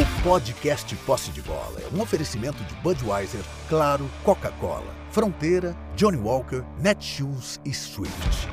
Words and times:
O 0.00 0.22
podcast 0.22 0.96
Posse 1.04 1.30
de 1.30 1.42
Bola 1.42 1.76
é 1.78 1.94
um 1.94 2.00
oferecimento 2.00 2.64
de 2.64 2.74
Budweiser, 2.76 3.42
Claro, 3.68 4.06
Coca-Cola, 4.24 4.94
Fronteira, 5.10 5.76
Johnny 5.94 6.16
Walker, 6.16 6.64
Netshoes 6.82 7.60
e 7.66 7.74
Swift. 7.74 8.48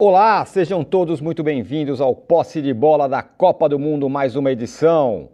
Olá, 0.00 0.44
sejam 0.44 0.82
todos 0.82 1.20
muito 1.20 1.44
bem-vindos 1.44 2.00
ao 2.00 2.12
Posse 2.12 2.60
de 2.60 2.74
Bola 2.74 3.08
da 3.08 3.22
Copa 3.22 3.68
do 3.68 3.78
Mundo, 3.78 4.08
mais 4.08 4.34
uma 4.34 4.50
edição. 4.50 5.28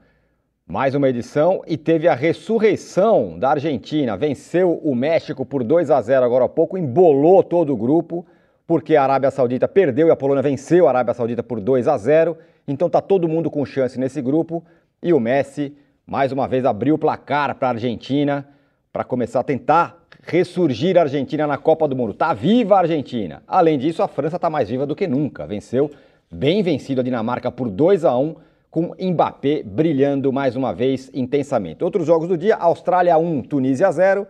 Mais 0.67 0.95
uma 0.95 1.09
edição 1.09 1.63
e 1.67 1.79
teve 1.79 2.07
a 2.07 2.15
ressurreição 2.15 3.39
da 3.39 3.53
Argentina. 3.53 4.15
Venceu 4.15 4.79
o 4.85 4.95
México 4.95 5.47
por 5.47 5.65
2 5.65 5.91
a 5.91 6.03
0 6.03 6.27
agora 6.27 6.45
há 6.45 6.49
pouco, 6.51 6.77
embolou 6.77 7.43
todo 7.43 7.73
o 7.73 7.79
grupo, 7.79 8.27
porque 8.67 8.95
a 8.95 9.05
Arábia 9.05 9.31
Saudita 9.31 9.67
perdeu 9.67 10.09
e 10.09 10.11
a 10.11 10.17
Polônia 10.17 10.43
venceu 10.43 10.87
a 10.87 10.91
Arábia 10.91 11.15
Saudita 11.15 11.43
por 11.43 11.63
2 11.63 11.89
a 11.89 11.97
0. 11.97 12.37
Então 12.73 12.89
tá 12.89 13.01
todo 13.01 13.29
mundo 13.29 13.51
com 13.51 13.65
chance 13.65 13.99
nesse 13.99 14.23
grupo 14.23 14.65
e 15.03 15.13
o 15.13 15.19
Messi 15.19 15.77
mais 16.07 16.31
uma 16.31 16.47
vez 16.47 16.65
abriu 16.65 16.95
o 16.95 16.99
placar 16.99 17.55
para 17.57 17.69
a 17.69 17.71
Argentina 17.73 18.49
para 18.93 19.05
começar 19.05 19.41
a 19.41 19.45
tentar 19.45 20.07
ressurgir 20.23 20.97
a 20.97 21.03
Argentina 21.03 21.47
na 21.47 21.59
Copa 21.59 21.89
do 21.89 21.97
Mundo. 21.97 22.15
Tá 22.15 22.33
viva 22.33 22.77
a 22.77 22.81
Argentina. 22.81 23.43
Além 23.47 23.79
disso, 23.79 24.03
a 24.03 24.09
França 24.09 24.39
tá 24.39 24.49
mais 24.49 24.69
viva 24.69 24.87
do 24.87 24.95
que 24.95 25.07
nunca. 25.07 25.47
Venceu 25.47 25.91
bem 26.31 26.63
vencido 26.63 27.01
a 27.01 27.05
Dinamarca 27.05 27.51
por 27.51 27.69
2 27.69 28.05
a 28.05 28.17
1 28.17 28.37
com 28.71 28.95
Mbappé 29.01 29.65
brilhando 29.65 30.33
mais 30.33 30.55
uma 30.55 30.73
vez 30.73 31.11
intensamente. 31.13 31.83
Outros 31.83 32.07
jogos 32.07 32.29
do 32.29 32.39
dia: 32.39 32.55
Austrália 32.55 33.19
1, 33.19 33.43
Tunísia 33.43 33.91
0 33.91 34.27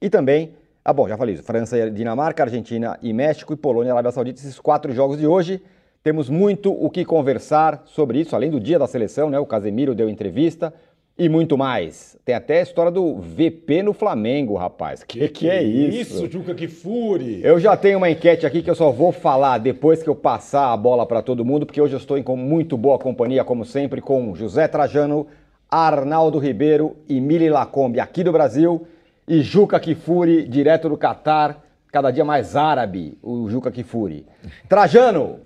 e 0.00 0.08
também, 0.08 0.54
ah 0.84 0.92
bom, 0.92 1.08
já 1.08 1.16
falei 1.16 1.34
isso, 1.34 1.42
França 1.42 1.76
e 1.76 1.90
Dinamarca, 1.90 2.44
Argentina 2.44 2.98
e 3.02 3.12
México 3.12 3.52
e 3.52 3.56
Polônia 3.56 3.88
e 3.88 3.92
Arábia 3.92 4.12
Saudita, 4.12 4.38
esses 4.38 4.60
quatro 4.60 4.92
jogos 4.92 5.18
de 5.18 5.26
hoje. 5.26 5.60
Temos 6.02 6.30
muito 6.30 6.72
o 6.72 6.88
que 6.88 7.04
conversar 7.04 7.82
sobre 7.84 8.20
isso, 8.20 8.34
além 8.34 8.50
do 8.50 8.58
dia 8.58 8.78
da 8.78 8.86
seleção, 8.86 9.28
né? 9.28 9.38
O 9.38 9.44
Casemiro 9.44 9.94
deu 9.94 10.08
entrevista 10.08 10.72
e 11.18 11.28
muito 11.28 11.58
mais. 11.58 12.16
Tem 12.24 12.34
até 12.34 12.60
a 12.60 12.62
história 12.62 12.90
do 12.90 13.16
VP 13.16 13.82
no 13.82 13.92
Flamengo, 13.92 14.56
rapaz. 14.56 15.04
Que 15.04 15.18
que, 15.18 15.28
que 15.28 15.50
é 15.50 15.62
isso? 15.62 16.24
Isso, 16.24 16.30
Juca, 16.30 16.54
que 16.54 16.66
fure! 16.66 17.42
Eu 17.44 17.60
já 17.60 17.76
tenho 17.76 17.98
uma 17.98 18.08
enquete 18.08 18.46
aqui 18.46 18.62
que 18.62 18.70
eu 18.70 18.74
só 18.74 18.90
vou 18.90 19.12
falar 19.12 19.58
depois 19.58 20.02
que 20.02 20.08
eu 20.08 20.14
passar 20.14 20.72
a 20.72 20.76
bola 20.78 21.04
para 21.04 21.20
todo 21.20 21.44
mundo, 21.44 21.66
porque 21.66 21.82
hoje 21.82 21.92
eu 21.92 21.98
estou 21.98 22.16
em 22.16 22.24
muito 22.34 22.78
boa 22.78 22.98
companhia, 22.98 23.44
como 23.44 23.66
sempre, 23.66 24.00
com 24.00 24.34
José 24.34 24.66
Trajano, 24.66 25.26
Arnaldo 25.70 26.38
Ribeiro 26.38 26.96
e 27.06 27.20
Mili 27.20 27.50
Lacombe, 27.50 28.00
aqui 28.00 28.24
do 28.24 28.32
Brasil, 28.32 28.86
e 29.28 29.42
Juca 29.42 29.78
Kifuri, 29.78 30.48
direto 30.48 30.88
do 30.88 30.96
Catar, 30.96 31.62
cada 31.92 32.10
dia 32.10 32.24
mais 32.24 32.56
árabe, 32.56 33.18
o 33.22 33.50
Juca 33.50 33.70
Kifuri. 33.70 34.24
Trajano, 34.66 35.40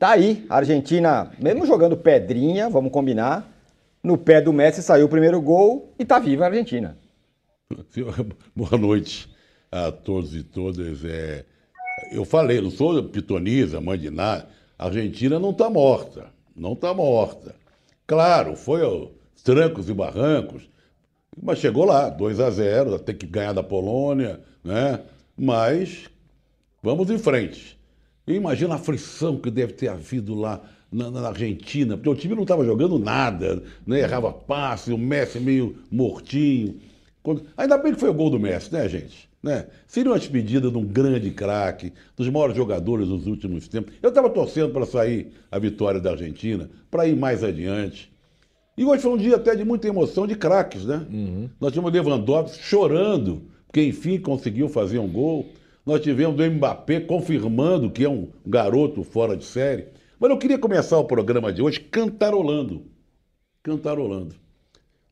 tá 0.00 0.12
aí, 0.12 0.46
a 0.48 0.56
Argentina, 0.56 1.30
mesmo 1.38 1.66
jogando 1.66 1.94
pedrinha, 1.94 2.70
vamos 2.70 2.90
combinar, 2.90 3.46
no 4.02 4.16
pé 4.16 4.40
do 4.40 4.50
Messi 4.50 4.82
saiu 4.82 5.04
o 5.04 5.10
primeiro 5.10 5.38
gol 5.42 5.92
e 5.98 6.06
tá 6.06 6.18
viva 6.18 6.44
a 6.44 6.46
Argentina. 6.48 6.96
Boa 8.56 8.78
noite 8.78 9.28
a 9.70 9.92
todos 9.92 10.34
e 10.34 10.42
todas. 10.42 11.04
É, 11.04 11.44
eu 12.10 12.24
falei, 12.24 12.62
não 12.62 12.70
sou 12.70 13.04
pitoniza, 13.04 13.78
mãe 13.78 13.98
de 13.98 14.08
nada. 14.08 14.48
A 14.78 14.86
Argentina 14.86 15.38
não 15.38 15.50
está 15.50 15.68
morta. 15.68 16.28
Não 16.56 16.72
está 16.72 16.94
morta. 16.94 17.54
Claro, 18.06 18.56
foi 18.56 18.82
aos 18.82 19.10
trancos 19.44 19.90
e 19.90 19.92
barrancos, 19.92 20.68
mas 21.40 21.58
chegou 21.58 21.84
lá, 21.84 22.08
2 22.08 22.40
a 22.40 22.50
0 22.50 22.98
tem 23.00 23.14
que 23.14 23.26
ganhar 23.26 23.52
da 23.52 23.62
Polônia, 23.62 24.40
né? 24.64 25.00
Mas 25.36 26.08
vamos 26.82 27.10
em 27.10 27.18
frente. 27.18 27.79
E 28.30 28.36
imagina 28.36 28.74
a 28.74 28.76
aflição 28.76 29.36
que 29.36 29.50
deve 29.50 29.72
ter 29.72 29.88
havido 29.88 30.34
lá 30.34 30.62
na, 30.90 31.10
na 31.10 31.28
Argentina, 31.28 31.96
porque 31.96 32.08
o 32.08 32.14
time 32.14 32.34
não 32.34 32.42
estava 32.42 32.64
jogando 32.64 32.98
nada, 32.98 33.62
né? 33.86 34.00
errava 34.00 34.32
passe, 34.32 34.92
o 34.92 34.98
Messi 34.98 35.40
meio 35.40 35.76
mortinho. 35.90 36.76
Quando... 37.22 37.42
Ainda 37.56 37.76
bem 37.78 37.92
que 37.92 38.00
foi 38.00 38.08
o 38.08 38.14
gol 38.14 38.30
do 38.30 38.38
Messi, 38.38 38.72
né, 38.72 38.88
gente? 38.88 39.28
Né? 39.42 39.66
Seria 39.86 40.12
uma 40.12 40.18
despedida 40.18 40.70
de 40.70 40.76
um 40.76 40.84
grande 40.84 41.30
craque, 41.30 41.92
dos 42.16 42.28
maiores 42.28 42.56
jogadores 42.56 43.08
dos 43.08 43.26
últimos 43.26 43.66
tempos. 43.68 43.94
Eu 44.02 44.10
estava 44.10 44.28
torcendo 44.30 44.72
para 44.72 44.86
sair 44.86 45.32
a 45.50 45.58
vitória 45.58 46.00
da 46.00 46.10
Argentina, 46.10 46.70
para 46.90 47.06
ir 47.06 47.16
mais 47.16 47.42
adiante. 47.42 48.12
E 48.76 48.84
hoje 48.84 49.02
foi 49.02 49.12
um 49.12 49.16
dia 49.16 49.36
até 49.36 49.54
de 49.54 49.64
muita 49.64 49.88
emoção 49.88 50.26
de 50.26 50.34
craques, 50.34 50.84
né? 50.84 51.06
Uhum. 51.10 51.50
Nós 51.60 51.72
tivemos 51.72 51.92
Lewandowski 51.92 52.62
chorando, 52.62 53.42
porque 53.66 53.82
enfim 53.82 54.18
conseguiu 54.18 54.68
fazer 54.68 54.98
um 54.98 55.08
gol. 55.08 55.46
Nós 55.84 56.00
tivemos 56.00 56.38
o 56.38 56.50
Mbappé 56.50 57.00
confirmando 57.00 57.90
que 57.90 58.04
é 58.04 58.08
um 58.08 58.28
garoto 58.46 59.02
fora 59.02 59.36
de 59.36 59.44
série. 59.44 59.86
Mas 60.18 60.30
eu 60.30 60.38
queria 60.38 60.58
começar 60.58 60.98
o 60.98 61.04
programa 61.04 61.52
de 61.52 61.62
hoje 61.62 61.80
cantarolando. 61.80 62.84
Cantarolando. 63.62 64.34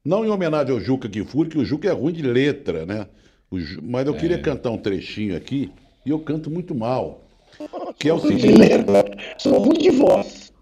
Não 0.04 0.24
em 0.24 0.28
homenagem 0.28 0.72
ao 0.72 0.80
Juca 0.80 1.08
Kifuri, 1.08 1.50
que 1.50 1.58
o 1.58 1.64
Juca 1.64 1.88
é 1.88 1.92
ruim 1.92 2.12
de 2.12 2.22
letra, 2.22 2.84
né? 2.84 3.06
Mas 3.82 4.06
eu 4.06 4.14
queria 4.14 4.36
é. 4.36 4.40
cantar 4.40 4.70
um 4.70 4.78
trechinho 4.78 5.36
aqui, 5.36 5.70
e 6.04 6.10
eu 6.10 6.18
canto 6.18 6.50
muito 6.50 6.74
mal. 6.74 7.24
Que 7.98 8.08
é 8.08 8.14
o 8.14 8.18
seguinte. 8.18 8.58
Sou 9.38 9.58
ruim 9.58 9.78
de 9.78 9.90
voz. 9.90 10.52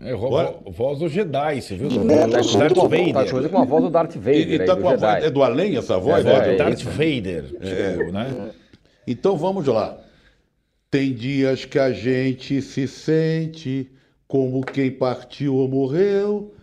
É, 0.00 0.14
vo, 0.14 0.28
voz 0.70 0.98
do 0.98 1.08
Jedi, 1.08 1.62
você 1.62 1.76
viu? 1.76 1.88
Do, 1.88 2.10
é, 2.10 2.26
Darth 2.26 2.52
Vader. 2.52 3.12
Tá 3.14 3.48
com 3.48 3.58
a 3.58 3.64
voz 3.64 3.84
do 3.84 3.90
Darth 3.90 4.16
Vader. 4.16 4.52
E, 4.52 4.64
tá 4.64 4.74
do 4.74 4.88
a, 4.88 5.18
é 5.20 5.30
do 5.30 5.42
além 5.42 5.76
essa 5.76 5.96
voz? 5.96 6.26
É, 6.26 6.32
é, 6.32 6.52
do 6.52 6.58
Darth 6.58 6.82
Vader. 6.82 7.56
É. 7.60 8.10
né? 8.10 8.50
Então 9.06 9.36
vamos 9.36 9.66
lá. 9.66 9.98
Tem 10.90 11.12
dias 11.12 11.64
que 11.64 11.78
a 11.78 11.92
gente 11.92 12.60
se 12.60 12.86
sente 12.86 13.90
como 14.28 14.64
quem 14.64 14.90
partiu 14.90 15.56
ou 15.56 15.68
morreu. 15.68 16.54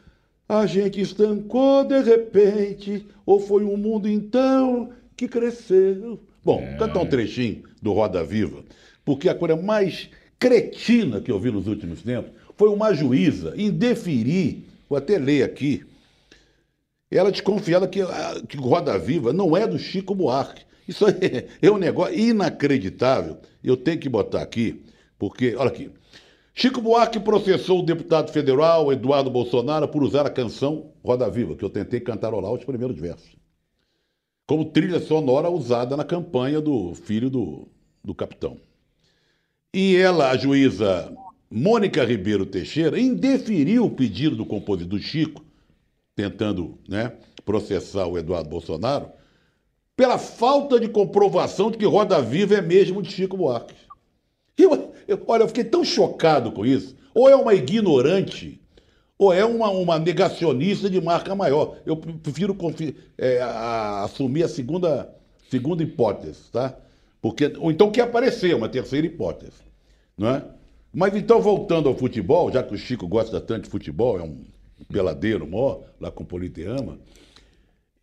A 0.48 0.66
gente 0.66 1.00
estancou 1.00 1.84
de 1.84 2.02
repente, 2.02 3.06
ou 3.26 3.40
foi 3.40 3.64
um 3.64 3.78
mundo 3.78 4.08
então 4.08 4.92
que 5.16 5.28
cresceu. 5.28 6.20
Bom, 6.44 6.62
é. 6.62 6.78
cantar 6.78 7.02
um 7.02 7.06
trechinho 7.06 7.64
do 7.82 7.94
Roda 7.94 8.24
Viva, 8.24 8.64
porque 9.06 9.30
a 9.30 9.36
coisa 9.36 9.56
mais 9.56 10.10
cretina 10.40 11.22
que 11.22 11.32
eu 11.32 11.40
vi 11.40 11.52
nos 11.52 11.68
últimos 11.68 12.02
tempos 12.02 12.32
foi 12.56 12.70
uma 12.70 12.94
juíza 12.94 13.54
indeferir, 13.58 14.64
vou 14.90 14.98
até 14.98 15.18
ler 15.18 15.44
aqui, 15.44 15.86
ela 17.12 17.32
desconfiada 17.32 17.88
que, 17.88 18.00
que 18.48 18.58
Roda 18.58 18.98
Viva 18.98 19.34
não 19.34 19.56
é 19.56 19.68
do 19.68 19.78
Chico 19.78 20.16
Buarque, 20.16 20.64
isso 20.90 21.06
é, 21.08 21.48
é 21.62 21.72
um 21.72 21.78
negócio 21.78 22.18
inacreditável. 22.18 23.38
Eu 23.64 23.78
tenho 23.78 24.00
que 24.00 24.10
botar 24.10 24.42
aqui, 24.42 24.84
porque, 25.18 25.56
olha 25.56 25.70
aqui. 25.70 25.92
Chico 26.54 26.82
Buarque 26.82 27.20
processou 27.20 27.80
o 27.80 27.86
deputado 27.86 28.32
federal 28.34 28.92
Eduardo 28.92 29.30
Bolsonaro 29.30 29.88
por 29.88 30.04
usar 30.04 30.26
a 30.26 30.30
canção 30.30 30.92
Roda 31.04 31.30
Viva, 31.30 31.56
que 31.56 31.64
eu 31.64 31.70
tentei 31.70 32.00
cantarolar 32.00 32.52
os 32.52 32.66
primeiros 32.66 33.00
versos, 33.00 33.36
como 34.46 34.66
trilha 34.66 35.00
sonora 35.00 35.50
usada 35.50 35.96
na 35.96 36.04
campanha 36.04 36.60
do 36.60 36.94
filho 36.96 37.30
do, 37.30 37.68
do 38.04 38.14
capitão. 38.14 38.58
E 39.74 39.96
ela, 39.96 40.32
a 40.32 40.38
juíza 40.38 41.16
Mônica 41.50 42.04
Ribeiro 42.04 42.46
Teixeira, 42.46 43.00
indeferiu 43.00 43.86
o 43.86 43.92
pedido 43.92 44.36
do 44.36 44.46
compositor 44.46 45.00
Chico, 45.00 45.46
tentando 46.16 46.78
né, 46.90 47.14
processar 47.46 48.06
o 48.08 48.18
Eduardo 48.18 48.50
Bolsonaro, 48.50 49.10
pela 50.00 50.18
falta 50.18 50.80
de 50.80 50.88
comprovação 50.88 51.70
de 51.70 51.78
que 51.78 51.86
Roda 51.86 52.22
Viva 52.22 52.56
é 52.56 52.62
mesmo 52.62 53.02
de 53.02 53.12
Chico 53.12 53.36
Buarque. 53.36 53.76
Eu, 54.58 54.94
eu, 55.06 55.22
olha, 55.28 55.44
eu 55.44 55.48
fiquei 55.50 55.66
tão 55.66 55.84
chocado 55.84 56.54
com 56.54 56.66
isso. 56.66 56.96
Ou 57.14 57.28
é 57.30 57.36
uma 57.36 57.54
ignorante, 57.54 58.62
ou 59.18 59.34
é 59.34 59.44
uma, 59.44 59.70
uma 59.70 60.00
negacionista 60.00 60.90
de 60.90 61.02
marca 61.02 61.36
maior. 61.36 61.80
Eu 61.86 61.98
prefiro 61.98 62.56
é, 63.18 63.42
a, 63.42 64.06
assumir 64.06 64.44
a 64.44 64.48
segunda, 64.48 65.14
segunda 65.50 65.84
hipótese, 65.84 66.50
tá? 66.50 66.78
Porque, 67.22 67.52
ou 67.60 67.70
então 67.70 67.92
que 67.92 68.00
aparecer 68.00 68.56
uma 68.56 68.70
terceira 68.70 69.06
hipótese, 69.06 69.62
não 70.18 70.30
é? 70.30 70.46
Mas 70.94 71.14
então, 71.14 71.42
voltando 71.42 71.90
ao 71.90 71.96
futebol, 71.96 72.50
já 72.50 72.64
que 72.64 72.74
o 72.74 72.78
Chico 72.78 73.06
gosta 73.06 73.42
tanto 73.42 73.66
de 73.66 73.70
futebol, 73.70 74.18
é 74.18 74.24
um 74.24 74.46
peladeiro 74.90 75.46
mó, 75.46 75.82
lá 76.00 76.10
com 76.10 76.24
o 76.24 76.26
Politeama, 76.26 76.98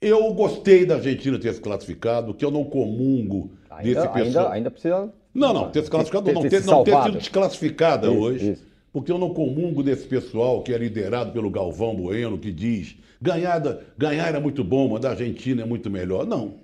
eu 0.01 0.33
gostei 0.35 0.85
da 0.85 0.97
Argentina 0.97 1.39
ter 1.39 1.55
se 1.55 1.61
classificado, 1.61 2.35
que 2.35 2.45
eu 2.45 2.51
não 2.51 2.65
comungo 2.65 3.53
ainda, 3.71 4.01
desse 4.01 4.09
pessoal. 4.13 4.45
Ainda, 4.45 4.53
ainda 4.53 4.71
precisa. 4.71 5.13
Não, 5.35 5.53
não, 5.53 5.71
ter 5.71 5.83
se 5.85 5.91
classificado, 5.91 6.25
ter, 6.27 6.33
não, 6.33 6.43
ter, 6.43 6.65
não 6.65 6.85
ter 6.85 7.03
sido 7.03 7.19
desclassificada 7.19 8.09
isso, 8.09 8.19
hoje. 8.19 8.53
Isso. 8.53 8.67
Porque 8.93 9.13
eu 9.13 9.19
não 9.19 9.35
comungo 9.35 9.83
desse 9.83 10.07
pessoal 10.07 10.63
que 10.63 10.73
é 10.73 10.79
liderado 10.79 11.33
pelo 11.33 11.51
Galvão 11.51 11.95
Bueno, 11.95 12.39
que 12.39 12.51
diz 12.51 12.97
ganhar, 13.21 13.61
ganhar 13.97 14.35
é 14.35 14.41
muito 14.41 14.65
bom, 14.65 14.89
mas 14.89 15.01
da 15.01 15.11
Argentina 15.11 15.63
é 15.63 15.67
muito 15.67 15.91
melhor. 15.91 16.27
Não. 16.27 16.55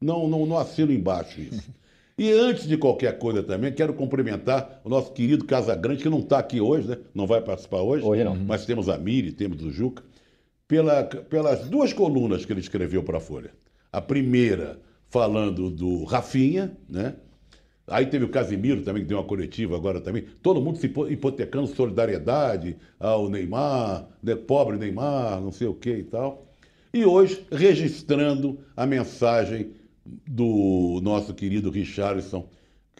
Não, 0.00 0.26
não, 0.26 0.46
não 0.46 0.56
assino 0.56 0.92
embaixo 0.92 1.40
isso. 1.40 1.70
E 2.16 2.30
antes 2.32 2.66
de 2.66 2.76
qualquer 2.76 3.18
coisa 3.18 3.42
também, 3.42 3.72
quero 3.72 3.94
cumprimentar 3.94 4.80
o 4.84 4.88
nosso 4.88 5.12
querido 5.12 5.44
Casagrande, 5.44 6.02
que 6.02 6.08
não 6.08 6.20
está 6.20 6.38
aqui 6.38 6.60
hoje, 6.60 6.88
né? 6.88 6.98
Não 7.14 7.26
vai 7.26 7.40
participar 7.40 7.80
hoje. 7.80 8.04
Hoje 8.04 8.24
não. 8.24 8.36
Mas 8.36 8.66
temos 8.66 8.88
a 8.88 8.98
Miri, 8.98 9.32
temos 9.32 9.62
o 9.62 9.70
Juca 9.70 10.02
pela, 10.70 11.02
pelas 11.02 11.68
duas 11.68 11.92
colunas 11.92 12.44
que 12.44 12.52
ele 12.52 12.60
escreveu 12.60 13.02
para 13.02 13.18
a 13.18 13.20
Folha. 13.20 13.50
A 13.92 14.00
primeira 14.00 14.80
falando 15.08 15.68
do 15.68 16.04
Rafinha, 16.04 16.78
né? 16.88 17.16
Aí 17.88 18.06
teve 18.06 18.24
o 18.24 18.28
Casimiro 18.28 18.82
também, 18.82 19.02
que 19.02 19.08
deu 19.08 19.18
uma 19.18 19.24
coletiva 19.24 19.74
agora 19.74 20.00
também. 20.00 20.26
Todo 20.40 20.60
mundo 20.60 20.78
se 20.78 20.86
hipotecando 20.86 21.66
solidariedade 21.66 22.76
ao 23.00 23.28
Neymar, 23.28 24.06
né, 24.22 24.36
pobre 24.36 24.76
Neymar, 24.78 25.40
não 25.40 25.50
sei 25.50 25.66
o 25.66 25.74
que 25.74 25.90
e 25.90 26.04
tal. 26.04 26.46
E 26.94 27.04
hoje, 27.04 27.44
registrando 27.50 28.60
a 28.76 28.86
mensagem 28.86 29.72
do 30.24 31.00
nosso 31.02 31.34
querido 31.34 31.68
Richardson, 31.68 32.48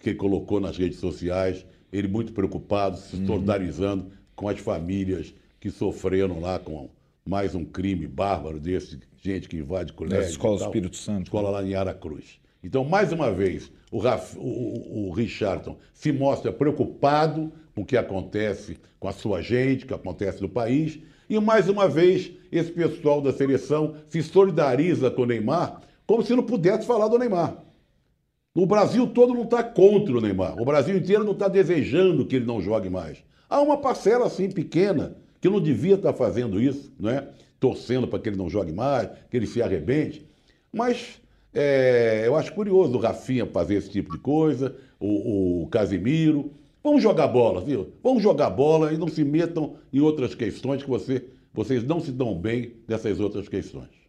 que 0.02 0.12
colocou 0.12 0.58
nas 0.58 0.76
redes 0.76 0.98
sociais, 0.98 1.64
ele 1.92 2.08
muito 2.08 2.32
preocupado, 2.32 2.96
se 2.96 3.14
uhum. 3.14 3.26
solidarizando 3.28 4.10
com 4.34 4.48
as 4.48 4.58
famílias 4.58 5.32
que 5.60 5.70
sofreram 5.70 6.40
lá 6.40 6.58
com 6.58 6.90
mais 7.24 7.54
um 7.54 7.64
crime 7.64 8.06
bárbaro 8.06 8.58
desse, 8.58 8.98
gente 9.22 9.48
que 9.48 9.56
invade 9.56 9.92
colégio. 9.92 10.24
Na 10.24 10.30
escola 10.30 10.58
do 10.58 10.64
Espírito 10.64 10.96
Santo. 10.96 11.24
Escola 11.24 11.50
lá 11.50 11.64
em 11.64 11.74
Aracruz. 11.74 12.40
Então, 12.62 12.84
mais 12.84 13.12
uma 13.12 13.32
vez, 13.32 13.70
o, 13.90 13.98
Raf, 13.98 14.36
o, 14.36 15.08
o 15.08 15.12
Richardson 15.12 15.78
se 15.94 16.12
mostra 16.12 16.52
preocupado 16.52 17.52
com 17.74 17.82
o 17.82 17.86
que 17.86 17.96
acontece 17.96 18.78
com 18.98 19.08
a 19.08 19.12
sua 19.12 19.40
gente, 19.40 19.84
o 19.84 19.88
que 19.88 19.94
acontece 19.94 20.42
no 20.42 20.48
país. 20.48 20.98
E, 21.28 21.38
mais 21.40 21.68
uma 21.68 21.88
vez, 21.88 22.32
esse 22.52 22.70
pessoal 22.70 23.22
da 23.22 23.32
seleção 23.32 23.94
se 24.08 24.22
solidariza 24.22 25.10
com 25.10 25.22
o 25.22 25.26
Neymar 25.26 25.80
como 26.10 26.24
se 26.24 26.34
não 26.34 26.42
pudesse 26.42 26.84
falar 26.84 27.06
do 27.06 27.16
Neymar. 27.16 27.56
O 28.52 28.66
Brasil 28.66 29.06
todo 29.06 29.32
não 29.32 29.44
está 29.44 29.62
contra 29.62 30.18
o 30.18 30.20
Neymar. 30.20 30.60
O 30.60 30.64
Brasil 30.64 30.96
inteiro 30.96 31.22
não 31.22 31.34
está 31.34 31.46
desejando 31.46 32.26
que 32.26 32.34
ele 32.34 32.46
não 32.46 32.60
jogue 32.60 32.90
mais. 32.90 33.22
Há 33.48 33.60
uma 33.60 33.78
parcela 33.78 34.26
assim 34.26 34.50
pequena 34.50 35.16
que 35.40 35.48
não 35.48 35.60
devia 35.60 35.94
estar 35.94 36.12
fazendo 36.12 36.60
isso, 36.60 36.92
né? 36.98 37.28
torcendo 37.58 38.08
para 38.08 38.18
que 38.18 38.28
ele 38.28 38.36
não 38.36 38.48
jogue 38.48 38.72
mais, 38.72 39.08
que 39.30 39.36
ele 39.36 39.46
se 39.46 39.62
arrebente. 39.62 40.26
Mas 40.72 41.20
é, 41.52 42.22
eu 42.26 42.36
acho 42.36 42.52
curioso 42.54 42.96
o 42.96 43.00
Rafinha 43.00 43.46
fazer 43.46 43.74
esse 43.74 43.90
tipo 43.90 44.12
de 44.12 44.18
coisa, 44.18 44.74
o, 44.98 45.62
o 45.62 45.66
Casimiro. 45.68 46.52
Vamos 46.82 47.02
jogar 47.02 47.28
bola, 47.28 47.60
viu? 47.60 47.92
Vamos 48.02 48.22
jogar 48.22 48.48
bola 48.50 48.92
e 48.92 48.96
não 48.96 49.08
se 49.08 49.22
metam 49.22 49.76
em 49.92 50.00
outras 50.00 50.34
questões 50.34 50.82
que 50.82 50.88
você, 50.88 51.24
vocês 51.52 51.84
não 51.84 52.00
se 52.00 52.10
dão 52.10 52.34
bem 52.34 52.72
dessas 52.88 53.20
outras 53.20 53.48
questões. 53.48 53.99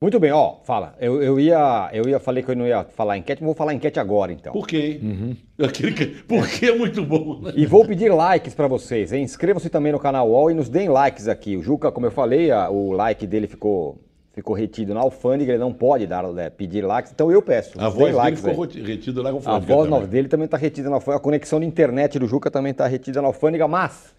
Muito 0.00 0.20
bem, 0.20 0.30
ó, 0.30 0.58
fala. 0.62 0.94
Eu, 1.00 1.20
eu, 1.20 1.40
ia, 1.40 1.90
eu 1.92 2.08
ia 2.08 2.20
falei 2.20 2.40
que 2.40 2.48
eu 2.48 2.54
não 2.54 2.68
ia 2.68 2.84
falar 2.84 3.18
enquete, 3.18 3.42
mas 3.42 3.48
vou 3.48 3.54
falar 3.54 3.74
enquete 3.74 3.98
agora, 3.98 4.32
então. 4.32 4.52
Por 4.52 4.64
quê? 4.64 5.00
Uhum. 5.02 5.36
Porque 6.28 6.66
é 6.66 6.76
muito 6.76 7.04
bom. 7.04 7.40
Né? 7.40 7.52
E 7.56 7.66
vou 7.66 7.84
pedir 7.84 8.08
likes 8.08 8.54
para 8.54 8.68
vocês. 8.68 9.12
Inscrevam-se 9.12 9.68
também 9.68 9.90
no 9.90 9.98
canal 9.98 10.30
UOL 10.30 10.52
e 10.52 10.54
nos 10.54 10.68
deem 10.68 10.88
likes 10.88 11.26
aqui. 11.26 11.56
O 11.56 11.62
Juca, 11.64 11.90
como 11.90 12.06
eu 12.06 12.12
falei, 12.12 12.52
a, 12.52 12.70
o 12.70 12.92
like 12.92 13.26
dele 13.26 13.48
ficou, 13.48 13.98
ficou 14.32 14.54
retido 14.54 14.94
na 14.94 15.00
alfândega, 15.00 15.50
ele 15.50 15.60
não 15.60 15.72
pode 15.72 16.06
dar, 16.06 16.22
né, 16.32 16.48
pedir 16.48 16.82
likes, 16.82 17.10
então 17.10 17.32
eu 17.32 17.42
peço. 17.42 17.72
A 17.80 17.88
voz 17.88 18.16
dele 18.16 18.36
ficou 18.36 18.66
retida 18.66 19.20
na 19.20 19.30
alfândega. 19.30 19.56
A 19.56 19.76
voz 19.76 19.90
também. 19.90 20.08
dele 20.08 20.28
também 20.28 20.44
está 20.44 20.56
retida 20.56 20.88
na 20.88 20.94
alfândega. 20.94 21.18
A 21.18 21.24
conexão 21.24 21.58
de 21.58 21.66
internet 21.66 22.20
do 22.20 22.28
Juca 22.28 22.52
também 22.52 22.70
está 22.70 22.86
retida 22.86 23.20
na 23.20 23.26
alfândega, 23.26 23.66
mas 23.66 24.14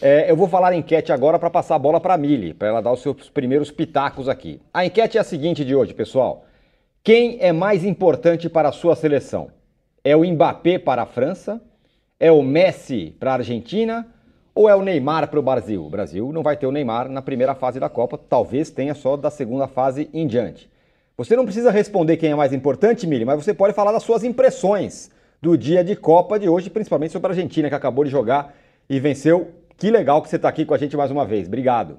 é, 0.00 0.30
eu 0.30 0.36
vou 0.36 0.48
falar 0.48 0.72
a 0.72 0.76
enquete 0.76 1.12
agora 1.12 1.38
para 1.38 1.50
passar 1.50 1.74
a 1.74 1.78
bola 1.78 2.00
para 2.00 2.14
a 2.14 2.18
Mili, 2.18 2.54
para 2.54 2.68
ela 2.68 2.80
dar 2.80 2.92
os 2.92 3.02
seus 3.02 3.28
primeiros 3.28 3.70
pitacos 3.70 4.28
aqui. 4.28 4.60
A 4.72 4.84
enquete 4.84 5.18
é 5.18 5.20
a 5.20 5.24
seguinte 5.24 5.64
de 5.64 5.74
hoje, 5.74 5.92
pessoal. 5.92 6.44
Quem 7.02 7.38
é 7.40 7.52
mais 7.52 7.84
importante 7.84 8.48
para 8.48 8.70
a 8.70 8.72
sua 8.72 8.96
seleção? 8.96 9.50
É 10.02 10.16
o 10.16 10.24
Mbappé 10.24 10.78
para 10.78 11.02
a 11.02 11.06
França? 11.06 11.60
É 12.18 12.32
o 12.32 12.42
Messi 12.42 13.14
para 13.18 13.32
a 13.32 13.34
Argentina? 13.34 14.06
Ou 14.54 14.68
é 14.68 14.74
o 14.74 14.82
Neymar 14.82 15.28
para 15.28 15.38
o 15.38 15.42
Brasil? 15.42 15.84
O 15.84 15.90
Brasil 15.90 16.32
não 16.32 16.42
vai 16.42 16.56
ter 16.56 16.66
o 16.66 16.72
Neymar 16.72 17.08
na 17.08 17.22
primeira 17.22 17.54
fase 17.54 17.78
da 17.78 17.88
Copa, 17.88 18.18
talvez 18.18 18.70
tenha 18.70 18.94
só 18.94 19.16
da 19.16 19.30
segunda 19.30 19.66
fase 19.66 20.10
em 20.12 20.26
diante. 20.26 20.70
Você 21.16 21.36
não 21.36 21.44
precisa 21.44 21.70
responder 21.70 22.16
quem 22.16 22.30
é 22.30 22.34
mais 22.34 22.52
importante, 22.52 23.06
Mili, 23.06 23.24
mas 23.24 23.44
você 23.44 23.52
pode 23.52 23.74
falar 23.74 23.92
das 23.92 24.02
suas 24.02 24.24
impressões 24.24 25.10
do 25.40 25.56
dia 25.56 25.84
de 25.84 25.94
Copa 25.94 26.38
de 26.38 26.48
hoje, 26.48 26.70
principalmente 26.70 27.12
sobre 27.12 27.28
a 27.28 27.30
Argentina, 27.32 27.68
que 27.68 27.74
acabou 27.74 28.04
de 28.04 28.10
jogar 28.10 28.54
e 28.88 28.98
venceu 28.98 29.50
que 29.80 29.90
legal 29.90 30.22
que 30.22 30.28
você 30.28 30.36
está 30.36 30.50
aqui 30.50 30.66
com 30.66 30.74
a 30.74 30.78
gente 30.78 30.94
mais 30.94 31.10
uma 31.10 31.26
vez. 31.26 31.48
Obrigado. 31.48 31.98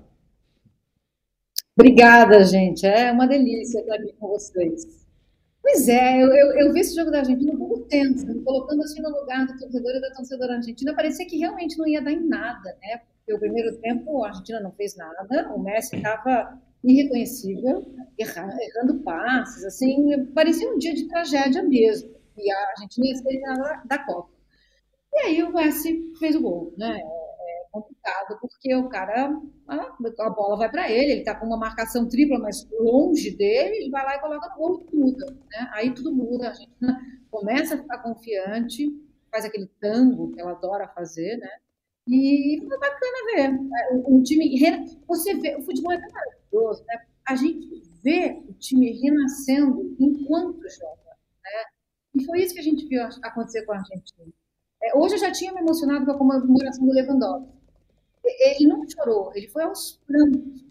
Obrigada, 1.76 2.44
gente. 2.46 2.86
É 2.86 3.12
uma 3.12 3.28
delícia 3.28 3.80
estar 3.80 3.96
aqui 3.96 4.14
com 4.20 4.28
vocês. 4.28 5.02
Pois 5.64 5.88
é, 5.90 6.22
eu, 6.22 6.28
eu, 6.28 6.60
eu 6.60 6.74
vi 6.74 6.82
esse 6.82 6.96
jogo 6.96 7.10
da 7.10 7.20
Argentina 7.20 7.52
um 7.52 7.58
pouco 7.58 7.80
tenso, 7.82 8.28
me 8.28 8.44
colocando 8.44 8.84
assim 8.84 9.02
no 9.02 9.10
lugar 9.10 9.48
do 9.48 9.58
torcedor 9.58 9.96
e 9.96 10.02
da 10.02 10.12
torcedora 10.12 10.56
argentina. 10.56 10.94
Parecia 10.94 11.26
que 11.26 11.38
realmente 11.38 11.76
não 11.78 11.88
ia 11.88 12.02
dar 12.02 12.12
em 12.12 12.28
nada, 12.28 12.78
né? 12.82 13.02
Porque 13.18 13.34
o 13.34 13.40
primeiro 13.40 13.76
tempo 13.78 14.24
a 14.24 14.28
Argentina 14.28 14.60
não 14.60 14.72
fez 14.74 14.96
nada, 14.96 15.52
o 15.56 15.60
Messi 15.60 15.96
estava 15.96 16.60
irreconhecível, 16.84 17.84
errando, 18.18 19.00
passes, 19.04 19.64
assim, 19.64 20.26
parecia 20.36 20.72
um 20.72 20.78
dia 20.78 20.94
de 20.94 21.08
tragédia 21.08 21.64
mesmo. 21.64 22.12
E 22.38 22.52
a 22.52 22.70
Argentina 22.72 23.08
ia 23.08 23.16
ser 23.16 23.42
da 23.86 23.98
Copa. 24.00 24.30
E 25.14 25.20
aí 25.20 25.44
o 25.44 25.54
Messi 25.54 26.12
fez 26.20 26.36
o 26.36 26.42
gol, 26.42 26.74
né? 26.78 27.00
Complicado, 27.72 28.38
porque 28.42 28.76
o 28.76 28.90
cara, 28.90 29.34
a, 29.68 29.98
a 30.20 30.30
bola 30.30 30.58
vai 30.58 30.70
para 30.70 30.92
ele, 30.92 31.14
ele 31.14 31.20
está 31.22 31.36
com 31.36 31.46
uma 31.46 31.58
marcação 31.58 32.08
tripla, 32.08 32.38
mas 32.38 32.68
longe 32.80 33.32
dele, 33.32 33.78
ele 33.78 33.90
vai 33.90 34.04
lá 34.04 34.16
e 34.16 34.20
coloca 34.20 34.50
no 34.50 34.56
gol 34.56 34.88
e 34.92 34.96
muda. 34.96 35.26
Né? 35.26 35.70
Aí 35.74 35.94
tudo 35.94 36.14
muda, 36.14 36.50
a 36.50 36.54
gente 36.54 36.72
começa 37.30 37.76
a 37.76 37.78
ficar 37.78 38.00
confiante, 38.00 38.92
faz 39.32 39.46
aquele 39.46 39.68
tango 39.80 40.32
que 40.32 40.42
ela 40.42 40.52
adora 40.52 40.88
fazer, 40.90 41.38
né? 41.38 41.50
E 42.08 42.62
foi 42.68 42.78
bacana 42.78 43.36
ver. 43.36 43.50
Um 44.08 44.20
é, 44.20 44.24
time. 44.24 44.98
Você 45.08 45.36
vê, 45.36 45.56
o 45.56 45.62
futebol 45.62 45.94
é 45.94 46.02
tão 46.02 46.10
maravilhoso, 46.12 46.84
né? 46.86 47.06
A 47.26 47.36
gente 47.36 47.82
vê 48.04 48.44
o 48.48 48.54
time 48.54 48.92
renascendo 49.00 49.96
enquanto 50.00 50.68
joga. 50.68 51.12
Né? 51.44 51.64
E 52.16 52.26
foi 52.26 52.42
isso 52.42 52.54
que 52.54 52.60
a 52.60 52.64
gente 52.64 52.86
viu 52.88 53.04
acontecer 53.04 53.64
com 53.66 53.74
a 53.74 53.78
Argentina. 53.78 54.34
É, 54.84 54.98
hoje 54.98 55.16
eu 55.16 55.20
já 55.20 55.32
tinha 55.32 55.54
me 55.54 55.62
emocionado 55.62 56.06
com 56.06 56.12
a 56.12 56.18
comemoração 56.18 56.86
do 56.86 56.92
Lewandowski. 56.92 57.61
Ele 58.24 58.68
não 58.68 58.88
chorou, 58.88 59.32
ele 59.36 59.50
foi 59.50 59.64
aos 59.64 60.00
prantos. 60.06 60.64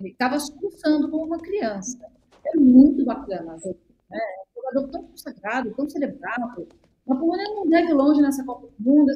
Ele 0.00 0.10
estava 0.10 0.38
soluçando 0.38 1.10
como 1.10 1.24
uma 1.24 1.38
criança. 1.38 1.98
É 2.46 2.56
muito 2.56 3.04
bacana. 3.04 3.54
Né? 3.54 4.18
É 4.18 4.42
um 4.50 4.62
jogador 4.62 4.88
tão 4.88 5.04
consagrado, 5.04 5.74
tão 5.74 5.88
celebrado. 5.88 6.68
A 7.08 7.14
Polônia 7.14 7.44
não 7.54 7.68
deve 7.68 7.92
longe 7.92 8.20
nessa 8.20 8.44
Copa 8.44 8.66
do 8.66 8.90
Mundo. 8.90 9.12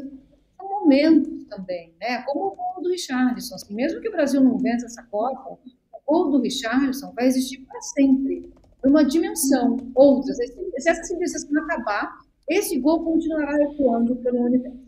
São 0.57 0.69
momentos 0.69 1.45
também, 1.45 1.95
né? 2.01 2.23
como 2.23 2.47
o 2.47 2.57
gol 2.57 2.83
do 2.83 2.89
Richardson. 2.91 3.55
Assim, 3.55 3.75
mesmo 3.75 4.01
que 4.01 4.09
o 4.09 4.13
Brasil 4.13 4.41
não 4.41 4.59
vença 4.59 4.87
essa 4.87 5.03
Copa, 5.05 5.59
o 5.93 6.01
gol 6.07 6.31
do 6.31 6.41
Richardson 6.41 7.13
vai 7.13 7.27
existir 7.27 7.59
para 7.67 7.81
sempre. 7.83 8.51
Numa 8.83 9.05
dimensão, 9.05 9.77
outras. 9.95 10.37
Se 10.37 10.89
essa 10.89 11.03
civilização 11.03 11.51
acabar, 11.65 12.19
esse 12.49 12.79
gol 12.79 13.05
continuará 13.05 13.61
ecoando 13.63 14.17
pelo 14.17 14.41
universo. 14.43 14.79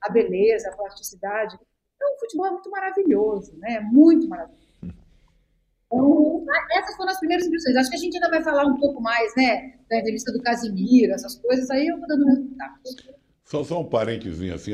A 0.00 0.08
beleza, 0.08 0.68
a 0.68 0.76
plasticidade, 0.76 1.58
então, 2.00 2.14
o 2.14 2.18
futebol 2.18 2.46
é 2.46 2.50
muito 2.50 2.70
maravilhoso, 2.70 3.56
né? 3.58 3.80
Muito 3.92 4.26
maravilhoso. 4.26 4.70
Então, 5.92 6.46
essas 6.72 6.96
foram 6.96 7.10
as 7.10 7.18
primeiras 7.18 7.46
impressões. 7.46 7.76
Acho 7.76 7.90
que 7.90 7.96
a 7.96 7.98
gente 7.98 8.14
ainda 8.14 8.30
vai 8.30 8.42
falar 8.42 8.64
um 8.64 8.78
pouco 8.78 9.02
mais, 9.02 9.34
né? 9.36 9.74
Da 9.90 9.98
entrevista 9.98 10.32
do 10.32 10.40
Casimiro, 10.40 11.12
essas 11.12 11.36
coisas, 11.36 11.68
aí 11.68 11.86
eu 11.86 11.98
vou 11.98 12.08
dando 12.08 12.24
meu 12.24 12.42
pitaco. 12.42 12.78
Só, 13.44 13.64
só 13.64 13.80
um 13.80 13.84
parênteses, 13.84 14.50
assim, 14.50 14.72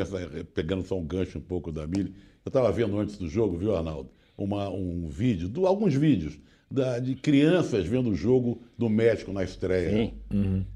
pegando 0.55 0.85
só 0.85 0.97
um 0.97 1.05
gancho 1.05 1.39
um 1.39 1.43
pouco 1.43 1.73
da 1.73 1.87
Mili. 1.87 2.15
Eu 2.45 2.51
estava 2.51 2.71
vendo 2.71 2.97
antes 2.99 3.17
do 3.17 3.29
jogo, 3.29 3.57
viu, 3.57 3.75
Arnaldo? 3.75 4.11
Uma, 4.39 4.69
um 4.69 5.09
vídeo, 5.09 5.49
do, 5.49 5.67
alguns 5.67 5.95
vídeos 5.95 6.39
da, 6.71 7.01
de 7.01 7.17
crianças 7.17 7.87
vendo 7.87 8.11
o 8.11 8.15
jogo 8.15 8.63
do 8.79 8.89
México 8.89 9.33
na 9.33 9.43
estreia. 9.43 9.91
Sim. 9.91 10.15
Uhum. 10.33 10.67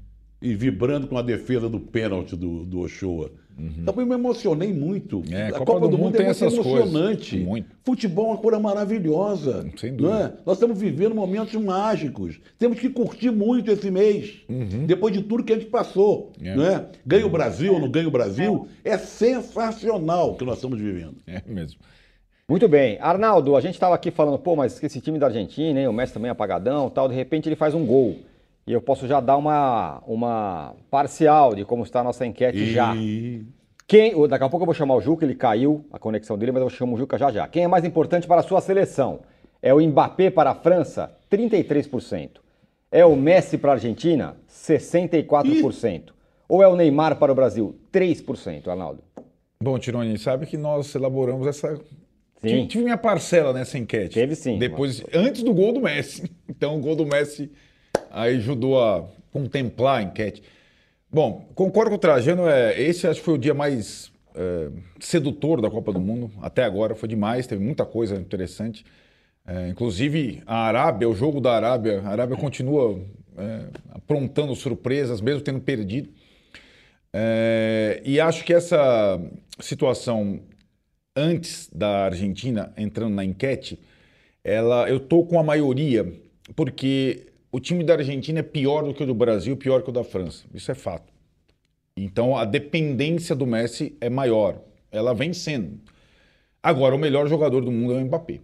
E 0.41 0.55
vibrando 0.55 1.07
com 1.07 1.17
a 1.17 1.21
defesa 1.21 1.69
do 1.69 1.79
pênalti 1.79 2.35
do, 2.35 2.65
do 2.65 2.79
Ochoa. 2.79 3.31
Uhum. 3.57 3.73
Então 3.79 3.93
eu 3.97 4.05
me 4.05 4.15
emocionei 4.15 4.73
muito. 4.73 5.23
É, 5.29 5.47
a 5.47 5.51
Copa, 5.51 5.65
Copa 5.65 5.79
do, 5.81 5.89
do, 5.89 5.97
Mundo, 5.97 6.19
é 6.19 6.25
muito 6.25 6.43
emocionante. 6.43 7.37
Muito. 7.37 7.69
Futebol 7.83 8.27
é 8.27 8.29
uma 8.29 8.37
coisa 8.37 8.59
maravilhosa. 8.59 9.69
Sem 9.77 9.95
dúvida. 9.95 10.35
É? 10.39 10.45
Nós 10.45 10.57
estamos 10.57 10.79
vivendo 10.79 11.13
momentos 11.13 11.53
mágicos. 11.61 12.39
Temos 12.57 12.79
que 12.79 12.89
curtir 12.89 13.29
muito 13.29 13.69
esse 13.71 13.91
mês. 13.91 14.41
Uhum. 14.49 14.85
Depois 14.85 15.13
de 15.13 15.21
tudo 15.21 15.43
que 15.43 15.53
a 15.53 15.59
gente 15.59 15.69
passou. 15.69 16.31
É. 16.41 16.55
Não 16.55 16.65
é? 16.65 16.87
Ganha 17.05 17.25
o 17.25 17.29
Brasil 17.29 17.73
ou 17.73 17.79
não 17.79 17.89
ganha 17.89 18.07
o 18.07 18.11
Brasil. 18.11 18.67
É 18.83 18.97
sensacional 18.97 20.31
o 20.31 20.35
que 20.35 20.45
nós 20.45 20.55
estamos 20.55 20.79
vivendo. 20.79 21.17
É 21.27 21.41
mesmo. 21.45 21.79
Muito 22.47 22.67
bem. 22.67 22.97
Arnaldo, 22.99 23.55
a 23.55 23.61
gente 23.61 23.75
estava 23.75 23.95
aqui 23.95 24.11
falando, 24.11 24.37
pô, 24.37 24.55
mas 24.55 24.81
esse 24.83 24.99
time 24.99 25.17
da 25.17 25.27
Argentina, 25.27 25.79
hein, 25.79 25.87
o 25.87 25.93
Messi 25.93 26.13
também 26.13 26.27
é 26.27 26.31
apagadão 26.31 26.89
tal, 26.89 27.07
de 27.07 27.15
repente 27.15 27.47
ele 27.47 27.55
faz 27.55 27.73
um 27.73 27.85
gol. 27.85 28.19
E 28.65 28.73
eu 28.73 28.81
posso 28.81 29.07
já 29.07 29.19
dar 29.19 29.37
uma, 29.37 30.01
uma 30.05 30.75
parcial 30.89 31.55
de 31.55 31.65
como 31.65 31.83
está 31.83 32.01
a 32.01 32.03
nossa 32.03 32.25
enquete 32.25 32.57
e... 32.57 32.73
já. 32.73 32.93
Quem, 33.87 34.27
daqui 34.27 34.43
a 34.43 34.49
pouco 34.49 34.63
eu 34.63 34.67
vou 34.67 34.75
chamar 34.75 34.95
o 34.95 35.01
Juca, 35.01 35.25
ele 35.25 35.35
caiu 35.35 35.85
a 35.91 35.99
conexão 35.99 36.37
dele, 36.37 36.53
mas 36.53 36.61
eu 36.61 36.69
chamo 36.69 36.95
o 36.95 36.97
Juca 36.97 37.17
já 37.17 37.31
já. 37.31 37.47
Quem 37.47 37.63
é 37.63 37.67
mais 37.67 37.83
importante 37.83 38.27
para 38.27 38.39
a 38.39 38.43
sua 38.43 38.61
seleção? 38.61 39.19
É 39.61 39.73
o 39.73 39.81
Mbappé 39.81 40.29
para 40.29 40.51
a 40.51 40.55
França? 40.55 41.11
33%. 41.29 42.39
É 42.91 43.05
o 43.05 43.15
Messi 43.15 43.57
para 43.57 43.71
a 43.71 43.73
Argentina? 43.73 44.37
64%. 44.49 45.99
Ih. 45.99 46.05
Ou 46.47 46.63
é 46.63 46.67
o 46.67 46.75
Neymar 46.75 47.17
para 47.17 47.31
o 47.31 47.35
Brasil? 47.35 47.75
3%, 47.91 48.67
Arnaldo. 48.67 49.03
Bom, 49.61 49.77
Tironi, 49.77 50.17
sabe 50.17 50.45
que 50.45 50.57
nós 50.57 50.93
elaboramos 50.95 51.47
essa. 51.47 51.79
Sim. 52.41 52.65
Tive 52.67 52.83
minha 52.83 52.97
parcela 52.97 53.53
nessa 53.53 53.77
enquete. 53.77 54.15
Teve 54.15 54.35
sim. 54.35 54.57
Depois, 54.57 55.01
mas... 55.01 55.15
antes 55.15 55.43
do 55.43 55.53
gol 55.53 55.73
do 55.73 55.81
Messi. 55.81 56.31
Então, 56.49 56.77
o 56.77 56.81
gol 56.81 56.95
do 56.95 57.05
Messi 57.05 57.49
aí 58.09 58.37
ajudou 58.37 58.83
a 58.83 59.05
contemplar 59.31 59.99
a 59.99 60.03
enquete. 60.03 60.43
Bom, 61.09 61.49
concordo 61.55 61.89
com 61.89 61.95
o 61.95 61.99
Trajano. 61.99 62.47
É, 62.47 62.79
esse 62.81 63.07
acho 63.07 63.19
que 63.19 63.25
foi 63.25 63.33
o 63.33 63.37
dia 63.37 63.53
mais 63.53 64.11
é, 64.35 64.69
sedutor 64.99 65.61
da 65.61 65.69
Copa 65.69 65.91
do 65.91 65.99
Mundo. 65.99 66.31
Até 66.41 66.63
agora 66.63 66.95
foi 66.95 67.09
demais, 67.09 67.47
teve 67.47 67.63
muita 67.63 67.85
coisa 67.85 68.15
interessante. 68.15 68.85
É, 69.45 69.69
inclusive 69.69 70.41
a 70.45 70.65
Arábia, 70.67 71.09
o 71.09 71.15
jogo 71.15 71.41
da 71.41 71.53
Arábia, 71.53 72.01
a 72.05 72.09
Arábia 72.09 72.37
continua 72.37 72.99
é, 73.37 73.65
aprontando 73.89 74.55
surpresas, 74.55 75.19
mesmo 75.21 75.41
tendo 75.41 75.59
perdido. 75.59 76.09
É, 77.13 78.01
e 78.05 78.19
acho 78.19 78.45
que 78.45 78.53
essa 78.53 79.19
situação 79.59 80.39
antes 81.15 81.69
da 81.73 82.05
Argentina 82.05 82.73
entrando 82.77 83.13
na 83.13 83.25
enquete, 83.25 83.79
ela, 84.43 84.89
eu 84.89 84.99
tô 84.99 85.25
com 85.25 85.39
a 85.39 85.43
maioria, 85.43 86.11
porque 86.55 87.27
o 87.51 87.59
time 87.59 87.83
da 87.83 87.93
Argentina 87.93 88.39
é 88.39 88.43
pior 88.43 88.83
do 88.83 88.93
que 88.93 89.03
o 89.03 89.05
do 89.05 89.13
Brasil, 89.13 89.57
pior 89.57 89.81
que 89.81 89.89
o 89.89 89.93
da 89.93 90.03
França. 90.03 90.45
Isso 90.53 90.71
é 90.71 90.75
fato. 90.75 91.11
Então 91.95 92.37
a 92.37 92.45
dependência 92.45 93.35
do 93.35 93.45
Messi 93.45 93.97
é 93.99 94.09
maior. 94.09 94.61
Ela 94.91 95.13
vem 95.13 95.33
sendo. 95.33 95.79
Agora, 96.63 96.95
o 96.95 96.99
melhor 96.99 97.27
jogador 97.27 97.61
do 97.61 97.71
mundo 97.71 97.93
é 97.93 97.97
o 97.97 98.05
Mbappé. 98.05 98.39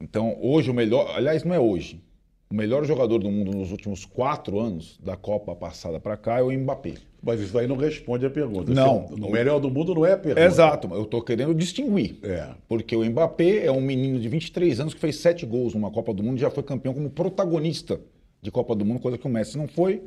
Então, 0.00 0.38
hoje, 0.40 0.70
o 0.70 0.74
melhor. 0.74 1.14
Aliás, 1.14 1.44
não 1.44 1.54
é 1.54 1.60
hoje. 1.60 2.02
O 2.50 2.54
melhor 2.54 2.84
jogador 2.84 3.18
do 3.18 3.30
mundo 3.30 3.52
nos 3.52 3.70
últimos 3.70 4.06
quatro 4.06 4.58
anos, 4.58 4.98
da 4.98 5.16
Copa 5.16 5.54
passada 5.54 6.00
para 6.00 6.16
cá, 6.16 6.38
é 6.38 6.42
o 6.42 6.50
Mbappé. 6.50 6.94
Mas 7.22 7.40
isso 7.40 7.56
aí 7.58 7.66
não 7.66 7.76
responde 7.76 8.24
a 8.24 8.30
pergunta. 8.30 8.72
Não. 8.72 9.06
O 9.06 9.30
melhor 9.30 9.60
do 9.60 9.70
mundo 9.70 9.94
não 9.94 10.06
é 10.06 10.12
a 10.12 10.16
pergunta. 10.16 10.46
Exato, 10.46 10.88
eu 10.92 11.02
estou 11.02 11.22
querendo 11.22 11.54
distinguir. 11.54 12.18
É. 12.22 12.48
Porque 12.68 12.96
o 12.96 13.04
Mbappé 13.04 13.66
é 13.66 13.70
um 13.70 13.80
menino 13.80 14.18
de 14.18 14.28
23 14.28 14.80
anos 14.80 14.94
que 14.94 15.00
fez 15.00 15.16
sete 15.16 15.44
gols 15.44 15.74
numa 15.74 15.90
Copa 15.90 16.14
do 16.14 16.22
Mundo 16.22 16.38
e 16.38 16.40
já 16.40 16.50
foi 16.50 16.62
campeão 16.62 16.94
como 16.94 17.10
protagonista 17.10 18.00
de 18.40 18.50
Copa 18.50 18.74
do 18.74 18.84
Mundo, 18.84 19.00
coisa 19.00 19.18
que 19.18 19.26
o 19.26 19.30
Messi 19.30 19.58
não 19.58 19.68
foi, 19.68 20.02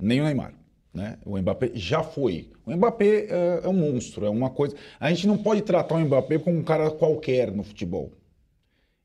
nem 0.00 0.20
o 0.20 0.24
Neymar. 0.24 0.54
Né? 0.94 1.18
O 1.26 1.36
Mbappé 1.36 1.72
já 1.74 2.02
foi. 2.02 2.48
O 2.64 2.74
Mbappé 2.74 3.26
é, 3.28 3.60
é 3.64 3.68
um 3.68 3.74
monstro, 3.74 4.24
é 4.24 4.30
uma 4.30 4.48
coisa. 4.48 4.74
A 4.98 5.10
gente 5.10 5.26
não 5.26 5.36
pode 5.36 5.60
tratar 5.60 5.94
o 5.94 6.00
Mbappé 6.00 6.38
como 6.38 6.56
um 6.56 6.62
cara 6.62 6.90
qualquer 6.90 7.52
no 7.52 7.62
futebol. 7.62 8.12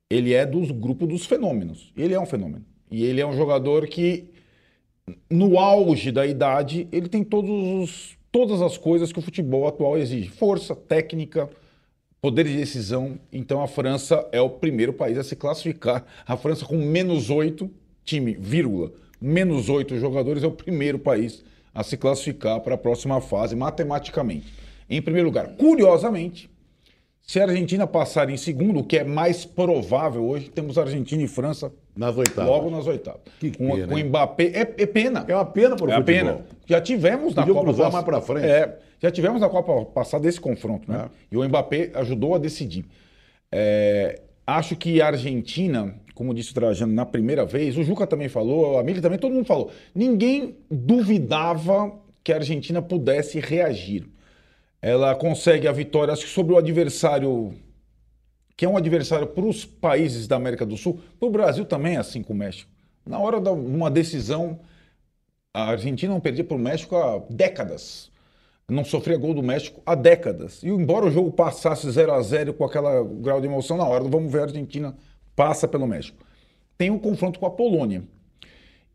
Ele 0.09 0.33
é 0.33 0.45
dos 0.45 0.71
grupos 0.71 1.07
dos 1.07 1.25
fenômenos. 1.25 1.91
Ele 1.97 2.13
é 2.13 2.19
um 2.19 2.25
fenômeno. 2.25 2.65
E 2.89 3.03
ele 3.03 3.19
é 3.19 3.27
um 3.27 3.35
jogador 3.35 3.87
que, 3.87 4.29
no 5.29 5.57
auge 5.57 6.11
da 6.11 6.25
idade, 6.25 6.87
ele 6.91 7.07
tem 7.07 7.25
os, 7.31 8.17
todas 8.31 8.61
as 8.61 8.77
coisas 8.77 9.11
que 9.11 9.19
o 9.19 9.21
futebol 9.21 9.67
atual 9.67 9.97
exige: 9.97 10.29
força, 10.29 10.75
técnica, 10.75 11.49
poder 12.21 12.45
de 12.45 12.55
decisão. 12.55 13.19
Então 13.31 13.61
a 13.61 13.67
França 13.67 14.27
é 14.31 14.39
o 14.41 14.49
primeiro 14.49 14.93
país 14.93 15.17
a 15.17 15.23
se 15.23 15.35
classificar. 15.35 16.05
A 16.25 16.37
França, 16.37 16.65
com 16.65 16.77
menos 16.77 17.29
oito, 17.29 17.69
time, 18.03 18.33
vírgula, 18.33 18.91
menos 19.19 19.69
oito 19.69 19.97
jogadores, 19.97 20.43
é 20.43 20.47
o 20.47 20.51
primeiro 20.51 20.99
país 20.99 21.43
a 21.73 21.83
se 21.83 21.97
classificar 21.97 22.59
para 22.61 22.75
a 22.75 22.77
próxima 22.77 23.21
fase 23.21 23.55
matematicamente. 23.55 24.53
Em 24.89 25.01
primeiro 25.01 25.29
lugar, 25.29 25.55
curiosamente, 25.55 26.49
se 27.21 27.39
a 27.39 27.43
Argentina 27.43 27.87
passar 27.87 28.29
em 28.29 28.35
segundo, 28.35 28.79
o 28.79 28.83
que 28.83 28.97
é 28.97 29.03
mais 29.03 29.45
provável 29.45 30.27
hoje, 30.27 30.49
temos 30.49 30.77
Argentina 30.77 31.23
e 31.23 31.27
França 31.27 31.71
nas 31.95 32.17
oitavas. 32.17 32.45
logo 32.49 32.69
nas 32.69 32.87
oitavas. 32.87 33.21
Que 33.39 33.51
com, 33.55 33.71
pena, 33.75 33.87
com 33.87 33.97
hein? 33.97 34.03
Mbappé, 34.05 34.43
é, 34.45 34.59
é 34.61 34.85
pena. 34.85 35.25
É 35.27 35.35
uma 35.35 35.45
pena 35.45 35.75
para 35.75 35.85
o 35.85 35.91
É 35.91 35.95
futebol. 35.97 36.03
pena. 36.05 36.45
Já 36.65 36.79
tivemos 36.81 37.35
na 37.35 37.41
Podiam 37.41 37.55
Copa 37.55 37.67
cruzar 37.67 37.91
mais 37.91 38.05
pra 38.05 38.21
frente. 38.21 38.45
É, 38.45 38.77
já 38.99 39.11
tivemos 39.11 39.41
na 39.41 39.49
Copa 39.49 39.85
passada 39.91 40.27
esse 40.27 40.39
confronto, 40.39 40.89
né? 40.91 41.05
É. 41.05 41.09
E 41.31 41.37
o 41.37 41.43
Mbappé 41.47 41.91
ajudou 41.95 42.35
a 42.35 42.37
decidir. 42.37 42.85
É, 43.51 44.21
acho 44.47 44.75
que 44.75 45.01
a 45.01 45.07
Argentina, 45.07 45.93
como 46.15 46.33
disse 46.33 46.51
o 46.51 46.53
Trajano 46.53 46.93
na 46.93 47.05
primeira 47.05 47.45
vez, 47.45 47.77
o 47.77 47.83
Juca 47.83 48.07
também 48.07 48.29
falou, 48.29 48.77
a 48.79 48.83
Mili 48.83 49.01
também, 49.01 49.19
todo 49.19 49.33
mundo 49.33 49.45
falou. 49.45 49.71
Ninguém 49.93 50.55
duvidava 50.69 51.91
que 52.23 52.31
a 52.31 52.35
Argentina 52.35 52.81
pudesse 52.81 53.39
reagir. 53.39 54.05
Ela 54.81 55.13
consegue 55.15 55.67
a 55.67 55.71
vitória, 55.71 56.13
acho 56.13 56.23
que 56.25 56.29
sobre 56.31 56.53
o 56.53 56.57
adversário 56.57 57.53
que 58.61 58.65
é 58.65 58.69
um 58.69 58.77
adversário 58.77 59.25
para 59.25 59.43
os 59.43 59.65
países 59.65 60.27
da 60.27 60.35
América 60.35 60.63
do 60.67 60.77
Sul, 60.77 61.01
para 61.19 61.27
o 61.27 61.31
Brasil 61.31 61.65
também, 61.65 61.97
assim 61.97 62.21
com 62.21 62.31
o 62.31 62.35
México. 62.35 62.69
Na 63.03 63.17
hora 63.17 63.41
de 63.41 63.49
uma 63.49 63.89
decisão, 63.89 64.59
a 65.51 65.71
Argentina 65.71 66.13
não 66.13 66.19
perdia 66.19 66.43
para 66.43 66.55
o 66.55 66.59
México 66.59 66.95
há 66.95 67.23
décadas. 67.27 68.11
Não 68.69 68.85
sofria 68.85 69.17
gol 69.17 69.33
do 69.33 69.41
México 69.41 69.81
há 69.83 69.95
décadas. 69.95 70.61
E 70.61 70.67
embora 70.67 71.07
o 71.07 71.09
jogo 71.09 71.31
passasse 71.31 71.89
0 71.89 72.13
a 72.13 72.21
0 72.21 72.53
com 72.53 72.63
aquele 72.63 73.03
grau 73.21 73.41
de 73.41 73.47
emoção, 73.47 73.77
na 73.77 73.83
hora 73.83 74.03
vamos 74.03 74.31
ver 74.31 74.41
a 74.41 74.43
Argentina 74.43 74.95
passa 75.35 75.67
pelo 75.67 75.87
México. 75.87 76.23
Tem 76.77 76.91
um 76.91 76.99
confronto 76.99 77.39
com 77.39 77.47
a 77.47 77.49
Polônia. 77.49 78.03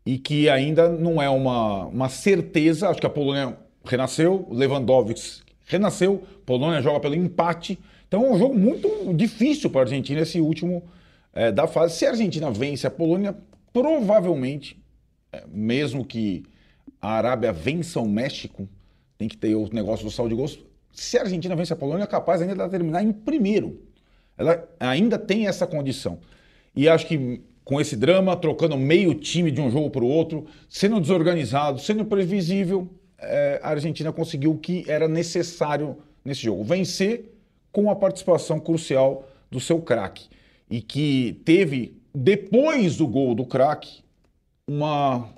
E 0.05 0.17
que 0.17 0.47
ainda 0.47 0.87
não 0.87 1.21
é 1.21 1.29
uma, 1.29 1.87
uma 1.87 2.07
certeza. 2.07 2.87
Acho 2.87 3.01
que 3.01 3.05
a 3.05 3.09
Polônia 3.09 3.57
renasceu, 3.83 4.47
Lewandowski 4.49 5.45
renasceu, 5.65 6.23
Polônia 6.45 6.81
joga 6.81 7.01
pelo 7.01 7.15
empate. 7.15 7.77
Então 8.07 8.25
é 8.25 8.31
um 8.31 8.37
jogo 8.37 8.57
muito 8.57 9.13
difícil 9.13 9.69
para 9.69 9.81
a 9.81 9.83
Argentina 9.83 10.21
esse 10.21 10.39
último 10.39 10.83
é, 11.33 11.51
da 11.51 11.67
fase. 11.67 11.95
Se 11.95 12.05
a 12.05 12.09
Argentina 12.09 12.49
vence 12.49 12.87
a 12.87 12.91
Polônia, 12.91 13.35
provavelmente, 13.73 14.81
é, 15.31 15.43
mesmo 15.47 16.05
que 16.05 16.43
a 17.01 17.11
Arábia 17.11 17.51
vença 17.51 17.99
o 17.99 18.07
México, 18.07 18.67
tem 19.17 19.27
que 19.27 19.37
ter 19.37 19.55
o 19.55 19.69
negócio 19.73 20.05
do 20.05 20.11
saldo 20.11 20.29
de 20.29 20.35
gols. 20.35 20.59
Se 20.91 21.17
a 21.17 21.21
Argentina 21.21 21.55
vence 21.55 21.73
a 21.73 21.75
Polônia, 21.75 22.05
é 22.05 22.07
capaz 22.07 22.41
ainda 22.41 22.55
de 22.55 22.69
terminar 22.69 23.03
em 23.03 23.11
primeiro. 23.11 23.81
Ela 24.37 24.67
ainda 24.79 25.17
tem 25.17 25.47
essa 25.47 25.67
condição. 25.67 26.19
E 26.75 26.87
acho 26.87 27.07
que 27.07 27.41
com 27.63 27.81
esse 27.81 27.95
drama, 27.97 28.35
trocando 28.35 28.77
meio 28.77 29.13
time 29.13 29.51
de 29.51 29.59
um 29.59 29.69
jogo 29.69 29.89
para 29.89 30.03
o 30.03 30.07
outro, 30.07 30.45
sendo 30.69 31.01
desorganizado, 31.01 31.79
sendo 31.79 32.05
previsível, 32.05 32.89
é, 33.19 33.59
a 33.61 33.69
Argentina 33.69 34.13
conseguiu 34.13 34.51
o 34.51 34.57
que 34.57 34.85
era 34.87 35.07
necessário 35.07 35.97
nesse 36.23 36.43
jogo: 36.43 36.63
vencer 36.63 37.36
com 37.71 37.89
a 37.89 37.95
participação 37.95 38.59
crucial 38.59 39.27
do 39.51 39.59
seu 39.59 39.79
craque. 39.81 40.25
E 40.69 40.81
que 40.81 41.41
teve, 41.45 41.97
depois 42.13 42.97
do 42.97 43.07
gol 43.07 43.33
do 43.35 43.45
craque, 43.45 44.01
uma, 44.67 45.29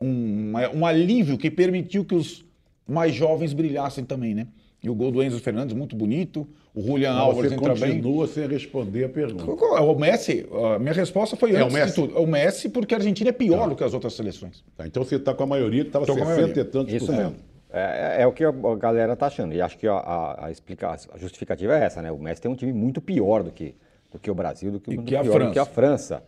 um, 0.00 0.52
um 0.74 0.86
alívio 0.86 1.38
que 1.38 1.50
permitiu 1.50 2.04
que 2.04 2.14
os 2.14 2.44
mais 2.86 3.14
jovens 3.14 3.52
brilhassem 3.52 4.04
também, 4.04 4.34
né? 4.34 4.46
E 4.82 4.90
o 4.90 4.94
gol 4.94 5.10
do 5.10 5.22
Enzo 5.22 5.40
Fernandes, 5.40 5.74
muito 5.74 5.96
bonito. 5.96 6.46
O 6.74 6.82
Julian 6.82 7.14
Não, 7.14 7.20
Álvares 7.20 7.52
você 7.52 7.56
entra 7.56 7.74
bem. 7.74 7.92
continua 7.92 8.26
sem 8.26 8.46
responder 8.46 9.04
a 9.04 9.08
pergunta. 9.08 9.44
O 9.80 9.94
Messi, 9.98 10.44
a 10.74 10.78
minha 10.78 10.92
resposta 10.92 11.36
foi 11.36 11.52
É 11.54 11.62
o 11.62 11.64
antes 11.66 11.72
Messi? 11.74 11.88
de 11.90 11.94
tudo. 11.94 12.16
É 12.18 12.20
o 12.20 12.26
Messi 12.26 12.68
porque 12.68 12.92
a 12.94 12.98
Argentina 12.98 13.30
é 13.30 13.32
pior 13.32 13.68
do 13.70 13.76
que 13.76 13.84
as 13.84 13.94
outras 13.94 14.12
seleções. 14.12 14.62
Tá, 14.76 14.86
então 14.86 15.02
você 15.04 15.16
está 15.16 15.32
com 15.32 15.42
a 15.44 15.46
maioria 15.46 15.82
que 15.82 15.88
estava 15.88 16.04
Tô 16.04 16.14
com 16.14 16.22
a 16.22 16.26
60 16.26 16.40
maioria. 16.42 16.62
e 16.62 16.64
tantos 16.66 16.92
Isso 16.94 17.06
por 17.06 17.14
cento. 17.14 17.36
É, 17.76 18.22
é 18.22 18.26
o 18.26 18.32
que 18.32 18.44
a 18.44 18.52
galera 18.78 19.16
tá 19.16 19.26
achando. 19.26 19.52
E 19.54 19.60
acho 19.60 19.76
que 19.76 19.86
a, 19.88 19.94
a, 19.94 20.46
a 20.46 20.50
explica- 20.50 20.90
a 21.12 21.18
justificativa 21.18 21.76
é 21.76 21.84
essa, 21.84 22.00
né? 22.00 22.12
O 22.12 22.18
Messi 22.18 22.40
tem 22.40 22.50
um 22.50 22.54
time 22.54 22.72
muito 22.72 23.00
pior 23.00 23.42
do 23.42 23.50
que, 23.50 23.74
do 24.12 24.18
que 24.18 24.30
o 24.30 24.34
Brasil, 24.34 24.70
do 24.70 24.78
que, 24.80 24.92
E 24.92 24.96
do 24.96 25.02
que 25.02 25.16
a 25.16 25.22
pior 25.22 25.32
França. 25.32 25.48
do 25.48 25.52
que 25.52 25.58
a 25.58 25.64
França. 25.66 26.22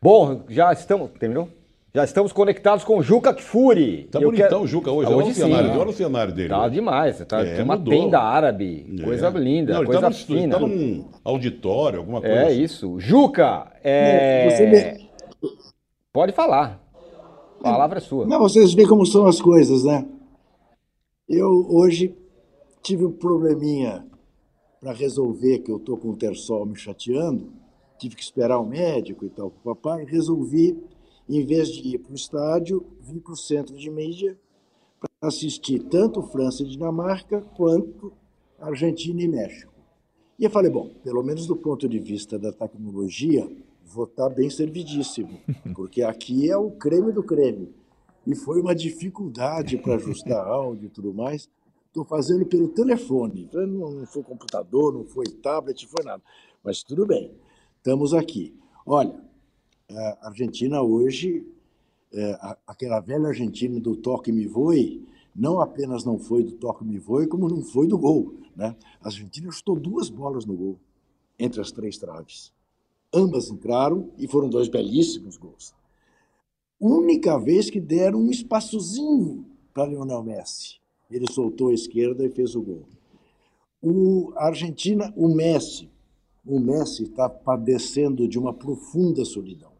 Bom, 0.00 0.42
já 0.48 0.72
estamos. 0.72 1.10
Terminou? 1.18 1.48
Já 1.94 2.04
estamos 2.04 2.30
conectados 2.30 2.84
com 2.84 2.98
o 2.98 3.02
Juca 3.02 3.32
Kfouri. 3.32 4.04
Tá 4.12 4.18
Eu 4.20 4.26
bonitão 4.28 4.48
quero- 4.48 4.62
o 4.62 4.66
Juca 4.66 4.90
hoje. 4.92 5.10
Ah, 5.10 5.16
Olha 5.16 5.26
o 5.26 5.32
cenário 5.34 5.66
dele. 5.68 5.78
Olha 5.80 5.90
o 5.90 5.92
cenário 5.94 6.32
dele. 6.34 6.48
Tá 6.50 6.60
hoje. 6.66 6.74
demais. 6.74 7.18
Tá, 7.26 7.40
É, 7.40 7.54
tem 7.54 7.64
uma 7.64 7.76
mudou. 7.76 7.94
tenda 7.94 8.20
árabe, 8.20 9.00
coisa 9.02 9.28
É. 9.28 9.30
linda, 9.30 9.72
Não, 9.72 9.80
ele 9.80 9.86
coisa 9.86 10.00
tá 10.02 10.08
no 10.10 10.14
estúdio, 10.14 10.42
fina. 10.42 10.54
Tá 10.54 10.60
num 10.60 11.08
auditório, 11.24 11.98
alguma 12.00 12.20
coisa 12.20 12.34
É 12.36 12.46
assim. 12.48 12.62
isso. 12.62 13.00
Juca, 13.00 13.72
é... 13.82 14.44
Não, 14.44 14.70
vê- 14.70 15.06
pode 16.12 16.32
falar. 16.32 16.80
A 17.60 17.62
palavra 17.72 17.98
é 17.98 18.00
sua. 18.00 18.26
Não, 18.26 18.38
vocês 18.40 18.74
veem 18.74 18.86
como 18.86 19.06
são 19.06 19.26
as 19.26 19.40
coisas, 19.40 19.82
né? 19.84 20.04
Eu 21.28 21.66
hoje 21.68 22.14
tive 22.80 23.04
um 23.04 23.10
probleminha 23.10 24.06
para 24.80 24.92
resolver, 24.92 25.58
que 25.58 25.72
eu 25.72 25.80
tô 25.80 25.96
com 25.96 26.10
o 26.10 26.16
terçol 26.16 26.64
me 26.64 26.76
chateando, 26.76 27.52
tive 27.98 28.14
que 28.14 28.22
esperar 28.22 28.60
o 28.60 28.66
médico 28.66 29.24
e 29.24 29.30
tal, 29.30 29.50
papai, 29.50 30.04
resolvi, 30.04 30.78
em 31.28 31.44
vez 31.44 31.68
de 31.68 31.96
ir 31.96 31.98
para 31.98 32.12
o 32.12 32.14
estádio, 32.14 32.86
vir 33.00 33.18
para 33.18 33.32
o 33.32 33.36
centro 33.36 33.76
de 33.76 33.90
mídia 33.90 34.38
para 35.00 35.28
assistir 35.28 35.80
tanto 35.80 36.22
França 36.22 36.62
e 36.62 36.66
Dinamarca 36.66 37.40
quanto 37.56 38.12
Argentina 38.60 39.20
e 39.20 39.26
México. 39.26 39.72
E 40.38 40.44
eu 40.44 40.50
falei, 40.50 40.70
bom, 40.70 40.90
pelo 41.02 41.24
menos 41.24 41.44
do 41.46 41.56
ponto 41.56 41.88
de 41.88 41.98
vista 41.98 42.38
da 42.38 42.52
tecnologia, 42.52 43.50
vou 43.84 44.04
estar 44.04 44.28
bem 44.28 44.48
servidíssimo, 44.48 45.40
porque 45.74 46.02
aqui 46.02 46.48
é 46.48 46.56
o 46.56 46.70
creme 46.70 47.10
do 47.10 47.24
creme. 47.24 47.74
E 48.26 48.34
foi 48.34 48.60
uma 48.60 48.74
dificuldade 48.74 49.78
para 49.78 49.94
ajustar 49.94 50.44
áudio 50.46 50.86
e 50.86 50.90
tudo 50.90 51.14
mais. 51.14 51.48
Estou 51.86 52.04
fazendo 52.04 52.44
pelo 52.44 52.68
telefone. 52.68 53.44
Então, 53.44 53.66
Não 53.66 54.06
foi 54.06 54.22
computador, 54.22 54.92
não 54.92 55.04
foi 55.04 55.26
tablet, 55.26 55.86
foi 55.86 56.04
nada. 56.04 56.22
Mas 56.62 56.82
tudo 56.82 57.06
bem, 57.06 57.32
estamos 57.78 58.12
aqui. 58.12 58.54
Olha, 58.84 59.18
a 59.88 60.28
Argentina 60.28 60.82
hoje, 60.82 61.46
é, 62.12 62.38
aquela 62.66 63.00
velha 63.00 63.28
Argentina 63.28 63.78
do 63.78 63.96
toque 63.96 64.32
me 64.32 64.46
voe, 64.46 65.06
não 65.34 65.60
apenas 65.60 66.04
não 66.04 66.18
foi 66.18 66.42
do 66.42 66.52
toque 66.52 66.84
me 66.84 66.98
voe, 66.98 67.26
como 67.26 67.48
não 67.48 67.62
foi 67.62 67.86
do 67.86 67.96
gol. 67.96 68.34
Né? 68.54 68.74
A 69.00 69.06
Argentina 69.06 69.50
chutou 69.50 69.78
duas 69.78 70.08
bolas 70.08 70.44
no 70.44 70.56
gol, 70.56 70.78
entre 71.38 71.60
as 71.60 71.70
três 71.70 71.98
traves. 71.98 72.52
Ambas 73.14 73.48
entraram 73.48 74.10
e 74.18 74.26
foram 74.26 74.48
dois 74.48 74.68
belíssimos 74.68 75.36
gols. 75.36 75.74
Única 76.80 77.38
vez 77.38 77.70
que 77.70 77.80
deram 77.80 78.20
um 78.20 78.30
espaçozinho 78.30 79.46
para 79.72 79.86
Lionel 79.86 80.22
Messi. 80.22 80.76
Ele 81.10 81.30
soltou 81.30 81.68
a 81.68 81.74
esquerda 81.74 82.24
e 82.24 82.30
fez 82.30 82.54
o 82.54 82.62
gol. 82.62 82.88
O 83.82 84.32
a 84.36 84.46
Argentina, 84.46 85.12
o 85.16 85.28
Messi, 85.28 85.88
o 86.44 86.58
Messi 86.58 87.04
está 87.04 87.28
padecendo 87.28 88.28
de 88.28 88.38
uma 88.38 88.52
profunda 88.52 89.24
solidão 89.24 89.72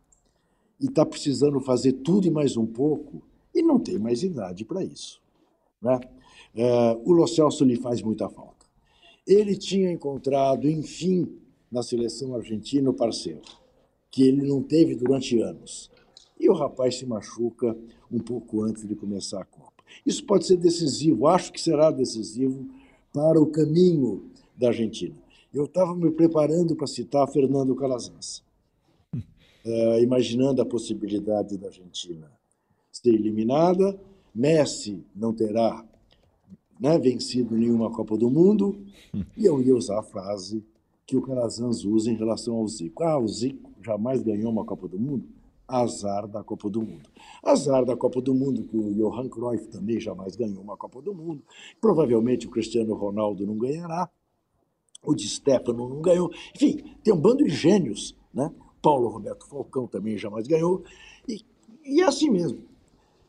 e 0.81 0.87
está 0.87 1.05
precisando 1.05 1.61
fazer 1.61 1.93
tudo 1.93 2.27
e 2.27 2.31
mais 2.31 2.57
um 2.57 2.67
pouco 2.67 3.23
e 3.55 3.63
não 3.63 3.79
tem 3.79 3.99
mais 3.99 4.23
idade 4.23 4.65
para 4.65 4.85
isso. 4.85 5.21
Né? 5.81 6.01
É, 6.55 6.99
o 7.05 7.13
Lo 7.13 7.27
Celso 7.27 7.65
lhe 7.65 7.77
faz 7.77 8.03
muita 8.03 8.29
falta. 8.29 8.67
Ele 9.27 9.57
tinha 9.57 9.91
encontrado, 9.91 10.69
enfim, 10.69 11.29
na 11.71 11.83
seleção 11.83 12.35
argentina 12.35 12.89
o 12.89 12.95
parceiro, 12.95 13.43
que 14.11 14.23
ele 14.23 14.47
não 14.47 14.63
teve 14.63 14.95
durante 14.95 15.41
anos. 15.41 15.91
E 16.39 16.49
o 16.49 16.55
rapaz 16.55 16.99
se 16.99 17.07
machuca 17.07 17.77
um 18.11 18.19
pouco 18.19 18.63
antes 18.63 18.87
de 18.87 18.95
começar 18.95 19.43
a 19.43 19.45
Copa. 19.45 19.83
Isso 20.05 20.25
pode 20.25 20.47
ser 20.47 20.57
decisivo, 20.57 21.27
acho 21.27 21.53
que 21.53 21.61
será 21.61 21.91
decisivo 21.91 22.67
para 23.13 23.41
o 23.41 23.47
caminho 23.47 24.31
da 24.57 24.69
Argentina. 24.69 25.15
Eu 25.53 25.65
estava 25.65 25.95
me 25.95 26.11
preparando 26.11 26.77
para 26.77 26.87
citar 26.87 27.27
Fernando 27.29 27.75
Calazans, 27.75 28.43
uh, 29.15 29.99
imaginando 30.03 30.61
a 30.61 30.67
possibilidade 30.67 31.57
da 31.57 31.69
Argentina 31.69 32.31
ser 33.03 33.15
eliminada, 33.15 33.99
Messi 34.35 35.05
não 35.15 35.33
terá 35.33 35.85
né, 36.81 36.99
vencido 36.99 37.57
nenhuma 37.57 37.91
Copa 37.91 38.17
do 38.17 38.31
Mundo, 38.31 38.79
e 39.37 39.47
eu 39.47 39.63
ia 39.63 39.75
usar 39.75 40.01
a 40.01 40.03
frase 40.03 40.65
que 41.07 41.17
o 41.17 41.23
Calazans 41.23 41.85
usa 41.85 42.11
em 42.11 42.17
relação 42.17 42.57
ao 42.57 42.67
Zico. 42.67 43.05
Ah, 43.05 43.19
o 43.19 43.29
Zico 43.29 43.71
jamais 43.83 44.23
ganhou 44.23 44.51
uma 44.51 44.65
Copa 44.65 44.89
do 44.89 44.99
Mundo? 44.99 45.25
Azar 45.69 46.29
da 46.29 46.45
Copa 46.45 46.71
do 46.71 46.81
Mundo. 46.81 47.11
Azar 47.43 47.85
da 47.85 47.97
Copa 47.97 48.21
do 48.21 48.35
Mundo, 48.35 48.63
que 48.65 48.77
o 48.77 48.95
Johan 48.95 49.29
Cruyff 49.29 49.69
também 49.69 49.99
jamais 49.99 50.37
ganhou 50.37 50.63
uma 50.63 50.77
Copa 50.77 51.03
do 51.03 51.15
Mundo. 51.15 51.43
Provavelmente 51.81 52.47
o 52.47 52.51
Cristiano 52.51 52.95
Ronaldo 52.95 53.47
não 53.47 53.59
ganhará. 53.59 54.09
O 55.03 55.15
Di 55.15 55.29
Stefano 55.29 55.89
não 55.89 56.01
ganhou. 56.01 56.31
Enfim, 56.55 56.83
tem 57.03 57.13
um 57.13 57.21
bando 57.21 57.45
de 57.45 57.51
gênios, 57.51 58.17
né? 58.33 58.53
Paulo 58.81 59.09
Roberto 59.09 59.47
Falcão 59.49 59.87
também 59.87 60.17
jamais 60.17 60.47
ganhou. 60.47 60.85
E, 61.29 61.45
e 61.85 62.01
é 62.01 62.05
assim 62.05 62.31
mesmo. 62.31 62.61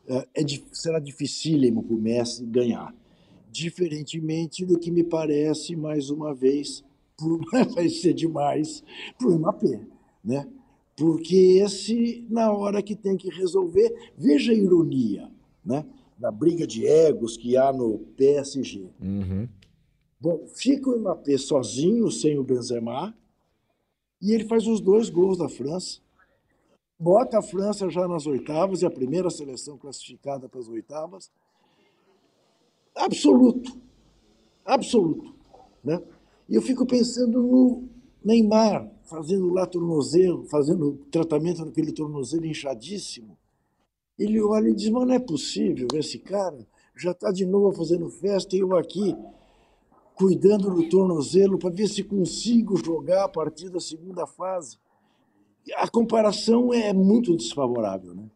É, 0.06 0.26
é, 0.34 0.46
será 0.72 0.98
dificílimo 0.98 1.82
para 1.82 1.94
o 1.94 1.98
Messi 1.98 2.44
ganhar. 2.46 2.94
Diferentemente 3.50 4.64
do 4.64 4.78
que 4.78 4.90
me 4.90 5.02
parece, 5.02 5.74
mais 5.74 6.10
uma 6.10 6.34
vez, 6.34 6.84
por, 7.16 7.40
vai 7.74 7.88
ser 7.88 8.14
demais 8.14 8.82
para 9.18 9.28
o 9.28 9.38
MAP. 9.38 9.64
Né? 10.24 10.48
Porque 10.98 11.60
esse, 11.62 12.26
na 12.28 12.52
hora 12.52 12.82
que 12.82 12.96
tem 12.96 13.16
que 13.16 13.30
resolver, 13.30 14.12
veja 14.16 14.50
a 14.50 14.54
ironia 14.54 15.30
né? 15.64 15.86
da 16.18 16.30
briga 16.32 16.66
de 16.66 16.84
egos 16.84 17.36
que 17.36 17.56
há 17.56 17.72
no 17.72 17.98
PSG. 18.16 18.90
Uhum. 19.00 19.48
Bom, 20.20 20.46
fica 20.48 20.90
o 20.90 20.98
Mbappé 20.98 21.38
sozinho, 21.38 22.10
sem 22.10 22.36
o 22.36 22.42
Benzema, 22.42 23.16
e 24.20 24.32
ele 24.32 24.44
faz 24.48 24.66
os 24.66 24.80
dois 24.80 25.08
gols 25.08 25.38
da 25.38 25.48
França. 25.48 26.00
Bota 26.98 27.38
a 27.38 27.42
França 27.42 27.88
já 27.88 28.08
nas 28.08 28.26
oitavas, 28.26 28.82
e 28.82 28.86
a 28.86 28.90
primeira 28.90 29.30
seleção 29.30 29.78
classificada 29.78 30.48
para 30.48 30.58
as 30.58 30.68
oitavas. 30.68 31.30
Absoluto. 32.96 33.80
Absoluto. 34.64 35.32
Né? 35.84 36.02
E 36.48 36.56
eu 36.56 36.62
fico 36.62 36.84
pensando 36.84 37.40
no 37.40 37.88
Neymar, 38.24 38.90
fazendo 39.08 39.52
lá 39.52 39.66
tornozelo, 39.66 40.44
fazendo 40.44 40.98
tratamento 41.10 41.64
naquele 41.64 41.92
tornozelo 41.92 42.46
inchadíssimo. 42.46 43.36
Ele 44.18 44.40
olha 44.40 44.68
e 44.68 44.74
diz: 44.74 44.90
Mas 44.90 45.06
não 45.06 45.14
é 45.14 45.18
possível, 45.18 45.88
esse 45.94 46.18
cara 46.18 46.66
já 46.96 47.12
está 47.12 47.30
de 47.30 47.46
novo 47.46 47.72
fazendo 47.72 48.08
festa 48.10 48.56
e 48.56 48.60
eu 48.60 48.76
aqui 48.76 49.16
cuidando 50.14 50.74
do 50.74 50.88
tornozelo 50.88 51.58
para 51.58 51.70
ver 51.70 51.88
se 51.88 52.02
consigo 52.02 52.76
jogar 52.76 53.24
a 53.24 53.28
partir 53.28 53.70
da 53.70 53.78
segunda 53.78 54.26
fase. 54.26 54.76
A 55.76 55.88
comparação 55.88 56.74
é 56.74 56.92
muito 56.92 57.36
desfavorável, 57.36 58.14
né? 58.14 58.28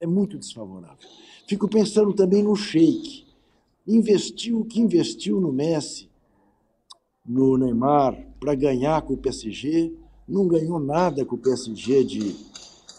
É 0.00 0.06
muito 0.06 0.36
desfavorável. 0.36 1.08
Fico 1.46 1.68
pensando 1.68 2.12
também 2.12 2.42
no 2.42 2.56
Sheik. 2.56 3.24
Investiu 3.86 4.60
o 4.60 4.64
que 4.64 4.80
investiu 4.80 5.40
no 5.40 5.52
Messi, 5.52 6.10
no 7.28 7.56
Neymar, 7.56 8.16
para 8.38 8.54
ganhar 8.54 9.02
com 9.02 9.14
o 9.14 9.18
PSG, 9.18 9.92
não 10.28 10.46
ganhou 10.46 10.78
nada 10.78 11.24
com 11.24 11.36
o 11.36 11.38
PSG 11.38 12.04
de, 12.04 12.36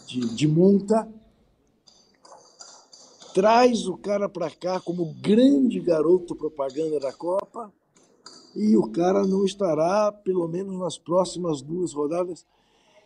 de, 0.06 0.34
de 0.34 0.48
multa. 0.48 1.08
Traz 3.34 3.86
o 3.86 3.96
cara 3.96 4.28
para 4.28 4.50
cá 4.50 4.80
como 4.80 5.14
grande 5.20 5.80
garoto 5.80 6.34
propaganda 6.34 6.98
da 6.98 7.12
Copa 7.12 7.72
e 8.56 8.76
o 8.76 8.88
cara 8.90 9.26
não 9.26 9.44
estará, 9.44 10.10
pelo 10.10 10.48
menos 10.48 10.78
nas 10.78 10.98
próximas 10.98 11.62
duas 11.62 11.92
rodadas. 11.92 12.44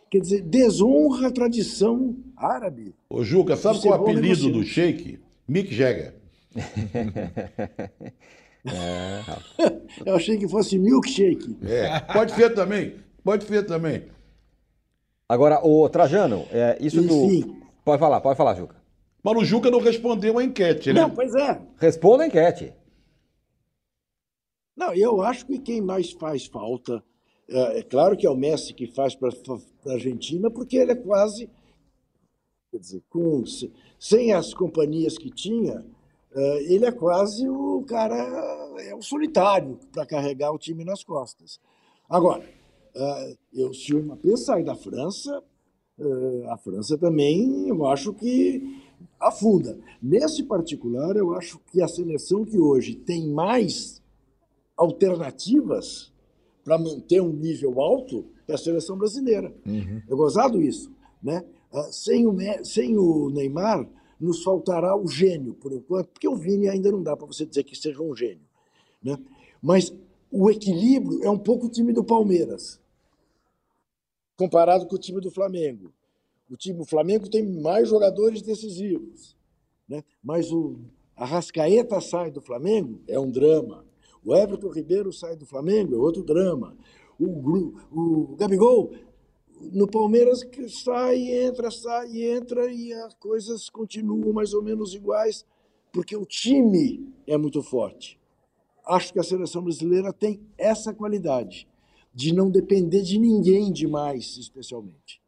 Quer 0.09 0.19
dizer, 0.19 0.41
desonra 0.41 1.27
a 1.27 1.31
tradição 1.31 2.15
árabe. 2.35 2.95
Ô, 3.09 3.23
Juca, 3.23 3.55
sabe 3.55 3.81
qual 3.81 3.95
é 3.95 3.97
o 3.97 4.01
apelido 4.01 4.51
do 4.51 4.63
Sheik? 4.63 5.19
Mick 5.47 5.73
Jagger. 5.73 6.15
é. 8.65 9.23
Eu 10.05 10.15
achei 10.15 10.37
que 10.37 10.47
fosse 10.47 10.77
milkshake. 10.77 11.57
É, 11.63 11.99
pode 11.99 12.33
ser 12.33 12.53
também. 12.53 12.95
Pode 13.23 13.45
ser 13.45 13.63
também. 13.63 14.03
Agora, 15.27 15.65
o 15.65 15.87
Trajano, 15.89 16.45
é, 16.51 16.77
isso 16.79 16.99
Enfim. 16.99 17.41
do. 17.41 17.55
Pode 17.83 17.99
falar, 17.99 18.21
pode 18.21 18.37
falar, 18.37 18.55
Juca. 18.55 18.75
Mas 19.23 19.37
o 19.37 19.45
Juca 19.45 19.71
não 19.71 19.79
respondeu 19.79 20.37
a 20.37 20.43
enquete, 20.43 20.91
né? 20.91 21.01
Não, 21.01 21.09
pois 21.09 21.33
é. 21.35 21.61
Responda 21.77 22.23
a 22.23 22.27
enquete. 22.27 22.73
Não, 24.75 24.93
eu 24.93 25.21
acho 25.21 25.45
que 25.45 25.59
quem 25.59 25.81
mais 25.81 26.11
faz 26.11 26.45
falta, 26.45 27.03
é, 27.47 27.79
é 27.79 27.83
claro 27.83 28.17
que 28.17 28.25
é 28.25 28.29
o 28.29 28.35
Messi 28.35 28.73
que 28.73 28.87
faz 28.87 29.15
para 29.15 29.29
a 29.29 29.93
Argentina, 29.93 30.49
porque 30.51 30.77
ele 30.77 30.91
é 30.91 30.95
quase, 30.95 31.49
quer 32.71 32.79
dizer, 32.79 33.03
com, 33.09 33.43
sem 33.99 34.33
as 34.33 34.53
companhias 34.53 35.17
que 35.17 35.29
tinha, 35.29 35.85
ele 36.65 36.85
é 36.85 36.91
quase 36.91 37.47
o 37.47 37.83
cara, 37.87 38.15
é 38.79 38.95
o 38.95 39.01
solitário 39.01 39.79
para 39.91 40.05
carregar 40.05 40.51
o 40.51 40.57
time 40.57 40.83
nas 40.83 41.03
costas. 41.03 41.59
Agora, 42.09 42.43
é, 42.95 43.37
eu, 43.53 43.73
se 43.73 43.93
o 43.93 44.03
Mbappé 44.03 44.35
sai 44.35 44.63
da 44.63 44.75
França, 44.75 45.43
a 46.49 46.57
França 46.57 46.97
também, 46.97 47.69
eu 47.69 47.85
acho 47.85 48.13
que 48.13 48.81
afunda. 49.19 49.77
Nesse 50.01 50.43
particular, 50.43 51.15
eu 51.15 51.33
acho 51.33 51.59
que 51.71 51.81
a 51.81 51.87
seleção 51.87 52.43
que 52.43 52.57
hoje 52.57 52.95
tem 52.95 53.29
mais 53.29 54.01
alternativas 54.75 56.11
para 56.63 56.77
manter 56.77 57.21
um 57.21 57.31
nível 57.31 57.79
alto 57.81 58.25
é 58.47 58.53
a 58.53 58.57
seleção 58.57 58.97
brasileira. 58.97 59.53
Uhum. 59.65 60.01
É 60.09 60.15
gozado 60.15 60.61
isso. 60.61 60.91
Né? 61.21 61.43
Sem, 61.91 62.27
o, 62.27 62.35
sem 62.63 62.97
o 62.97 63.29
Neymar, 63.29 63.87
nos 64.19 64.43
faltará 64.43 64.95
o 64.95 65.07
gênio, 65.07 65.53
por 65.53 65.71
enquanto, 65.71 66.07
porque 66.07 66.27
o 66.27 66.35
Vini 66.35 66.69
ainda 66.69 66.91
não 66.91 67.01
dá 67.03 67.15
para 67.15 67.27
você 67.27 67.45
dizer 67.45 67.63
que 67.63 67.75
seja 67.75 68.01
um 68.01 68.15
gênio. 68.15 68.45
Né? 69.01 69.17
Mas 69.61 69.93
o 70.31 70.49
equilíbrio 70.49 71.23
é 71.23 71.29
um 71.29 71.37
pouco 71.37 71.67
o 71.67 71.69
time 71.69 71.93
do 71.93 72.03
Palmeiras, 72.03 72.79
comparado 74.35 74.87
com 74.87 74.95
o 74.95 74.99
time 74.99 75.21
do 75.21 75.29
Flamengo. 75.29 75.91
O 76.49 76.57
time 76.57 76.77
do 76.77 76.85
Flamengo 76.85 77.29
tem 77.29 77.43
mais 77.43 77.89
jogadores 77.89 78.41
decisivos, 78.41 79.35
né? 79.87 80.03
mas 80.23 80.51
o 80.51 80.79
Arrascaeta 81.15 81.99
sai 82.01 82.31
do 82.31 82.41
Flamengo, 82.41 83.01
é 83.07 83.19
um 83.19 83.29
drama. 83.29 83.85
O 84.25 84.35
Everton 84.35 84.69
Ribeiro 84.69 85.11
sai 85.11 85.35
do 85.35 85.45
Flamengo, 85.45 85.95
é 85.95 85.97
outro 85.97 86.23
drama. 86.23 86.75
O, 87.19 87.73
o 87.91 88.35
Gabigol, 88.35 88.93
no 89.71 89.87
Palmeiras, 89.87 90.43
que 90.43 90.67
sai, 90.69 91.45
entra, 91.45 91.71
sai, 91.71 92.21
entra 92.21 92.71
e 92.71 92.91
as 92.93 93.13
coisas 93.15 93.69
continuam 93.69 94.33
mais 94.33 94.53
ou 94.53 94.61
menos 94.61 94.93
iguais, 94.93 95.45
porque 95.91 96.15
o 96.15 96.25
time 96.25 97.07
é 97.27 97.37
muito 97.37 97.61
forte. 97.61 98.19
Acho 98.85 99.13
que 99.13 99.19
a 99.19 99.23
seleção 99.23 99.63
brasileira 99.63 100.11
tem 100.11 100.41
essa 100.57 100.93
qualidade 100.93 101.67
de 102.13 102.33
não 102.33 102.49
depender 102.49 103.01
de 103.01 103.17
ninguém 103.17 103.71
demais, 103.71 104.37
especialmente. 104.37 105.21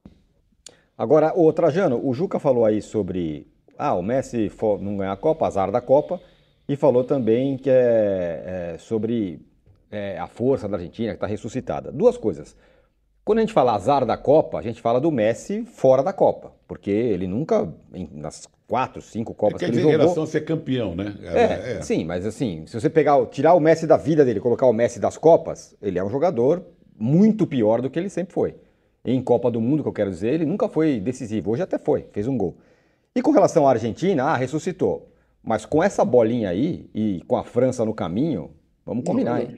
Agora, 0.98 1.34
o 1.38 1.52
Trajano, 1.52 2.00
o 2.06 2.14
Juca 2.14 2.40
falou 2.40 2.66
aí 2.66 2.82
sobre 2.82 3.48
ah, 3.78 3.94
o 3.96 4.02
Messi 4.02 4.52
não 4.82 4.98
ganhar 4.98 5.12
a 5.12 5.18
Copa, 5.18 5.46
azar 5.46 5.72
da 5.72 5.82
Copa. 5.82 6.22
E 6.68 6.76
falou 6.76 7.04
também 7.04 7.58
que 7.58 7.70
é, 7.70 8.74
é 8.74 8.78
sobre 8.80 9.40
é, 9.92 10.18
a 10.18 10.28
força 10.28 10.68
da 10.68 10.78
Argentina, 10.78 11.12
que 11.12 11.18
está 11.18 11.28
ressuscitada. 11.28 11.92
Duas 11.92 12.18
coisas. 12.18 12.56
Quando 13.26 13.40
a 13.40 13.42
gente 13.42 13.54
fala 13.54 13.74
azar 13.74 14.06
da 14.06 14.16
Copa, 14.16 14.60
a 14.60 14.62
gente 14.62 14.80
fala 14.80 15.02
do 15.02 15.12
Messi 15.12 15.66
fora 15.66 16.04
da 16.04 16.14
Copa, 16.14 16.54
porque 16.68 16.92
ele 16.92 17.26
nunca, 17.26 17.68
nas 18.12 18.48
quatro, 18.68 19.02
cinco 19.02 19.34
Copas 19.34 19.64
é 19.64 19.66
que, 19.66 19.72
que 19.72 19.72
ele 19.72 19.82
jogou... 19.82 19.96
em 19.96 19.98
relação 19.98 20.24
a 20.24 20.28
ser 20.28 20.42
campeão, 20.42 20.96
né? 20.96 21.16
É, 21.24 21.42
é, 21.42 21.78
é, 21.78 21.82
sim, 21.82 22.06
mas 22.06 22.24
assim, 22.24 22.68
se 22.68 22.80
você 22.80 22.88
pegar, 22.88 23.26
tirar 23.26 23.56
o 23.56 23.60
Messi 23.60 23.88
da 23.88 23.98
vida 23.98 24.24
dele, 24.24 24.40
colocar 24.40 24.68
o 24.68 24.74
Messi 24.74 25.00
das 25.00 25.18
Copas, 25.18 25.76
ele 25.82 25.98
é 25.98 26.04
um 26.04 26.10
jogador 26.10 26.64
muito 27.00 27.48
pior 27.48 27.82
do 27.82 27.90
que 27.90 27.98
ele 27.98 28.10
sempre 28.10 28.32
foi. 28.32 28.54
Em 29.04 29.20
Copa 29.24 29.50
do 29.50 29.60
Mundo, 29.60 29.82
que 29.82 29.90
eu 29.90 29.94
quero 29.94 30.12
dizer, 30.12 30.32
ele 30.32 30.46
nunca 30.46 30.70
foi 30.70 31.00
decisivo. 31.00 31.50
Hoje 31.50 31.64
até 31.64 31.80
foi, 31.80 32.08
fez 32.12 32.28
um 32.28 32.38
gol. 32.38 32.56
E 33.16 33.24
com 33.24 33.32
relação 33.32 33.68
à 33.68 33.72
Argentina, 33.72 34.26
ah, 34.26 34.38
ressuscitou. 34.38 35.12
Mas 35.44 35.66
com 35.66 35.84
essa 35.84 36.06
bolinha 36.06 36.50
aí 36.50 36.88
e 36.94 37.24
com 37.28 37.38
a 37.38 37.44
França 37.44 37.84
no 37.84 37.94
caminho, 37.94 38.52
vamos 38.86 39.04
combinar, 39.04 39.42
hein? 39.42 39.58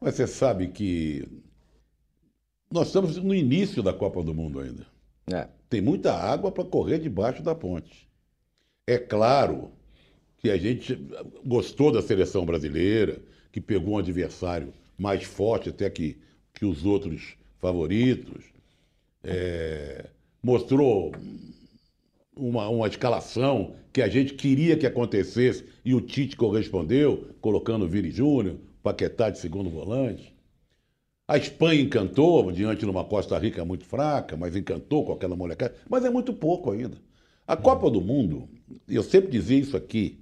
Mas 0.00 0.16
você 0.16 0.26
sabe 0.26 0.68
que 0.68 1.45
nós 2.70 2.88
estamos 2.88 3.16
no 3.16 3.34
início 3.34 3.82
da 3.82 3.92
Copa 3.92 4.22
do 4.22 4.34
Mundo 4.34 4.60
ainda. 4.60 4.86
É. 5.32 5.48
Tem 5.68 5.80
muita 5.80 6.12
água 6.14 6.52
para 6.52 6.64
correr 6.64 6.98
debaixo 6.98 7.42
da 7.42 7.54
ponte. 7.54 8.08
É 8.86 8.98
claro 8.98 9.72
que 10.38 10.50
a 10.50 10.56
gente 10.56 10.98
gostou 11.44 11.90
da 11.90 12.02
seleção 12.02 12.44
brasileira, 12.44 13.18
que 13.50 13.60
pegou 13.60 13.94
um 13.94 13.98
adversário 13.98 14.72
mais 14.96 15.24
forte 15.24 15.70
até 15.70 15.90
que, 15.90 16.18
que 16.52 16.64
os 16.64 16.84
outros 16.84 17.36
favoritos. 17.58 18.44
É, 19.24 20.06
mostrou 20.40 21.12
uma, 22.36 22.68
uma 22.68 22.86
escalação 22.86 23.74
que 23.92 24.00
a 24.02 24.08
gente 24.08 24.34
queria 24.34 24.76
que 24.76 24.86
acontecesse 24.86 25.64
e 25.84 25.94
o 25.94 26.00
Tite 26.00 26.36
correspondeu, 26.36 27.30
colocando 27.40 27.84
o 27.84 27.88
Vini 27.88 28.10
Júnior, 28.10 28.56
Paquetá 28.82 29.30
de 29.30 29.38
segundo 29.40 29.68
volante. 29.70 30.35
A 31.28 31.36
Espanha 31.36 31.80
encantou, 31.80 32.52
diante 32.52 32.80
de 32.80 32.90
uma 32.90 33.04
Costa 33.04 33.36
Rica 33.38 33.64
muito 33.64 33.84
fraca, 33.84 34.36
mas 34.36 34.54
encantou 34.54 35.04
com 35.04 35.12
aquela 35.12 35.34
molecada. 35.34 35.74
Mas 35.88 36.04
é 36.04 36.10
muito 36.10 36.32
pouco 36.32 36.70
ainda. 36.70 36.98
A 37.46 37.56
Copa 37.56 37.90
do 37.90 38.00
Mundo, 38.00 38.48
eu 38.88 39.02
sempre 39.02 39.30
dizia 39.30 39.58
isso 39.58 39.76
aqui, 39.76 40.20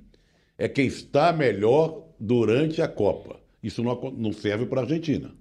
é 0.57 0.69
quem 0.69 0.87
está 0.87 1.33
melhor 1.33 2.05
durante 2.19 2.81
a 2.81 2.89
Copa. 2.89 3.39
Isso 3.63 3.83
não, 3.83 3.99
não 4.13 4.33
serve 4.33 4.67
para 4.67 4.81
a 4.81 4.85
Argentina. 4.85 5.35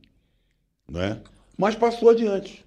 Né? 0.90 1.22
Mas 1.58 1.76
passou 1.76 2.10
adiante. 2.10 2.66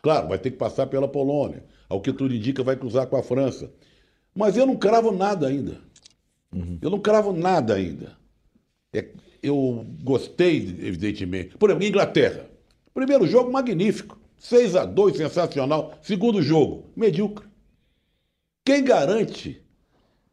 Claro, 0.00 0.28
vai 0.28 0.38
ter 0.38 0.50
que 0.50 0.56
passar 0.56 0.86
pela 0.86 1.08
Polônia. 1.08 1.64
Ao 1.88 2.00
que 2.00 2.12
tudo 2.12 2.34
indica, 2.34 2.62
vai 2.62 2.76
cruzar 2.76 3.06
com 3.06 3.16
a 3.16 3.22
França. 3.22 3.72
Mas 4.34 4.56
eu 4.56 4.66
não 4.66 4.76
cravo 4.76 5.12
nada 5.12 5.46
ainda. 5.46 5.80
Uhum. 6.52 6.78
Eu 6.80 6.90
não 6.90 7.00
cravo 7.00 7.32
nada 7.32 7.74
ainda. 7.74 8.16
É, 8.92 9.08
eu 9.42 9.84
gostei, 10.02 10.58
evidentemente. 10.58 11.56
Por 11.58 11.70
exemplo, 11.70 11.86
Inglaterra. 11.86 12.46
Primeiro 12.94 13.26
jogo, 13.26 13.50
magnífico. 13.50 14.20
6 14.38 14.76
a 14.76 14.84
2 14.84 15.16
sensacional. 15.16 15.94
Segundo 16.02 16.42
jogo, 16.42 16.90
medíocre. 16.96 17.46
Quem 18.64 18.84
garante 18.84 19.62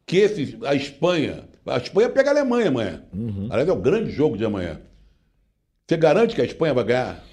que 0.06 0.18
esse, 0.18 0.58
a 0.64 0.74
Espanha. 0.74 1.48
A 1.66 1.76
Espanha 1.76 2.08
pega 2.08 2.30
a 2.30 2.32
Alemanha 2.32 2.68
amanhã. 2.68 3.04
Uhum. 3.12 3.46
Aliás, 3.50 3.68
é 3.68 3.72
o 3.72 3.76
grande 3.76 4.10
jogo 4.10 4.36
de 4.36 4.44
amanhã. 4.44 4.80
Você 5.86 5.96
garante 5.96 6.34
que 6.34 6.40
a 6.40 6.44
Espanha 6.44 6.74
vai 6.74 6.84
ganhar 6.84 7.24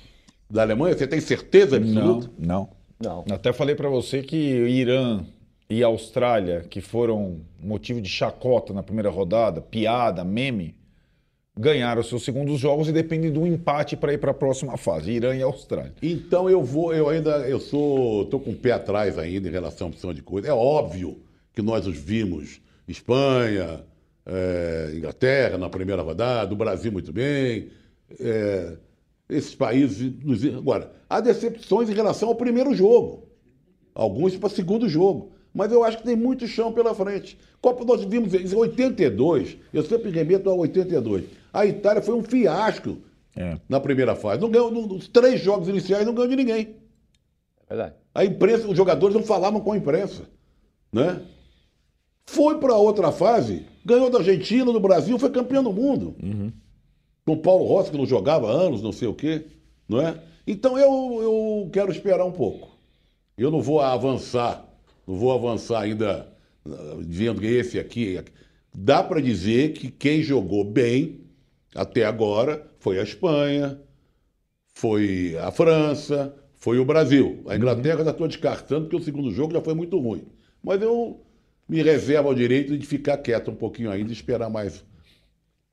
da 0.50 0.62
Alemanha? 0.62 0.96
Você 0.96 1.08
tem 1.08 1.20
certeza 1.20 1.78
absoluta? 1.78 2.30
Não, 2.38 2.70
não. 3.00 3.24
não. 3.28 3.36
Até 3.36 3.52
falei 3.52 3.76
para 3.76 3.90
você 3.90 4.22
que 4.22 4.36
Irã 4.36 5.24
e 5.70 5.84
Austrália, 5.84 6.66
que 6.70 6.82
foram 6.82 7.42
motivo 7.60 8.02
de 8.02 8.10
chacota 8.10 8.74
na 8.74 8.84
primeira 8.84 9.10
rodada, 9.10 9.60
piada, 9.60 10.24
meme, 10.24 10.77
ganharam 11.58 12.04
seus 12.04 12.24
segundos 12.24 12.60
jogos 12.60 12.88
e 12.88 12.92
dependem 12.92 13.32
do 13.32 13.46
empate 13.46 13.98
para 13.98 14.14
ir 14.14 14.18
para 14.18 14.32
a 14.32 14.34
próxima 14.34 14.78
fase, 14.78 15.12
Irã 15.12 15.36
e 15.36 15.42
Austrália. 15.42 15.94
Então 16.02 16.50
eu 16.50 16.64
vou, 16.64 16.94
eu 16.94 17.10
ainda, 17.10 17.48
eu 17.48 17.60
sou, 17.60 18.26
tô 18.26 18.40
com 18.40 18.52
o 18.52 18.56
pé 18.56 18.72
atrás 18.72 19.18
ainda 19.18 19.48
em 19.48 19.52
relação 19.52 19.88
a 19.88 19.90
opção 19.90 20.14
de 20.14 20.22
coisa. 20.22 20.48
É 20.48 20.54
óbvio 20.54 21.18
que 21.54 21.62
nós 21.62 21.88
os 21.88 21.98
vimos, 21.98 22.62
Espanha, 22.88 23.84
é, 24.26 24.94
Inglaterra 24.96 25.58
na 25.58 25.70
primeira 25.70 26.02
rodada, 26.02 26.54
o 26.54 26.58
Brasil 26.58 26.92
muito 26.92 27.12
bem, 27.12 27.70
é, 28.20 28.78
esses 29.30 29.56
países. 29.56 30.14
Agora, 30.56 30.92
há 31.10 31.20
decepções 31.20 31.90
em 31.90 31.94
relação 31.94 32.30
ao 32.30 32.36
primeiro 32.36 32.74
jogo. 32.74 33.28
Alguns 33.96 34.36
para 34.36 34.48
o 34.48 34.52
segundo 34.52 34.88
jogo. 34.88 35.32
Mas 35.58 35.72
eu 35.72 35.84
acho 35.84 35.98
que 35.98 36.04
tem 36.04 36.16
muito 36.16 36.48
chão 36.48 36.72
pela 36.72 36.94
frente. 36.94 37.38
Copa 37.60 37.84
nós 37.84 38.04
vimos 38.04 38.34
em 38.34 38.56
82, 38.56 39.58
eu 39.74 39.84
sempre 39.84 40.12
remeto 40.12 40.50
a 40.50 40.54
82. 40.54 41.26
A 41.52 41.66
Itália 41.66 42.02
foi 42.02 42.16
um 42.16 42.24
fiasco 42.24 42.98
é. 43.36 43.58
na 43.68 43.80
primeira 43.80 44.16
fase. 44.16 44.40
Não 44.40 44.50
ganhou, 44.50 44.72
nos 44.72 45.08
três 45.08 45.42
jogos 45.42 45.68
iniciais 45.68 46.06
não 46.06 46.14
ganhou 46.14 46.30
de 46.30 46.36
ninguém. 46.36 46.76
É 47.68 47.76
verdade. 47.76 47.96
A 48.14 48.24
imprensa, 48.24 48.68
os 48.68 48.78
jogadores 48.78 49.16
não 49.16 49.24
falavam 49.24 49.60
com 49.60 49.72
a 49.72 49.78
imprensa. 49.78 50.30
Né? 50.94 51.22
Foi 52.26 52.60
para 52.60 52.76
outra 52.76 53.12
fase, 53.12 53.66
ganhou 53.84 54.10
da 54.10 54.20
Argentina, 54.20 54.72
do 54.72 54.80
Brasil, 54.80 55.18
foi 55.18 55.30
campeão 55.30 55.64
do 55.64 55.74
mundo. 55.74 56.16
Uhum 56.22 56.52
com 57.28 57.34
o 57.34 57.38
Paulo 57.38 57.66
Rossi, 57.66 57.92
que 57.92 57.98
não 57.98 58.06
jogava 58.06 58.48
há 58.48 58.52
anos, 58.54 58.82
não 58.82 58.94
sei 58.94 59.10
o 59.10 59.14
quê, 59.14 59.48
não 59.88 60.00
é? 60.00 60.18
Então 60.48 60.80
eu, 60.80 61.22
eu 61.22 61.70
quero 61.74 61.92
esperar 61.92 62.24
um 62.24 62.32
pouco. 62.32 62.70
Eu 63.38 63.52
não 63.52 63.62
vou 63.62 63.82
avançar, 63.82 64.66
não 65.08 65.16
vou 65.16 65.32
avançar 65.32 65.82
ainda 65.82 66.28
dizendo 67.06 67.40
que 67.40 67.48
esse 67.48 67.80
aqui. 67.80 68.22
Dá 68.74 69.02
para 69.02 69.22
dizer 69.22 69.74
que 69.74 69.90
quem 69.90 70.22
jogou 70.22 70.64
bem 70.64 71.22
até 71.74 72.04
agora 72.04 72.70
foi 72.80 73.00
a 73.00 73.04
Espanha, 73.04 73.80
foi 74.74 75.38
a 75.38 75.50
França, 75.52 76.36
foi 76.56 76.78
o 76.78 76.86
Brasil. 76.86 77.44
A 77.48 77.56
Inglaterra 77.56 78.04
já 78.04 78.12
estou 78.12 78.28
descartando, 78.28 78.82
porque 78.82 78.98
o 78.98 79.02
segundo 79.02 79.32
jogo 79.32 79.54
já 79.54 79.62
foi 79.62 79.74
muito 79.74 79.98
ruim. 79.98 80.26
Mas 80.64 80.82
eu 80.82 81.22
me 81.68 81.82
reservo 81.82 82.30
ao 82.30 82.36
direito 82.36 82.78
de 82.78 82.86
ficar 82.86 83.18
quieto 83.18 83.52
um 83.52 83.56
pouquinho 83.56 83.90
ainda 83.90 84.10
e 84.10 84.14
esperar 84.14 84.50
mais 84.50 84.84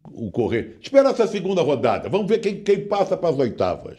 o 0.04 0.30
correr. 0.30 0.78
Espera 0.80 1.10
essa 1.10 1.26
segunda 1.26 1.62
rodada. 1.62 2.08
Vamos 2.08 2.28
ver 2.28 2.38
quem, 2.38 2.62
quem 2.62 2.86
passa 2.86 3.16
para 3.16 3.30
as 3.30 3.38
oitavas. 3.38 3.98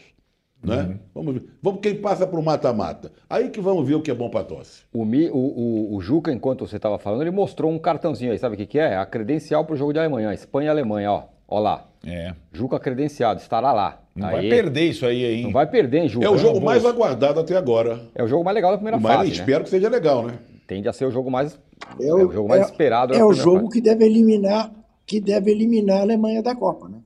Né? 0.66 0.82
Uhum. 0.82 0.98
Vamos 1.14 1.34
ver. 1.34 1.44
Vamos 1.62 1.80
quem 1.80 1.94
passa 1.94 2.26
para 2.26 2.40
o 2.40 2.42
mata-mata. 2.42 3.12
Aí 3.30 3.50
que 3.50 3.60
vamos 3.60 3.86
ver 3.86 3.94
o 3.94 4.02
que 4.02 4.10
é 4.10 4.14
bom 4.14 4.28
para 4.28 4.44
tosse. 4.44 4.82
O, 4.92 5.04
Mi, 5.04 5.30
o, 5.30 5.36
o, 5.36 5.94
o, 5.94 6.00
Juca, 6.00 6.32
enquanto 6.32 6.66
você 6.66 6.76
estava 6.76 6.98
falando, 6.98 7.22
ele 7.22 7.30
mostrou 7.30 7.70
um 7.70 7.78
cartãozinho 7.78 8.32
aí. 8.32 8.38
Sabe 8.38 8.56
o 8.56 8.58
que, 8.58 8.66
que 8.66 8.78
é? 8.78 8.96
A 8.96 9.06
credencial 9.06 9.64
para 9.64 9.74
o 9.74 9.76
jogo 9.76 9.92
de 9.92 10.00
amanhã. 10.00 10.34
Espanha 10.34 10.66
e 10.66 10.70
Alemanha, 10.70 11.12
ó. 11.12 11.22
Ó 11.46 11.60
lá. 11.60 11.86
É. 12.04 12.34
Juca 12.52 12.80
credenciado, 12.80 13.40
estará 13.40 13.72
lá. 13.72 14.00
Não 14.14 14.26
aí, 14.26 14.34
vai 14.34 14.48
perder 14.48 14.88
isso 14.88 15.06
aí, 15.06 15.24
hein? 15.24 15.44
Não 15.44 15.52
vai 15.52 15.66
perder, 15.66 15.98
hein, 16.02 16.08
Juca? 16.08 16.26
É 16.26 16.30
o 16.30 16.36
jogo 16.36 16.60
mais 16.60 16.84
aguardado 16.84 17.38
até 17.38 17.56
agora. 17.56 18.00
É 18.14 18.24
o 18.24 18.26
jogo 18.26 18.44
mais 18.44 18.54
legal 18.54 18.72
da 18.72 18.78
primeira 18.78 18.98
Mas 18.98 19.12
fase. 19.12 19.28
Mas 19.28 19.38
espero 19.38 19.58
né? 19.58 19.64
que 19.64 19.70
seja 19.70 19.88
legal, 19.88 20.26
né? 20.26 20.38
Tende 20.66 20.88
a 20.88 20.92
ser 20.92 21.04
o 21.04 21.12
jogo 21.12 21.30
mais, 21.30 21.56
é 22.00 22.12
o, 22.12 22.18
é 22.18 22.24
o 22.24 22.32
jogo 22.32 22.48
mais 22.48 22.62
é, 22.62 22.64
esperado. 22.64 23.14
É 23.14 23.24
o 23.24 23.32
jogo 23.32 23.66
fase. 23.66 23.72
que 23.74 23.80
deve 23.80 24.04
eliminar 24.04 24.72
que 25.06 25.20
deve 25.20 25.52
eliminar 25.52 25.98
a 25.98 26.02
Alemanha 26.02 26.42
da 26.42 26.54
Copa, 26.54 26.88
né? 26.88 26.98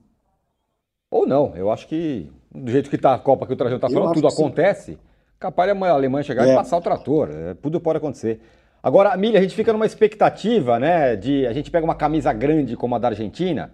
Ou 1.11 1.27
não, 1.27 1.55
eu 1.55 1.69
acho 1.69 1.87
que 1.87 2.27
do 2.53 2.71
jeito 2.71 2.89
que 2.89 2.95
está 2.95 3.13
a 3.13 3.19
Copa 3.19 3.47
que 3.47 3.53
o 3.53 3.55
Trajano 3.55 3.77
está 3.77 3.89
falando, 3.89 4.13
tudo 4.13 4.27
acontece. 4.27 4.93
Sim. 4.93 4.99
Capaz 5.39 5.69
a 5.69 5.89
Alemanha 5.89 6.23
chegar 6.23 6.47
é. 6.47 6.51
e 6.51 6.55
passar 6.55 6.77
o 6.77 6.81
trator, 6.81 7.29
é, 7.31 7.53
tudo 7.55 7.79
pode 7.79 7.97
acontecer. 7.97 8.39
Agora, 8.83 9.15
Milha, 9.15 9.39
a 9.39 9.41
gente 9.41 9.55
fica 9.55 9.71
numa 9.71 9.85
expectativa, 9.85 10.79
né, 10.79 11.15
de 11.15 11.45
a 11.47 11.53
gente 11.53 11.69
pega 11.69 11.85
uma 11.85 11.95
camisa 11.95 12.33
grande 12.33 12.75
como 12.75 12.95
a 12.95 12.99
da 12.99 13.09
Argentina, 13.09 13.71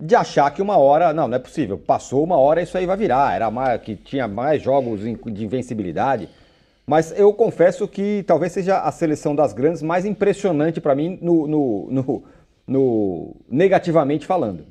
de 0.00 0.14
achar 0.14 0.50
que 0.52 0.62
uma 0.62 0.76
hora, 0.76 1.12
não, 1.12 1.28
não 1.28 1.36
é 1.36 1.38
possível, 1.38 1.78
passou 1.78 2.22
uma 2.22 2.36
hora 2.36 2.62
isso 2.62 2.76
aí 2.76 2.86
vai 2.86 2.96
virar, 2.96 3.34
era 3.34 3.50
mais, 3.50 3.80
que 3.80 3.94
tinha 3.94 4.26
mais 4.26 4.62
jogos 4.62 5.00
de 5.00 5.44
invencibilidade. 5.44 6.28
Mas 6.86 7.18
eu 7.18 7.32
confesso 7.32 7.88
que 7.88 8.22
talvez 8.26 8.52
seja 8.52 8.80
a 8.80 8.92
seleção 8.92 9.34
das 9.34 9.52
grandes 9.52 9.82
mais 9.82 10.04
impressionante 10.04 10.80
para 10.80 10.94
mim 10.94 11.18
no, 11.22 11.46
no, 11.46 11.88
no, 11.90 12.24
no 12.66 13.36
negativamente 13.48 14.26
falando. 14.26 14.66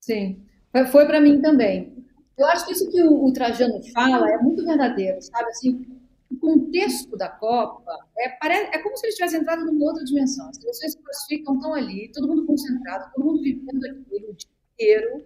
Sim, 0.00 0.44
foi 0.92 1.06
para 1.06 1.20
mim 1.20 1.40
também. 1.40 1.95
Eu 2.36 2.46
acho 2.46 2.66
que 2.66 2.72
isso 2.72 2.90
que 2.90 3.02
o, 3.02 3.32
Trajano 3.32 3.82
fala 3.92 4.30
é 4.30 4.38
muito 4.38 4.64
verdadeiro, 4.64 5.20
sabe? 5.22 5.48
Assim, 5.48 5.86
o 6.30 6.36
contexto 6.38 7.16
da 7.16 7.28
Copa 7.28 7.92
é, 8.18 8.28
parece, 8.40 8.76
é 8.76 8.82
como 8.82 8.96
se 8.96 9.06
eles 9.06 9.16
tivessem 9.16 9.40
entrado 9.40 9.64
numa 9.64 9.86
outra 9.86 10.04
dimensão. 10.04 10.48
As 10.48 10.56
seleções 10.56 10.92
se 10.92 10.98
classificam, 10.98 11.54
estão 11.54 11.74
ali, 11.74 12.10
todo 12.12 12.28
mundo 12.28 12.44
concentrado, 12.44 13.10
todo 13.14 13.24
mundo 13.24 13.42
vivendo 13.42 13.84
aquilo 13.84 14.30
o 14.30 14.34
dia 14.34 14.50
inteiro. 14.74 15.24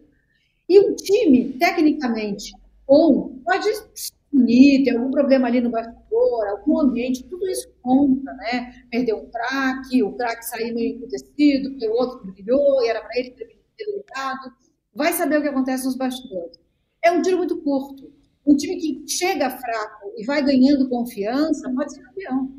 E 0.68 0.80
um 0.80 0.94
time, 0.94 1.52
tecnicamente 1.58 2.52
bom, 2.86 3.38
pode 3.44 3.68
unir, 4.32 4.84
tem 4.84 4.96
algum 4.96 5.10
problema 5.12 5.46
ali 5.46 5.60
no 5.60 5.70
bastidor, 5.70 6.46
algum 6.48 6.80
ambiente, 6.80 7.24
tudo 7.28 7.48
isso 7.48 7.68
conta, 7.82 8.32
né? 8.34 8.84
Perdeu 8.90 9.18
um 9.18 9.30
craque, 9.30 10.02
o 10.02 10.12
craque 10.16 10.44
saiu 10.44 10.74
meio 10.74 10.96
emputecido, 10.96 11.70
porque 11.70 11.88
o 11.88 11.92
outro 11.92 12.32
brilhou 12.32 12.82
e 12.82 12.88
era 12.88 13.00
para 13.00 13.16
ele 13.16 13.30
ter 13.30 13.46
ligado. 13.86 14.52
Vai 14.94 15.12
saber 15.12 15.38
o 15.38 15.42
que 15.42 15.48
acontece 15.48 15.84
nos 15.84 15.96
bastidores. 15.96 16.58
É 17.02 17.10
um 17.10 17.22
tiro 17.22 17.38
muito 17.38 17.60
curto. 17.62 18.12
Um 18.46 18.56
time 18.56 18.76
que 18.76 19.08
chega 19.08 19.50
fraco 19.50 20.12
e 20.16 20.24
vai 20.24 20.42
ganhando 20.42 20.88
confiança 20.88 21.70
pode 21.74 21.94
ser 21.94 22.02
campeão. 22.02 22.52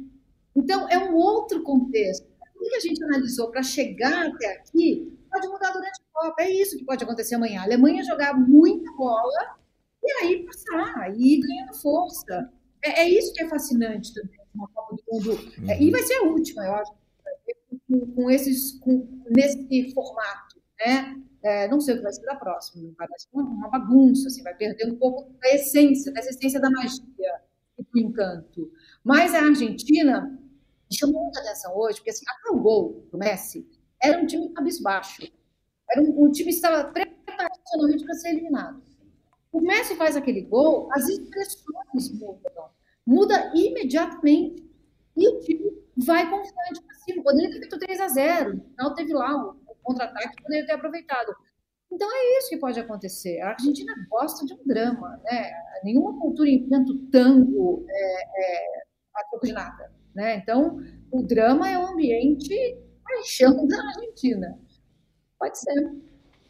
Então, 0.55 0.87
é 0.89 0.97
um 0.97 1.15
outro 1.15 1.63
contexto. 1.63 2.27
Tudo 2.53 2.69
que 2.69 2.75
a 2.75 2.79
gente 2.79 3.03
analisou 3.03 3.49
para 3.49 3.63
chegar 3.63 4.27
até 4.27 4.57
aqui 4.57 5.17
pode 5.29 5.47
mudar 5.47 5.71
durante 5.71 5.99
a 6.01 6.19
Copa. 6.19 6.43
É 6.43 6.51
isso 6.51 6.77
que 6.77 6.85
pode 6.85 7.03
acontecer 7.03 7.35
amanhã. 7.35 7.61
A 7.61 7.63
Alemanha 7.63 8.03
jogar 8.03 8.37
muita 8.37 8.91
bola 8.93 9.57
e 10.03 10.11
aí 10.23 10.45
passar, 10.45 11.15
e 11.15 11.35
ir 11.35 11.39
ganhando 11.41 11.73
força. 11.75 12.51
É, 12.83 13.01
é 13.01 13.09
isso 13.09 13.33
que 13.33 13.43
é 13.43 13.47
fascinante 13.47 14.13
também, 14.13 14.39
uma 14.53 14.67
Copa 14.69 14.95
do 14.95 15.03
Mundo. 15.11 15.39
É, 15.69 15.81
e 15.81 15.91
vai 15.91 16.01
ser 16.01 16.15
a 16.15 16.23
última, 16.23 16.65
eu 16.65 16.73
acho, 16.75 16.93
com 18.15 18.29
esses, 18.29 18.79
com, 18.79 19.23
nesse 19.29 19.93
formato, 19.93 20.61
né? 20.79 21.15
É, 21.43 21.67
não 21.67 21.81
sei 21.81 21.95
o 21.95 21.97
que 21.97 22.03
vai 22.03 22.13
ser 22.13 22.25
da 22.25 22.35
próxima, 22.35 22.93
ser 23.17 23.27
uma, 23.33 23.67
bagunça, 23.67 24.27
assim, 24.27 24.43
vai 24.43 24.55
perder 24.55 24.91
um 24.91 24.95
pouco 24.95 25.33
da 25.39 25.49
essência, 25.55 26.11
dessa 26.11 26.29
essência 26.29 26.59
da 26.59 26.69
magia 26.69 27.01
e 27.79 27.83
do 27.83 27.99
encanto. 27.99 28.71
Mas 29.03 29.33
a 29.33 29.39
Argentina 29.39 30.39
chamou 30.91 31.23
muita 31.23 31.39
atenção 31.39 31.75
hoje, 31.75 31.97
porque 31.97 32.11
assim, 32.11 32.25
até 32.27 32.55
o 32.55 32.59
gol 32.59 33.07
do 33.11 33.17
Messi 33.17 33.67
era 34.01 34.21
um 34.21 34.25
time 34.25 34.49
cabisbaixo. 34.49 35.23
Era 35.89 36.01
um, 36.01 36.25
um 36.25 36.31
time 36.31 36.49
que 36.49 36.55
estava 36.55 36.91
preparacionalmente 36.91 38.03
para 38.03 38.15
ser 38.15 38.29
eliminado. 38.29 38.81
O 39.51 39.59
Messi 39.59 39.95
faz 39.95 40.15
aquele 40.15 40.41
gol, 40.41 40.89
as 40.93 41.07
expressões 41.09 42.11
mudam. 42.13 42.69
Muda 43.05 43.51
imediatamente. 43.53 44.69
E 45.17 45.27
o 45.27 45.39
time 45.41 45.71
vai 45.97 46.29
confiante 46.29 46.81
para 46.85 46.95
cima. 46.99 47.23
Poderia 47.23 47.51
ter 47.51 47.59
feito 47.59 47.79
3 47.79 47.99
a 47.99 48.07
0 48.07 48.53
No 48.55 48.63
final 48.63 48.95
teve 48.95 49.13
lá 49.13 49.35
o 49.35 49.55
contra-ataque, 49.83 50.41
poderia 50.41 50.65
ter 50.65 50.73
aproveitado. 50.73 51.33
Então 51.91 52.07
é 52.09 52.37
isso 52.37 52.49
que 52.49 52.57
pode 52.57 52.79
acontecer. 52.79 53.41
A 53.41 53.49
Argentina 53.49 53.93
gosta 54.09 54.45
de 54.45 54.53
um 54.53 54.65
drama, 54.65 55.19
né? 55.25 55.51
Nenhuma 55.83 56.17
cultura 56.19 56.49
inventa 56.49 56.91
tango 57.11 57.85
é, 57.89 58.23
é, 58.23 58.65
a 59.13 59.23
troco 59.29 59.45
de 59.45 59.51
nada, 59.51 59.91
né? 60.15 60.37
Então 60.37 60.77
o 61.11 61.21
drama 61.21 61.69
é 61.69 61.77
o 61.77 61.87
ambiente 61.87 62.77
paixão 63.03 63.67
da 63.67 63.77
Argentina. 63.77 64.57
Pode 65.37 65.59
ser. 65.59 65.91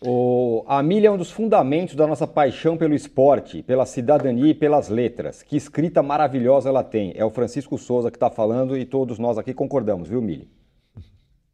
O, 0.04 0.64
a 0.68 0.82
milha 0.82 1.08
é 1.08 1.12
um 1.12 1.18
dos 1.18 1.32
fundamentos 1.32 1.96
da 1.96 2.08
nossa 2.08 2.26
paixão 2.26 2.76
pelo 2.76 2.94
esporte, 2.94 3.62
pela 3.64 3.86
cidadania 3.86 4.52
e 4.52 4.56
pelas 4.56 4.90
letras. 4.90 5.44
Que 5.44 5.56
escrita 5.56 6.04
maravilhosa 6.04 6.70
ela 6.70 6.84
tem. 6.84 7.14
É 7.16 7.26
o 7.26 7.30
Francisco 7.30 7.78
Souza 7.78 8.12
que 8.12 8.18
está 8.18 8.30
falando 8.30 8.78
e 8.78 8.86
todos 8.86 9.18
nós 9.18 9.38
aqui 9.38 9.54
concordamos, 9.54 10.10
viu, 10.10 10.22
Milha? 10.22 10.48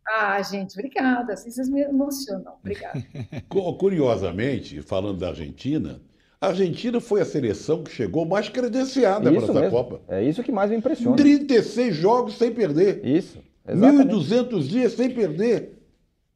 Ah, 0.08 0.41
gente, 0.41 0.74
obrigada. 0.74 1.34
Assim 1.34 1.52
vocês 1.52 1.70
me 1.70 1.82
emocionam. 1.82 2.54
Obrigada. 2.62 3.04
Curiosamente, 3.78 4.82
falando 4.82 5.20
da 5.20 5.30
Argentina, 5.30 6.00
a 6.39 6.48
Argentina 6.48 7.00
foi 7.02 7.22
a 7.22 7.26
seleção 7.26 7.84
que 7.84 7.91
chegou 7.91 8.26
mais 8.26 8.48
credenciada 8.48 9.32
para 9.32 9.43
essa 9.43 9.54
mesmo. 9.54 9.72
Copa. 9.72 10.02
É 10.08 10.24
isso 10.24 10.43
que 10.43 10.52
mais 10.52 10.70
me 10.70 10.78
impressiona. 10.78 11.15
36 11.15 11.96
jogos 11.96 12.38
sem 12.38 12.52
perder. 12.52 13.06
Isso. 13.06 13.39
1.200 13.67 14.62
dias 14.62 14.93
sem 14.93 15.10
perder. 15.10 15.74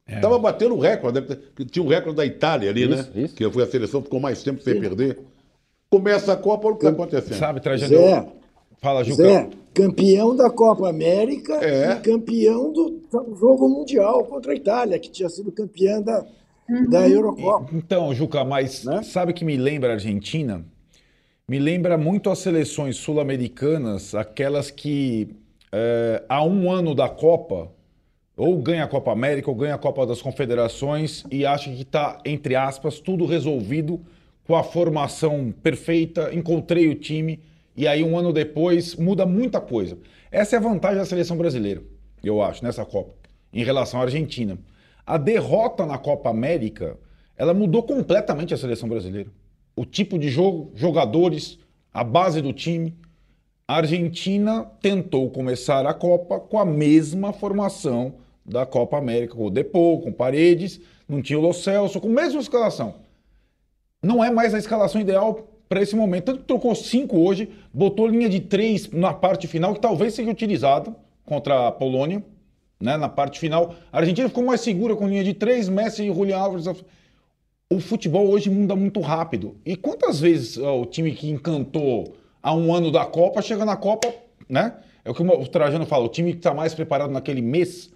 Estava 0.07 0.35
é. 0.35 0.39
batendo 0.39 0.75
o 0.75 0.79
recorde. 0.79 1.21
Tinha 1.71 1.83
o 1.83 1.85
um 1.85 1.89
recorde 1.89 2.17
da 2.17 2.25
Itália 2.25 2.69
ali, 2.69 2.83
isso, 2.83 3.11
né? 3.13 3.23
Isso. 3.23 3.35
Que 3.35 3.49
foi 3.49 3.63
a 3.63 3.67
seleção 3.67 4.01
que 4.01 4.07
ficou 4.07 4.19
mais 4.19 4.43
tempo 4.43 4.61
sem 4.61 4.73
Sim. 4.73 4.81
perder. 4.81 5.19
Começa 5.89 6.33
a 6.33 6.37
Copa, 6.37 6.67
o 6.67 6.71
que 6.75 6.85
está 6.85 6.89
acontecendo? 6.89 7.37
Sabe, 7.37 7.61
Trajano? 7.61 8.40
Fala, 8.83 9.03
Juca. 9.03 9.21
Zé, 9.21 9.49
campeão 9.75 10.35
da 10.35 10.49
Copa 10.49 10.89
América 10.89 11.53
é. 11.63 11.91
e 11.91 11.95
campeão 11.97 12.73
do, 12.73 12.99
jogo 13.39 13.69
mundial 13.69 14.25
contra 14.25 14.53
a 14.53 14.55
Itália, 14.55 14.97
que 14.97 15.11
tinha 15.11 15.29
sido 15.29 15.51
campeã 15.51 16.01
da, 16.01 16.25
uhum. 16.67 16.89
da 16.89 17.07
Eurocopa. 17.07 17.69
Então, 17.71 18.11
Juca, 18.11 18.43
mas 18.43 18.83
né? 18.83 19.03
sabe 19.03 19.33
que 19.33 19.45
me 19.45 19.55
lembra 19.55 19.91
a 19.91 19.93
Argentina? 19.93 20.65
Me 21.47 21.59
lembra 21.59 21.95
muito 21.95 22.31
as 22.31 22.39
seleções 22.39 22.97
sul-americanas, 22.97 24.15
aquelas 24.15 24.71
que 24.71 25.29
é, 25.71 26.23
há 26.27 26.43
um 26.43 26.71
ano 26.71 26.95
da 26.95 27.07
Copa, 27.07 27.71
ou 28.35 28.57
ganha 28.57 28.85
a 28.85 28.87
Copa 28.87 29.11
América, 29.11 29.51
ou 29.51 29.55
ganha 29.55 29.75
a 29.75 29.77
Copa 29.77 30.07
das 30.07 30.23
Confederações 30.23 31.23
e 31.29 31.45
acha 31.45 31.69
que 31.69 31.83
está, 31.83 32.19
entre 32.25 32.55
aspas, 32.55 32.99
tudo 32.99 33.27
resolvido 33.27 34.01
com 34.47 34.55
a 34.55 34.63
formação 34.63 35.53
perfeita, 35.61 36.33
encontrei 36.33 36.87
o 36.87 36.95
time 36.95 37.39
e 37.81 37.87
aí 37.87 38.03
um 38.03 38.15
ano 38.15 38.31
depois 38.31 38.95
muda 38.95 39.25
muita 39.25 39.59
coisa. 39.59 39.97
Essa 40.31 40.55
é 40.55 40.59
a 40.59 40.61
vantagem 40.61 40.99
da 40.99 41.05
seleção 41.05 41.35
brasileira, 41.35 41.81
eu 42.23 42.39
acho, 42.39 42.63
nessa 42.63 42.85
Copa, 42.85 43.15
em 43.51 43.63
relação 43.63 43.99
à 43.99 44.03
Argentina. 44.03 44.55
A 45.03 45.17
derrota 45.17 45.83
na 45.83 45.97
Copa 45.97 46.29
América, 46.29 46.95
ela 47.35 47.55
mudou 47.55 47.81
completamente 47.81 48.53
a 48.53 48.57
seleção 48.57 48.87
brasileira. 48.87 49.31
O 49.75 49.83
tipo 49.83 50.19
de 50.19 50.29
jogo, 50.29 50.71
jogadores, 50.75 51.57
a 51.91 52.03
base 52.03 52.39
do 52.39 52.53
time. 52.53 52.95
A 53.67 53.77
Argentina 53.77 54.63
tentou 54.79 55.31
começar 55.31 55.83
a 55.87 55.93
Copa 55.95 56.39
com 56.39 56.59
a 56.59 56.65
mesma 56.65 57.33
formação 57.33 58.13
da 58.45 58.63
Copa 58.63 58.99
América, 58.99 59.33
com 59.33 59.47
o 59.47 59.49
Depô, 59.49 59.97
com 60.03 60.11
Paredes, 60.11 60.79
não 61.09 61.19
tinha 61.19 61.39
o 61.39 61.41
Lo 61.41 61.51
Celso, 61.51 61.99
com 61.99 62.09
a 62.09 62.11
mesma 62.11 62.41
escalação. 62.41 62.93
Não 64.03 64.23
é 64.23 64.29
mais 64.29 64.53
a 64.53 64.59
escalação 64.59 65.01
ideal 65.01 65.50
para 65.71 65.81
esse 65.81 65.95
momento. 65.95 66.25
Tanto 66.25 66.39
que 66.39 66.45
trocou 66.47 66.75
cinco 66.75 67.17
hoje, 67.17 67.49
botou 67.73 68.05
linha 68.05 68.27
de 68.27 68.41
três 68.41 68.91
na 68.91 69.13
parte 69.13 69.47
final, 69.47 69.73
que 69.73 69.79
talvez 69.79 70.13
seja 70.13 70.29
utilizada 70.29 70.93
contra 71.23 71.69
a 71.69 71.71
Polônia, 71.71 72.21
né, 72.77 72.97
na 72.97 73.07
parte 73.07 73.39
final. 73.39 73.73
A 73.89 73.99
Argentina 73.99 74.27
ficou 74.27 74.43
mais 74.43 74.59
segura 74.59 74.97
com 74.97 75.07
linha 75.07 75.23
de 75.23 75.33
três, 75.33 75.69
Messi 75.69 76.03
e 76.03 76.13
Julián 76.13 76.39
Álvares. 76.39 76.65
O 77.69 77.79
futebol 77.79 78.27
hoje 78.27 78.49
muda 78.49 78.75
muito 78.75 78.99
rápido. 78.99 79.55
E 79.65 79.77
quantas 79.77 80.19
vezes 80.19 80.57
ó, 80.57 80.81
o 80.81 80.85
time 80.85 81.13
que 81.13 81.29
encantou 81.29 82.15
há 82.43 82.53
um 82.53 82.75
ano 82.75 82.91
da 82.91 83.05
Copa 83.05 83.41
chega 83.41 83.63
na 83.63 83.77
Copa, 83.77 84.13
né? 84.49 84.73
É 85.05 85.09
o 85.09 85.13
que 85.13 85.23
o 85.23 85.47
Trajano 85.47 85.85
fala, 85.85 86.03
o 86.03 86.09
time 86.09 86.33
que 86.33 86.39
está 86.39 86.53
mais 86.53 86.73
preparado 86.73 87.11
naquele 87.11 87.41
mês 87.41 87.89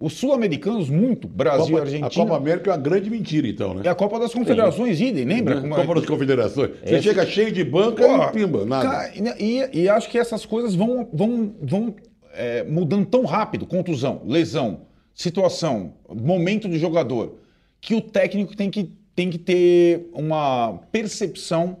os 0.00 0.12
sul-americanos, 0.12 0.88
muito, 0.88 1.26
Brasil 1.26 1.66
Copa, 1.66 1.78
e 1.78 1.80
Argentina. 1.80 2.06
A 2.06 2.10
Copa 2.10 2.36
América 2.36 2.70
é 2.70 2.72
uma 2.72 2.80
grande 2.80 3.10
mentira, 3.10 3.48
então, 3.48 3.74
né? 3.74 3.82
É 3.84 3.88
a 3.88 3.94
Copa 3.96 4.20
das 4.20 4.32
Confederações, 4.32 5.00
idem, 5.00 5.24
lembra? 5.24 5.60
Como 5.60 5.74
Copa 5.74 5.90
é? 5.90 5.94
das 5.96 6.06
Confederações. 6.06 6.70
Você 6.84 6.94
Esse... 6.94 7.02
chega 7.02 7.26
cheio 7.26 7.50
de 7.50 7.64
banca 7.64 8.06
Pô, 8.06 8.22
e 8.22 8.32
pimba, 8.32 8.64
nada. 8.64 9.10
E, 9.38 9.80
e, 9.80 9.88
acho 9.88 10.08
que 10.08 10.16
essas 10.16 10.46
coisas 10.46 10.74
vão, 10.74 11.08
vão, 11.12 11.52
vão 11.60 11.96
é, 12.32 12.62
mudando 12.62 13.06
tão 13.06 13.24
rápido 13.24 13.66
contusão, 13.66 14.22
lesão, 14.24 14.82
situação, 15.12 15.94
momento 16.08 16.68
de 16.68 16.78
jogador 16.78 17.38
que 17.80 17.94
o 17.94 18.00
técnico 18.00 18.56
tem 18.56 18.70
que, 18.70 18.92
tem 19.16 19.30
que 19.30 19.38
ter 19.38 20.08
uma 20.12 20.78
percepção 20.92 21.76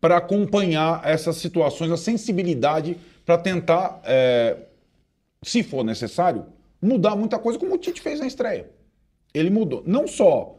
para 0.00 0.16
acompanhar 0.16 1.02
essas 1.04 1.36
situações, 1.36 1.92
a 1.92 1.96
sensibilidade 1.96 2.96
para 3.24 3.38
tentar, 3.38 4.00
é, 4.04 4.56
se 5.42 5.62
for 5.62 5.84
necessário, 5.84 6.46
mudar 6.80 7.16
muita 7.16 7.38
coisa, 7.38 7.58
como 7.58 7.74
o 7.74 7.78
Tite 7.78 8.00
fez 8.00 8.20
na 8.20 8.26
estreia. 8.26 8.70
Ele 9.32 9.50
mudou. 9.50 9.82
Não 9.86 10.06
só 10.06 10.56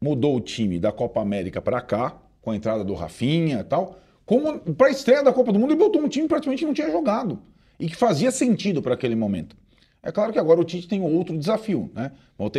mudou 0.00 0.36
o 0.36 0.40
time 0.40 0.78
da 0.78 0.92
Copa 0.92 1.20
América 1.20 1.60
para 1.60 1.80
cá, 1.80 2.16
com 2.40 2.50
a 2.50 2.56
entrada 2.56 2.84
do 2.84 2.94
Rafinha 2.94 3.60
e 3.60 3.64
tal, 3.64 3.98
como 4.24 4.58
para 4.74 4.88
a 4.88 4.90
estreia 4.90 5.22
da 5.22 5.32
Copa 5.32 5.52
do 5.52 5.58
Mundo, 5.58 5.72
ele 5.72 5.78
botou 5.78 6.00
um 6.00 6.08
time 6.08 6.24
que 6.24 6.28
praticamente 6.28 6.64
não 6.64 6.72
tinha 6.72 6.90
jogado 6.90 7.40
e 7.78 7.88
que 7.88 7.96
fazia 7.96 8.30
sentido 8.30 8.80
para 8.80 8.94
aquele 8.94 9.14
momento. 9.14 9.56
É 10.02 10.12
claro 10.12 10.32
que 10.32 10.38
agora 10.38 10.60
o 10.60 10.64
Tite 10.64 10.86
tem 10.86 11.00
outro 11.00 11.36
desafio, 11.36 11.90
né? 11.94 12.12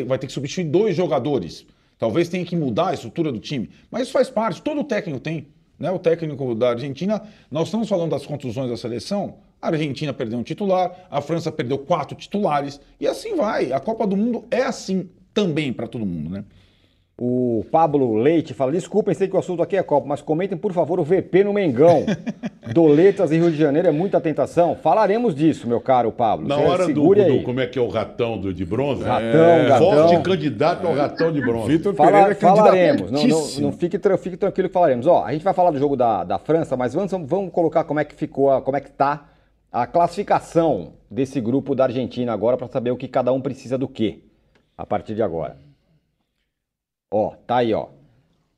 Vai 0.05 0.19
ter, 0.19 0.27
que 0.27 0.33
substituir 0.33 0.65
dois 0.65 0.95
jogadores. 0.95 1.65
Talvez 1.97 2.27
tenha 2.27 2.45
que 2.45 2.55
mudar 2.55 2.89
a 2.89 2.93
estrutura 2.93 3.31
do 3.31 3.39
time, 3.39 3.69
mas 3.89 4.03
isso 4.03 4.11
faz 4.11 4.29
parte, 4.29 4.61
todo 4.61 4.83
técnico 4.83 5.19
tem. 5.19 5.47
Né? 5.79 5.89
O 5.91 5.99
técnico 5.99 6.53
da 6.53 6.71
Argentina, 6.71 7.21
nós 7.49 7.67
estamos 7.67 7.87
falando 7.87 8.11
das 8.11 8.25
contusões 8.25 8.69
da 8.69 8.77
seleção, 8.77 9.37
a 9.61 9.67
Argentina 9.67 10.13
perdeu 10.13 10.37
um 10.39 10.43
titular, 10.43 11.07
a 11.09 11.21
França 11.21 11.51
perdeu 11.51 11.77
quatro 11.77 12.15
titulares 12.15 12.79
e 12.99 13.07
assim 13.07 13.35
vai. 13.35 13.71
A 13.71 13.79
Copa 13.79 14.05
do 14.05 14.15
Mundo 14.15 14.45
é 14.51 14.63
assim 14.63 15.09
também 15.33 15.73
para 15.73 15.87
todo 15.87 16.05
mundo, 16.05 16.29
né? 16.29 16.43
O 17.19 17.65
Pablo 17.71 18.15
Leite 18.15 18.53
fala: 18.53 18.71
desculpem, 18.71 19.11
sei 19.15 19.27
que 19.27 19.35
o 19.35 19.39
assunto 19.39 19.63
aqui 19.63 19.75
é 19.75 19.81
Copa, 19.81 20.05
mas 20.07 20.21
comentem 20.21 20.55
por 20.55 20.71
favor 20.71 20.99
o 20.99 21.03
VP 21.03 21.43
no 21.43 21.51
Mengão. 21.51 22.05
Doletas 22.71 23.31
em 23.31 23.39
Rio 23.39 23.49
de 23.49 23.57
Janeiro 23.57 23.87
é 23.87 23.91
muita 23.91 24.21
tentação. 24.21 24.75
Falaremos 24.75 25.33
disso, 25.33 25.67
meu 25.67 25.81
caro 25.81 26.11
Pablo. 26.11 26.47
Na 26.47 26.57
hora 26.57 26.85
do, 26.85 27.15
do, 27.15 27.43
como 27.43 27.59
é 27.59 27.65
que 27.65 27.79
é 27.79 27.81
o 27.81 27.87
ratão 27.87 28.37
do, 28.37 28.53
de 28.53 28.63
bronze? 28.63 29.01
Ratão, 29.01 29.25
é, 29.25 29.67
gatão. 29.67 29.91
Forte 29.91 30.21
candidato 30.21 30.85
ao 30.85 30.93
ratão 30.93 31.31
de 31.31 31.41
bronze. 31.41 31.69
Vitor 31.69 31.95
Fala, 31.95 32.11
Pereira 32.11 32.31
é 32.33 32.35
Falaremos. 32.35 33.09
Não, 33.09 33.23
não, 33.23 33.47
não 33.61 33.71
fique, 33.71 33.99
fique, 34.19 34.37
tranquilo 34.37 34.69
que 34.69 34.73
falaremos. 34.73 35.07
Ó, 35.07 35.23
a 35.23 35.31
gente 35.31 35.43
vai 35.43 35.55
falar 35.55 35.71
do 35.71 35.79
jogo 35.79 35.95
da, 35.95 36.23
da 36.23 36.37
França, 36.37 36.77
mas 36.77 36.93
vamos, 36.93 37.11
vamos 37.25 37.51
colocar 37.51 37.83
como 37.83 37.99
é 37.99 38.03
que 38.03 38.13
ficou, 38.13 38.61
como 38.61 38.77
é 38.77 38.81
que 38.81 38.91
tá 38.91 39.25
a 39.71 39.85
classificação 39.85 40.93
desse 41.09 41.39
grupo 41.41 41.75
da 41.75 41.85
Argentina 41.85 42.33
agora 42.33 42.57
para 42.57 42.67
saber 42.67 42.91
o 42.91 42.97
que 42.97 43.07
cada 43.07 43.31
um 43.33 43.41
precisa 43.41 43.77
do 43.77 43.87
quê 43.87 44.19
a 44.77 44.85
partir 44.85 45.15
de 45.15 45.21
agora. 45.21 45.57
Ó, 47.11 47.31
tá 47.45 47.57
aí, 47.57 47.73
ó. 47.73 47.87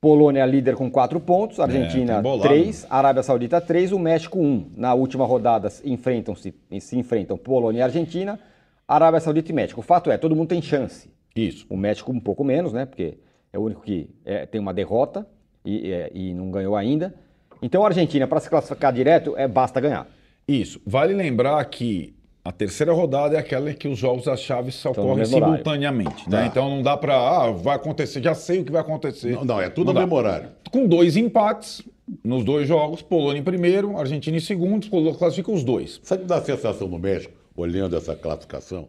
Polônia 0.01 0.45
líder 0.45 0.75
com 0.75 0.89
4 0.89 1.19
pontos, 1.19 1.59
Argentina 1.59 2.23
3, 2.41 2.83
é, 2.83 2.87
Arábia 2.89 3.21
Saudita 3.21 3.59
3, 3.59 3.91
o 3.91 3.99
México 3.99 4.39
1. 4.39 4.71
Na 4.77 4.93
última 4.93 5.25
rodada 5.25 5.67
enfrentam-se 5.83 6.55
se 6.79 6.97
enfrentam 6.97 7.37
Polônia 7.37 7.79
e 7.79 7.81
Argentina, 7.81 8.39
Arábia 8.87 9.19
Saudita 9.19 9.51
e 9.51 9.53
México. 9.53 9.81
O 9.81 9.83
fato 9.83 10.09
é, 10.09 10.17
todo 10.17 10.35
mundo 10.35 10.47
tem 10.47 10.61
chance. 10.61 11.11
Isso. 11.35 11.65
O 11.69 11.75
México 11.75 12.11
um 12.13 12.19
pouco 12.19 12.45
menos, 12.45 12.71
né? 12.71 12.85
Porque 12.85 13.17
é 13.51 13.59
o 13.59 13.61
único 13.61 13.81
que 13.81 14.09
é, 14.23 14.45
tem 14.45 14.61
uma 14.61 14.73
derrota 14.73 15.27
e, 15.65 15.91
é, 15.91 16.09
e 16.13 16.33
não 16.33 16.49
ganhou 16.49 16.77
ainda. 16.77 17.13
Então 17.61 17.83
a 17.83 17.87
Argentina, 17.87 18.25
para 18.25 18.39
se 18.39 18.49
classificar 18.49 18.93
direto, 18.93 19.35
é 19.35 19.49
basta 19.49 19.81
ganhar. 19.81 20.07
Isso. 20.49 20.81
Vale 20.85 21.13
lembrar 21.13 21.63
que 21.65 22.13
a 22.43 22.51
terceira 22.51 22.91
rodada 22.91 23.35
é 23.35 23.39
aquela 23.39 23.69
em 23.69 23.75
que 23.75 23.87
os 23.87 23.99
jogos 23.99 24.25
das 24.25 24.41
chaves 24.41 24.83
ocorrem 24.83 25.25
simultaneamente. 25.25 26.27
Né? 26.29 26.41
Tá. 26.41 26.45
Então 26.47 26.69
não 26.69 26.81
dá 26.81 26.97
para. 26.97 27.13
Ah, 27.13 27.51
vai 27.51 27.75
acontecer, 27.75 28.23
já 28.23 28.33
sei 28.33 28.59
o 28.59 28.65
que 28.65 28.71
vai 28.71 28.81
acontecer. 28.81 29.33
Não, 29.33 29.45
não 29.45 29.61
é 29.61 29.69
tudo 29.69 29.93
no 29.93 29.99
mesmo 29.99 30.15
horário. 30.15 30.49
Com 30.71 30.87
dois 30.87 31.15
empates 31.15 31.83
nos 32.23 32.43
dois 32.43 32.67
jogos, 32.67 33.03
Polônia 33.03 33.39
em 33.39 33.43
primeiro, 33.43 33.95
Argentina 33.97 34.35
em 34.35 34.39
segundo, 34.39 34.89
classifica 35.15 35.51
os 35.51 35.63
dois. 35.63 35.99
Sabe 36.01 36.23
da 36.23 36.41
sensação 36.41 36.87
no 36.87 36.97
México, 36.97 37.33
olhando 37.55 37.95
essa 37.95 38.15
classificação? 38.15 38.87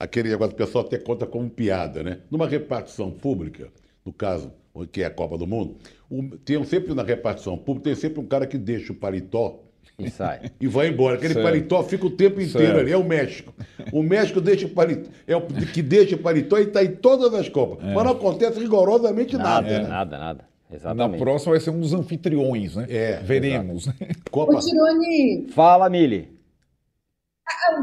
Aquele 0.00 0.30
negócio 0.30 0.56
que 0.56 0.62
o 0.62 0.66
pessoal 0.66 0.84
até 0.84 0.98
conta 0.98 1.26
como 1.26 1.48
piada, 1.48 2.02
né? 2.02 2.18
Numa 2.28 2.48
repartição 2.48 3.10
pública, 3.10 3.68
no 4.04 4.12
caso, 4.12 4.52
que 4.90 5.02
é 5.02 5.06
a 5.06 5.10
Copa 5.10 5.38
do 5.38 5.46
Mundo, 5.46 5.76
tem 6.44 6.62
sempre 6.64 6.92
na 6.92 7.04
repartição 7.04 7.56
pública, 7.56 7.84
tem 7.84 7.94
sempre 7.94 8.20
um 8.20 8.26
cara 8.26 8.46
que 8.46 8.58
deixa 8.58 8.92
o 8.92 8.96
paletó 8.96 9.60
E 9.98 10.10
sai. 10.10 10.50
e 10.60 10.66
vai 10.66 10.88
embora. 10.88 11.16
Aquele 11.16 11.34
Certo. 11.34 11.44
paletó 11.46 11.82
fica 11.82 12.06
o 12.06 12.10
tempo 12.10 12.40
inteiro 12.40 12.66
Certo. 12.66 12.80
ali. 12.80 12.92
É 12.92 12.96
o 12.96 13.04
México. 13.04 13.54
O 13.92 14.02
México 14.02 14.40
deixa 14.40 14.66
o 14.66 14.70
paletó, 14.70 15.08
é 15.26 15.36
o 15.36 15.42
que 15.46 15.82
deixa 15.82 16.16
o 16.16 16.18
paletó 16.18 16.58
e 16.58 16.62
está 16.64 16.84
em 16.84 16.94
todas 16.96 17.32
as 17.34 17.48
Copas. 17.48 17.84
Mas 17.84 18.04
não 18.04 18.12
acontece 18.12 18.58
rigorosamente 18.60 19.36
nada. 19.36 19.62
Nada, 19.62 19.82
né? 19.82 19.88
nada, 19.88 20.18
nada. 20.18 20.44
Na 20.68 20.76
Exatamente. 20.76 21.20
próxima 21.22 21.52
vai 21.52 21.60
ser 21.60 21.70
um 21.70 21.80
dos 21.80 21.94
anfitriões, 21.94 22.74
né? 22.74 22.86
É, 22.88 23.16
Veremos. 23.22 23.86
né? 23.86 23.94
Copa. 24.30 24.56
Ô, 24.56 24.58
Tirone, 24.58 25.46
Fala, 25.52 25.88
Mili. 25.88 26.28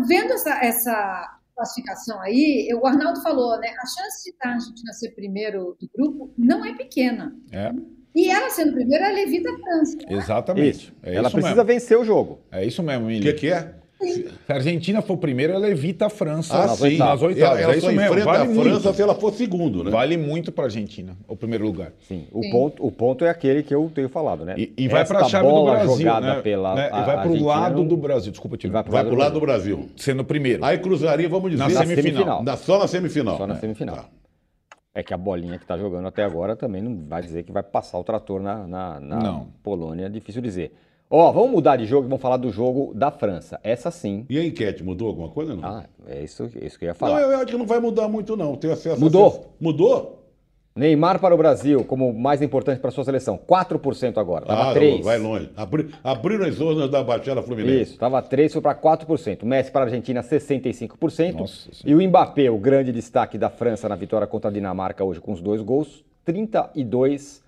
vendo 0.07 0.33
essa, 0.33 0.59
essa 0.63 1.37
classificação 1.55 2.19
aí, 2.21 2.67
o 2.79 2.85
Arnaldo 2.85 3.21
falou, 3.21 3.57
né? 3.59 3.69
A 3.69 3.85
chance 3.85 4.29
de 4.29 4.35
a 4.43 4.53
Argentina 4.53 4.91
ser 4.93 5.11
primeiro 5.11 5.77
do 5.79 5.89
grupo 5.95 6.33
não 6.37 6.65
é 6.65 6.75
pequena. 6.75 7.33
É, 7.51 7.71
E 8.15 8.29
ela 8.29 8.49
sendo 8.49 8.73
primeira, 8.73 9.07
ela 9.09 9.19
evita 9.19 9.49
a 9.49 9.57
França. 9.57 9.97
né? 9.97 10.03
exatamente. 10.17 10.69
Isso. 10.69 10.93
É 11.01 11.15
Ela 11.15 11.27
isso 11.27 11.31
precisa 11.37 11.55
mesmo. 11.63 11.67
vencer 11.79 11.97
o 11.97 12.05
jogo. 12.05 12.39
É 12.51 12.63
isso 12.65 12.83
mesmo, 12.83 13.05
O 13.05 13.07
Mili. 13.07 13.21
que, 13.23 13.33
que 13.33 13.47
é? 13.49 13.73
Se 14.03 14.29
a 14.49 14.55
Argentina 14.55 15.01
for 15.01 15.15
primeiro, 15.15 15.53
ela 15.53 15.69
evita 15.69 16.07
a 16.07 16.09
França 16.09 16.53
Ah, 16.57 16.67
nas 16.67 16.77
sim. 16.77 16.97
nas 16.97 17.21
Ela, 17.21 17.29
oitavas. 17.29 17.59
ela 17.61 17.71
é 17.71 17.73
só 17.73 17.77
isso 17.77 17.87
mesmo. 17.87 18.01
enfrenta 18.01 18.25
Vale 18.25 18.37
a 18.37 18.45
França 18.53 18.69
muito. 18.81 18.93
se 18.97 19.01
ela 19.01 19.15
for 19.15 19.33
segundo, 19.33 19.81
né? 19.81 19.91
Vale 19.91 20.17
muito 20.17 20.51
para 20.51 20.65
a 20.65 20.67
Argentina, 20.67 21.15
o 21.25 21.37
primeiro 21.37 21.63
lugar. 21.63 21.93
Sim. 22.05 22.27
O, 22.33 22.43
Sim. 22.43 22.51
Ponto, 22.51 22.85
o 22.85 22.91
ponto 22.91 23.23
é 23.23 23.29
aquele 23.29 23.63
que 23.63 23.73
eu 23.73 23.89
tenho 23.95 24.09
falado, 24.09 24.43
né? 24.43 24.55
E, 24.57 24.73
e 24.77 24.87
vai 24.89 25.05
para 25.05 25.19
a 25.19 25.23
chave 25.23 25.47
do 25.47 25.63
Brasil, 25.63 25.97
jogada 25.97 26.35
né? 26.35 26.41
pela 26.41 26.75
Né? 26.75 26.87
E 26.87 26.91
vai 26.91 27.03
para 27.05 27.13
o 27.15 27.19
Argentina 27.19 27.45
lado 27.45 27.75
não- 27.77 27.87
do 27.87 27.95
Brasil. 27.97 28.31
Desculpa, 28.31 28.57
Tiro. 28.57 28.73
Vai 28.73 28.83
pro 28.83 28.91
Vai 28.91 29.05
pro 29.05 29.15
lado 29.15 29.33
do 29.35 29.39
Brasil. 29.39 29.87
Sendo 29.95 30.25
primeiro. 30.25 30.65
Aí 30.65 30.77
cruzaria, 30.79 31.29
vamos 31.29 31.49
dizer, 31.51 31.63
Na 31.63 31.69
Na 31.69 31.79
semifinal. 31.79 32.03
semifinal. 32.03 32.43
na- 32.43 32.57
só 32.57 32.77
na 32.79 32.87
semifinal. 32.89 33.37
Só 33.37 33.47
na 33.47 33.53
né? 33.53 33.59
semifinal. 33.61 33.95
Tá. 33.95 34.05
É 34.95 35.01
que 35.01 35.13
a 35.13 35.17
bolinha 35.17 35.57
que 35.57 35.65
tá 35.65 35.77
jogando 35.77 36.07
até 36.07 36.23
agora 36.23 36.55
também 36.55 36.81
não 36.81 36.95
vai 37.07 37.21
dizer 37.21 37.43
que 37.43 37.51
vai 37.51 37.63
passar 37.63 37.97
o 37.97 38.03
trator 38.03 38.41
na, 38.41 38.67
na, 38.67 38.99
na 38.99 39.19
Não. 39.19 39.47
Polônia, 39.63 40.09
difícil 40.09 40.41
dizer. 40.41 40.75
Ó, 41.09 41.31
vamos 41.31 41.51
mudar 41.51 41.75
de 41.77 41.85
jogo 41.85 42.05
e 42.07 42.09
vamos 42.09 42.21
falar 42.21 42.37
do 42.37 42.51
jogo 42.51 42.91
da 42.93 43.11
França. 43.11 43.59
Essa 43.63 43.89
sim. 43.91 44.25
E 44.29 44.37
a 44.39 44.45
enquete 44.45 44.83
mudou 44.83 45.07
alguma 45.07 45.29
coisa? 45.29 45.55
Não. 45.55 45.63
Ah, 45.67 45.85
é 46.07 46.23
isso, 46.23 46.49
é 46.59 46.65
isso 46.65 46.77
que 46.77 46.85
eu 46.85 46.87
ia 46.87 46.93
não, 46.93 46.95
falar. 46.99 47.21
eu, 47.21 47.31
eu 47.31 47.37
acho 47.37 47.45
que 47.47 47.57
não 47.57 47.65
vai 47.65 47.79
mudar 47.79 48.07
muito, 48.07 48.35
não. 48.37 48.55
Tenho 48.55 48.73
acesso 48.73 48.99
Mudou. 48.99 49.27
acesso. 49.27 49.47
Mudou? 49.59 50.22
Neymar 50.75 51.19
para 51.19 51.35
o 51.35 51.37
Brasil 51.37 51.85
como 51.85 52.11
mais 52.11 52.41
importante 52.41 52.79
para 52.79 52.89
sua 52.89 53.03
seleção. 53.03 53.37
4% 53.37 54.17
agora. 54.17 54.45
Tava 54.45 54.71
ah, 54.71 54.73
3. 54.73 55.05
vai 55.05 55.19
longe. 55.19 55.51
Abri, 55.55 55.93
abriram 56.03 56.45
as 56.47 56.55
zonas 56.55 56.89
da 56.89 57.03
Baixada 57.03 57.43
Fluminense. 57.43 57.81
Isso, 57.81 57.93
estava 57.93 58.19
3, 58.23 58.53
foi 58.53 58.61
para 58.61 58.75
4%. 58.75 59.43
Messi 59.43 59.71
para 59.71 59.81
a 59.81 59.83
Argentina, 59.85 60.23
65%. 60.23 61.33
Nossa 61.33 61.69
e 61.85 61.93
o 61.93 62.01
Mbappé, 62.01 62.49
o 62.49 62.57
grande 62.57 62.91
destaque 62.91 63.37
da 63.37 63.51
França 63.51 63.87
na 63.87 63.95
vitória 63.95 64.25
contra 64.25 64.49
a 64.49 64.53
Dinamarca 64.53 65.03
hoje 65.03 65.21
com 65.21 65.31
os 65.31 65.41
dois 65.41 65.61
gols, 65.61 66.03
32%. 66.27 67.41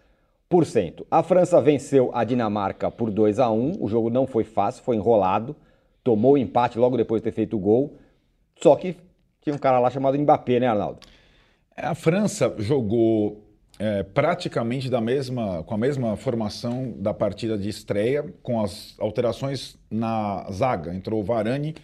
A 1.10 1.24
França 1.24 1.60
venceu 1.60 2.12
a 2.14 2.24
Dinamarca 2.24 2.92
por 2.92 3.10
2 3.10 3.40
a 3.40 3.50
1 3.50 3.78
O 3.80 3.90
jogo 3.90 4.12
não 4.12 4.28
foi 4.28 4.44
fácil, 4.44 4.84
foi 4.84 4.98
enrolado. 4.98 5.56
Tomou 6.04 6.34
o 6.34 6.38
empate 6.38 6.78
logo 6.78 6.96
depois 6.96 7.24
de 7.24 7.24
ter 7.24 7.32
feito 7.32 7.58
o 7.58 7.60
gol. 7.60 7.96
Só 8.62 8.76
que 8.76 8.96
tinha 9.42 9.56
um 9.56 9.60
cara 9.60 9.80
lá 9.80 9.90
chamado 9.90 10.16
Mbappé, 10.20 10.60
né, 10.60 10.68
Arnaldo? 10.68 11.00
A 11.78 11.94
França 11.94 12.54
jogou 12.58 13.44
é, 13.78 14.04
praticamente 14.04 14.90
da 14.90 15.02
mesma, 15.02 15.62
com 15.64 15.74
a 15.74 15.78
mesma 15.78 16.16
formação 16.16 16.94
da 16.98 17.14
partida 17.14 17.58
de 17.58 17.68
estreia, 17.68 18.24
com 18.42 18.62
as 18.62 18.96
alterações 18.98 19.76
na 19.92 20.50
zaga. 20.52 20.96
Entrou 20.96 21.20
o 21.20 21.24
Varane 21.24 21.76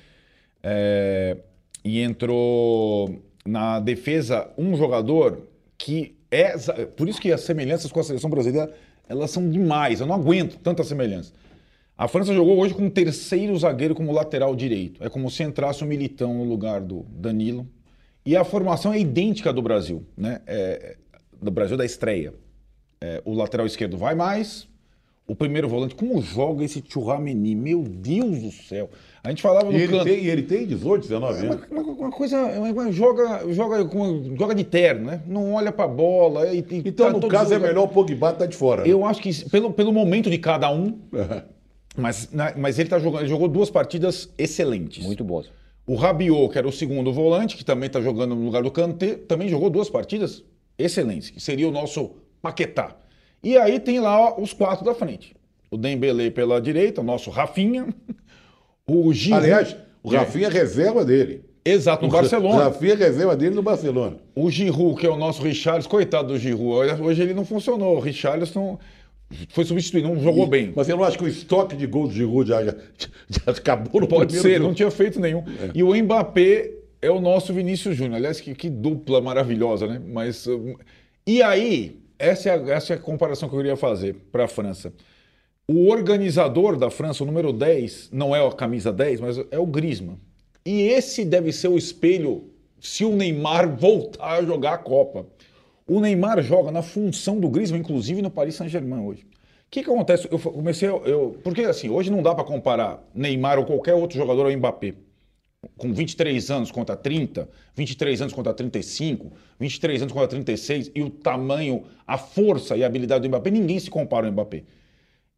é, 0.63 1.37
e 1.83 1.99
entrou 1.99 3.21
na 3.45 3.79
defesa 3.79 4.49
um 4.57 4.75
jogador 4.75 5.47
que 5.77 6.15
é. 6.29 6.57
Por 6.95 7.09
isso 7.09 7.19
que 7.19 7.31
as 7.31 7.41
semelhanças 7.41 7.91
com 7.91 7.99
a 7.99 8.03
seleção 8.03 8.29
brasileira 8.29 8.73
elas 9.09 9.31
são 9.31 9.49
demais. 9.49 9.99
Eu 9.99 10.07
não 10.07 10.15
aguento 10.15 10.57
tanta 10.59 10.85
semelhança. 10.85 11.33
A 11.97 12.07
França 12.07 12.33
jogou 12.33 12.57
hoje 12.57 12.73
com 12.73 12.83
um 12.83 12.89
terceiro 12.89 13.57
zagueiro 13.59 13.93
como 13.93 14.13
lateral 14.13 14.55
direito. 14.55 15.03
É 15.03 15.09
como 15.09 15.29
se 15.29 15.43
entrasse 15.43 15.83
o 15.83 15.87
Militão 15.87 16.33
no 16.33 16.45
lugar 16.45 16.79
do 16.79 17.05
Danilo. 17.09 17.67
E 18.25 18.35
a 18.35 18.43
formação 18.43 18.93
é 18.93 18.99
idêntica 18.99 19.51
do 19.51 19.61
Brasil, 19.61 20.03
né? 20.15 20.41
É, 20.45 20.95
do 21.41 21.49
Brasil 21.51 21.75
da 21.77 21.85
estreia. 21.85 22.33
É, 22.99 23.21
o 23.25 23.33
lateral 23.33 23.65
esquerdo 23.65 23.97
vai 23.97 24.13
mais, 24.13 24.67
o 25.27 25.35
primeiro 25.35 25.67
volante. 25.67 25.95
Como 25.95 26.21
joga 26.21 26.63
esse 26.63 26.83
Churrameni? 26.87 27.55
Meu 27.55 27.81
Deus 27.81 28.39
do 28.43 28.51
céu! 28.51 28.89
A 29.23 29.29
gente 29.29 29.41
falava 29.41 29.69
E 29.69 29.73
no 29.73 29.79
ele 29.79 29.87
canto. 29.93 30.03
tem, 30.03 30.23
e 30.23 30.29
ele 30.29 30.43
tem 30.43 30.67
18, 30.67 31.01
19 31.03 31.45
Uma, 31.45 31.53
anos. 31.55 31.65
uma- 31.71 31.81
uma 31.81 32.11
coisa, 32.11 32.37
uma- 32.43 32.91
joga, 32.91 33.51
joga, 33.51 33.77
joga 34.37 34.53
de 34.53 34.63
terno, 34.63 35.05
né? 35.05 35.21
Não 35.25 35.53
olha 35.53 35.71
pra 35.71 35.87
bola. 35.87 36.47
E, 36.53 36.59
e 36.59 36.77
Então, 36.85 37.11
tá 37.11 37.19
no 37.19 37.27
caso, 37.27 37.53
é 37.55 37.59
melhor 37.59 37.85
o 37.85 37.87
Pogba 37.87 38.31
estar 38.31 38.45
de 38.45 38.55
fora. 38.55 38.83
né? 38.83 38.89
Eu 38.89 39.03
acho 39.03 39.19
que 39.21 39.49
pelo, 39.49 39.73
pelo 39.73 39.91
momento 39.91 40.29
de 40.29 40.37
cada 40.37 40.71
um, 40.71 40.99
mas, 41.97 42.31
na- 42.31 42.53
mas 42.55 42.77
ele, 42.77 42.89
tá 42.89 42.99
jogando, 42.99 43.21
ele 43.21 43.29
jogou 43.29 43.47
duas 43.47 43.69
partidas 43.71 44.29
excelentes. 44.37 45.03
Muito 45.03 45.23
boas. 45.23 45.49
O 45.85 45.95
Rabiot, 45.95 46.51
que 46.51 46.57
era 46.57 46.67
o 46.67 46.71
segundo 46.71 47.11
volante, 47.11 47.57
que 47.57 47.65
também 47.65 47.87
está 47.87 47.99
jogando 47.99 48.35
no 48.35 48.45
lugar 48.45 48.63
do 48.63 48.71
Kanté, 48.71 49.15
também 49.15 49.49
jogou 49.49 49.69
duas 49.69 49.89
partidas 49.89 50.43
excelentes, 50.77 51.29
que 51.29 51.39
seria 51.39 51.67
o 51.67 51.71
nosso 51.71 52.11
Paquetá. 52.41 52.95
E 53.43 53.57
aí 53.57 53.79
tem 53.79 53.99
lá 53.99 54.39
os 54.39 54.53
quatro 54.53 54.85
da 54.85 54.93
frente. 54.93 55.35
O 55.69 55.77
Dembele 55.77 56.29
pela 56.31 56.61
direita, 56.61 57.01
o 57.01 57.03
nosso 57.03 57.29
Rafinha, 57.29 57.87
o 58.87 59.11
Giroud... 59.13 59.43
Aliás, 59.45 59.75
o 60.03 60.13
É, 60.13 60.17
Rafinha 60.17 60.47
é 60.47 60.49
reserva 60.51 61.03
dele. 61.05 61.43
Exato, 61.63 62.03
no 62.03 62.09
O 62.09 62.11
Barcelona. 62.11 62.63
Rafinha 62.65 62.93
é 62.93 62.95
reserva 62.95 63.35
dele 63.35 63.55
no 63.55 63.61
Barcelona. 63.61 64.17
O 64.35 64.49
Giroud, 64.49 64.99
que 64.99 65.05
é 65.05 65.09
o 65.09 65.15
nosso 65.15 65.41
Richarlison, 65.43 65.89
coitado 65.89 66.29
do 66.29 66.39
Giroud, 66.39 67.01
hoje 67.01 67.21
ele 67.21 67.33
não 67.33 67.45
funcionou. 67.45 67.97
O 67.97 67.99
Richarlison 67.99 68.79
foi 69.49 69.65
substituído, 69.65 70.07
não 70.07 70.19
jogou 70.19 70.47
bem. 70.47 70.73
Mas 70.75 70.87
você 70.87 70.93
não 70.93 71.03
acha 71.03 71.17
que 71.17 71.23
o 71.23 71.27
estoque 71.27 71.75
de 71.75 71.85
gols 71.85 72.09
de 72.09 72.17
Giroud 72.17 72.49
já, 72.49 72.63
já, 72.63 72.75
já 73.29 73.41
acabou 73.47 74.01
no 74.01 74.07
Pode 74.07 74.33
ser, 74.33 74.57
jogo? 74.57 74.67
não 74.67 74.73
tinha 74.73 74.91
feito 74.91 75.19
nenhum. 75.19 75.43
E 75.73 75.83
o 75.83 75.95
Mbappé 75.95 76.71
é 77.01 77.09
o 77.09 77.19
nosso 77.19 77.53
Vinícius 77.53 77.95
Júnior. 77.95 78.15
Aliás, 78.15 78.39
que, 78.39 78.53
que 78.53 78.69
dupla 78.69 79.21
maravilhosa, 79.21 79.87
né? 79.87 80.01
Mas. 80.05 80.47
E 81.25 81.41
aí, 81.41 81.99
essa 82.17 82.49
é 82.49 82.53
a, 82.53 82.75
essa 82.75 82.93
é 82.93 82.95
a 82.95 82.99
comparação 82.99 83.49
que 83.49 83.55
eu 83.55 83.59
queria 83.59 83.77
fazer 83.77 84.15
para 84.31 84.45
a 84.45 84.47
França. 84.47 84.93
O 85.67 85.89
organizador 85.89 86.77
da 86.77 86.89
França, 86.89 87.23
o 87.23 87.25
número 87.25 87.53
10, 87.53 88.09
não 88.11 88.35
é 88.35 88.45
a 88.45 88.51
camisa 88.51 88.91
10, 88.91 89.21
mas 89.21 89.37
é 89.49 89.57
o 89.57 89.65
Griezmann. 89.65 90.19
E 90.65 90.81
esse 90.81 91.25
deve 91.25 91.51
ser 91.51 91.69
o 91.69 91.77
espelho 91.77 92.49
se 92.79 93.05
o 93.05 93.15
Neymar 93.15 93.75
voltar 93.75 94.39
a 94.39 94.43
jogar 94.43 94.73
a 94.73 94.77
Copa. 94.77 95.25
O 95.87 95.99
Neymar 95.99 96.41
joga 96.41 96.71
na 96.71 96.81
função 96.81 97.39
do 97.39 97.49
Griezmann, 97.49 97.81
inclusive 97.81 98.21
no 98.21 98.29
Paris 98.29 98.55
Saint-Germain 98.55 99.05
hoje. 99.05 99.23
O 99.23 99.71
que, 99.71 99.83
que 99.83 99.89
acontece? 99.89 100.27
Eu 100.29 100.37
comecei. 100.37 100.89
Eu, 100.89 101.39
porque 101.43 101.61
assim, 101.61 101.89
hoje 101.89 102.11
não 102.11 102.21
dá 102.21 102.35
para 102.35 102.43
comparar 102.43 103.01
Neymar 103.15 103.57
ou 103.57 103.65
qualquer 103.65 103.93
outro 103.93 104.17
jogador 104.17 104.45
ao 104.45 104.57
Mbappé. 104.57 104.95
Com 105.77 105.93
23 105.93 106.49
anos 106.49 106.71
contra 106.71 106.95
30, 106.95 107.47
23 107.75 108.21
anos 108.21 108.33
contra 108.33 108.53
35, 108.53 109.31
23 109.59 110.01
anos 110.01 110.13
contra 110.13 110.27
36, 110.27 110.91
e 110.95 111.03
o 111.03 111.09
tamanho, 111.09 111.83
a 112.05 112.17
força 112.17 112.75
e 112.75 112.83
a 112.83 112.87
habilidade 112.87 113.21
do 113.21 113.29
Mbappé, 113.29 113.51
ninguém 113.51 113.79
se 113.79 113.89
compara 113.89 114.25
ao 114.25 114.33
Mbappé. 114.33 114.63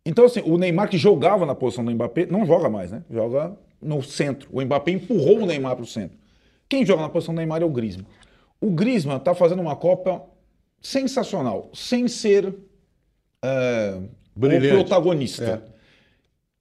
Então, 0.05 0.25
assim, 0.25 0.41
o 0.45 0.57
Neymar 0.57 0.89
que 0.89 0.97
jogava 0.97 1.45
na 1.45 1.53
posição 1.53 1.83
do 1.83 1.91
Mbappé, 1.91 2.25
não 2.25 2.45
joga 2.45 2.69
mais, 2.69 2.91
né? 2.91 3.03
Joga 3.09 3.55
no 3.81 4.01
centro. 4.01 4.49
O 4.51 4.61
Mbappé 4.61 4.91
empurrou 4.91 5.39
o 5.39 5.45
Neymar 5.45 5.75
para 5.75 5.83
o 5.83 5.87
centro. 5.87 6.17
Quem 6.67 6.85
joga 6.85 7.01
na 7.01 7.09
posição 7.09 7.33
do 7.33 7.37
Neymar 7.37 7.61
é 7.61 7.65
o 7.65 7.69
Griezmann. 7.69 8.07
O 8.59 8.71
Griezmann 8.71 9.17
está 9.17 9.35
fazendo 9.35 9.61
uma 9.61 9.75
Copa 9.75 10.23
sensacional, 10.83 11.69
sem 11.73 12.07
ser 12.07 12.53
é, 13.41 13.97
o 14.35 14.39
protagonista. 14.75 15.63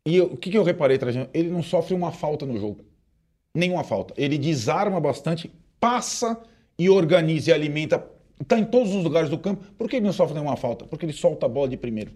E 0.06 0.16
eu- 0.16 0.26
o 0.26 0.36
que, 0.36 0.50
que 0.50 0.56
eu 0.56 0.62
reparei, 0.62 0.96
Trajano? 0.96 1.28
Ele 1.34 1.50
não 1.50 1.62
sofre 1.62 1.94
uma 1.94 2.12
falta 2.12 2.46
no 2.46 2.56
jogo. 2.58 2.84
Nenhuma 3.54 3.84
falta. 3.84 4.14
Ele 4.16 4.38
desarma 4.38 4.98
bastante, 5.00 5.50
passa 5.78 6.40
e 6.78 6.88
organiza 6.88 7.50
e 7.50 7.52
alimenta. 7.52 8.04
Está 8.40 8.58
em 8.58 8.64
todos 8.64 8.94
os 8.94 9.04
lugares 9.04 9.28
do 9.28 9.38
campo. 9.38 9.62
Por 9.76 9.88
que 9.88 9.96
ele 9.96 10.06
não 10.06 10.12
sofre 10.12 10.34
nenhuma 10.34 10.56
falta? 10.56 10.86
Porque 10.86 11.04
ele 11.04 11.12
solta 11.12 11.46
a 11.46 11.48
bola 11.48 11.68
de 11.68 11.76
primeiro. 11.76 12.12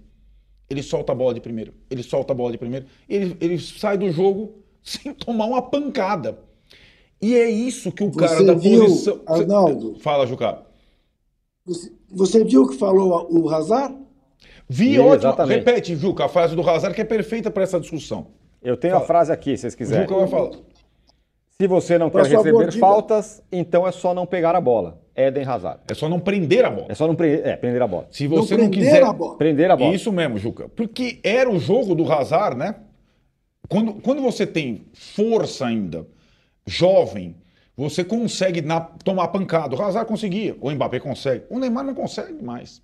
Ele 0.68 0.82
solta 0.82 1.12
a 1.12 1.14
bola 1.14 1.34
de 1.34 1.40
primeiro. 1.40 1.72
Ele 1.90 2.02
solta 2.02 2.32
a 2.32 2.36
bola 2.36 2.50
de 2.52 2.58
primeiro. 2.58 2.86
Ele, 3.08 3.36
ele 3.40 3.58
sai 3.58 3.96
do 3.98 4.10
jogo 4.10 4.54
sem 4.82 5.12
tomar 5.14 5.46
uma 5.46 5.62
pancada. 5.62 6.38
E 7.22 7.34
é 7.36 7.48
isso 7.48 7.92
que 7.92 8.02
o 8.02 8.10
cara 8.10 8.36
Você 8.38 8.44
da 8.44 8.54
viu, 8.54 8.84
posição. 8.84 9.20
Arnaldo? 9.26 9.98
Fala, 10.00 10.26
Juca. 10.26 10.65
Você, 11.66 11.92
você 12.10 12.44
viu 12.44 12.62
o 12.62 12.68
que 12.68 12.76
falou 12.76 13.26
o 13.30 13.48
Hazard? 13.50 13.96
Vi 14.68 14.92
Sim, 14.94 14.98
ótimo. 14.98 15.14
exatamente. 15.14 15.58
Repete, 15.58 15.96
Juca, 15.96 16.24
a 16.24 16.28
frase 16.28 16.54
do 16.56 16.68
Hazard 16.68 16.94
que 16.94 17.00
é 17.00 17.04
perfeita 17.04 17.50
para 17.50 17.62
essa 17.62 17.78
discussão. 17.80 18.28
Eu 18.62 18.76
tenho 18.76 18.92
Fala. 18.94 19.04
a 19.04 19.06
frase 19.06 19.32
aqui, 19.32 19.56
se 19.56 19.62
vocês 19.62 19.74
O 19.74 19.76
quiserem. 19.76 20.08
Juca 20.08 20.20
vai 20.20 20.28
falar. 20.28 20.50
Se 21.60 21.66
você 21.66 21.96
não 21.98 22.10
Por 22.10 22.22
quer 22.22 22.36
receber 22.36 22.68
diga. 22.68 22.78
faltas, 22.80 23.42
então 23.50 23.86
é 23.86 23.92
só 23.92 24.12
não 24.12 24.26
pegar 24.26 24.54
a 24.54 24.60
bola. 24.60 25.00
Eden 25.14 25.44
Hazard. 25.46 25.80
É 25.88 25.94
só 25.94 26.08
não 26.08 26.20
prender 26.20 26.64
a 26.64 26.70
bola. 26.70 26.86
É 26.90 26.94
só 26.94 27.06
não 27.06 27.14
prender, 27.14 27.46
é, 27.46 27.56
prender 27.56 27.80
a 27.80 27.86
bola. 27.86 28.06
Se 28.10 28.26
você 28.26 28.54
não 28.56 28.64
não, 28.64 28.70
prender 28.70 28.90
quiser. 28.90 29.02
a 29.02 29.12
bola. 29.12 29.38
Prender 29.38 29.70
a 29.70 29.76
bola. 29.76 29.94
Isso 29.94 30.12
mesmo, 30.12 30.36
Juca. 30.38 30.68
Porque 30.68 31.18
era 31.24 31.50
o 31.50 31.58
jogo 31.58 31.94
do 31.94 32.10
Hazard, 32.12 32.56
né? 32.56 32.74
Quando, 33.68 33.94
quando 33.94 34.20
você 34.20 34.46
tem 34.46 34.86
força 34.92 35.66
ainda, 35.66 36.06
jovem, 36.66 37.34
você 37.76 38.02
consegue 38.04 38.62
na- 38.62 38.80
tomar 38.80 39.28
pancada. 39.28 39.76
O 39.76 39.82
Hazard 39.82 40.08
conseguia, 40.08 40.56
o 40.60 40.70
Mbappé 40.70 40.98
consegue. 41.00 41.44
O 41.50 41.58
Neymar 41.58 41.84
não 41.84 41.94
consegue 41.94 42.42
mais. 42.42 42.82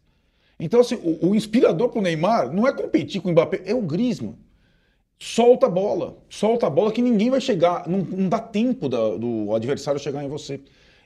Então, 0.60 0.80
assim, 0.80 0.96
o, 0.96 1.30
o 1.30 1.34
inspirador 1.34 1.88
pro 1.88 2.02
Neymar 2.02 2.52
não 2.52 2.66
é 2.68 2.72
competir 2.72 3.20
com 3.20 3.28
o 3.30 3.32
Mbappé, 3.32 3.62
é 3.64 3.74
o 3.74 3.80
Griezmann. 3.82 4.36
solta 5.18 5.66
a 5.66 5.70
bola. 5.70 6.18
Solta 6.28 6.66
a 6.66 6.70
bola 6.70 6.92
que 6.92 7.00
ninguém 7.00 7.30
vai 7.30 7.40
chegar. 7.40 7.88
Não, 7.88 7.98
não 7.98 8.28
dá 8.28 8.38
tempo 8.38 8.88
da- 8.88 9.16
do 9.16 9.54
adversário 9.54 10.00
chegar 10.00 10.22
em 10.24 10.28
você. 10.28 10.60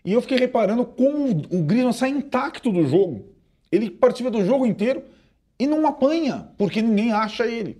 E 0.05 0.13
eu 0.13 0.21
fiquei 0.23 0.39
reparando 0.39 0.85
como 0.85 1.29
o 1.51 1.63
Griezmann 1.63 1.93
sai 1.93 2.11
intacto 2.11 2.71
do 2.73 2.87
jogo. 2.87 3.27
Ele 3.71 3.91
participa 3.91 4.31
do 4.31 4.45
jogo 4.45 4.65
inteiro 4.67 5.03
e 5.59 5.67
não 5.67 5.87
apanha, 5.87 6.49
porque 6.57 6.81
ninguém 6.81 7.13
acha 7.13 7.47
ele. 7.47 7.79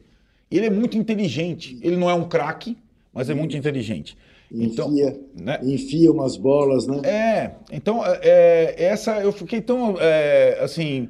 Ele 0.51 0.67
é 0.67 0.71
muito 0.71 0.97
inteligente. 0.99 1.79
Ele 1.83 1.97
não 1.97 2.09
é 2.11 2.15
um 2.15 2.29
craque, 2.29 2.77
mas 3.13 3.29
é 3.31 3.35
muito 3.35 3.57
inteligente. 3.57 4.17
Então, 4.51 4.91
Enfia, 4.93 5.21
né? 5.35 5.59
enfia 5.63 6.13
umas 6.13 6.37
bolas, 6.37 6.87
né? 6.87 7.01
É, 7.05 7.51
então 7.73 8.03
é, 8.05 8.75
essa 8.79 9.21
eu 9.21 9.33
fiquei 9.33 9.61
tão 9.61 9.97
é, 9.99 10.59
assim, 10.61 11.09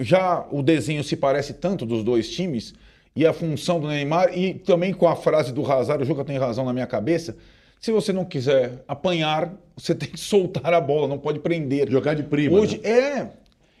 já 0.00 0.46
o 0.50 0.62
desenho 0.62 1.02
se 1.02 1.16
parece 1.16 1.54
tanto 1.54 1.84
dos 1.84 2.04
dois 2.04 2.30
times 2.30 2.74
e 3.14 3.26
a 3.26 3.32
função 3.32 3.80
do 3.80 3.88
Neymar 3.88 4.36
e 4.36 4.54
também 4.54 4.92
com 4.92 5.08
a 5.08 5.16
frase 5.16 5.52
do 5.52 5.70
Hazard, 5.70 6.02
o 6.02 6.06
Juca 6.06 6.24
tem 6.24 6.38
razão 6.38 6.64
na 6.64 6.72
minha 6.72 6.86
cabeça. 6.86 7.36
Se 7.80 7.90
você 7.90 8.12
não 8.12 8.24
quiser 8.24 8.84
apanhar, 8.86 9.54
você 9.76 9.94
tem 9.96 10.08
que 10.08 10.20
soltar 10.20 10.72
a 10.72 10.80
bola, 10.80 11.08
não 11.08 11.18
pode 11.18 11.40
prender. 11.40 11.90
Jogar 11.90 12.14
de 12.14 12.22
prima. 12.22 12.58
Hoje 12.58 12.78
né? 12.78 12.90
é. 12.90 13.30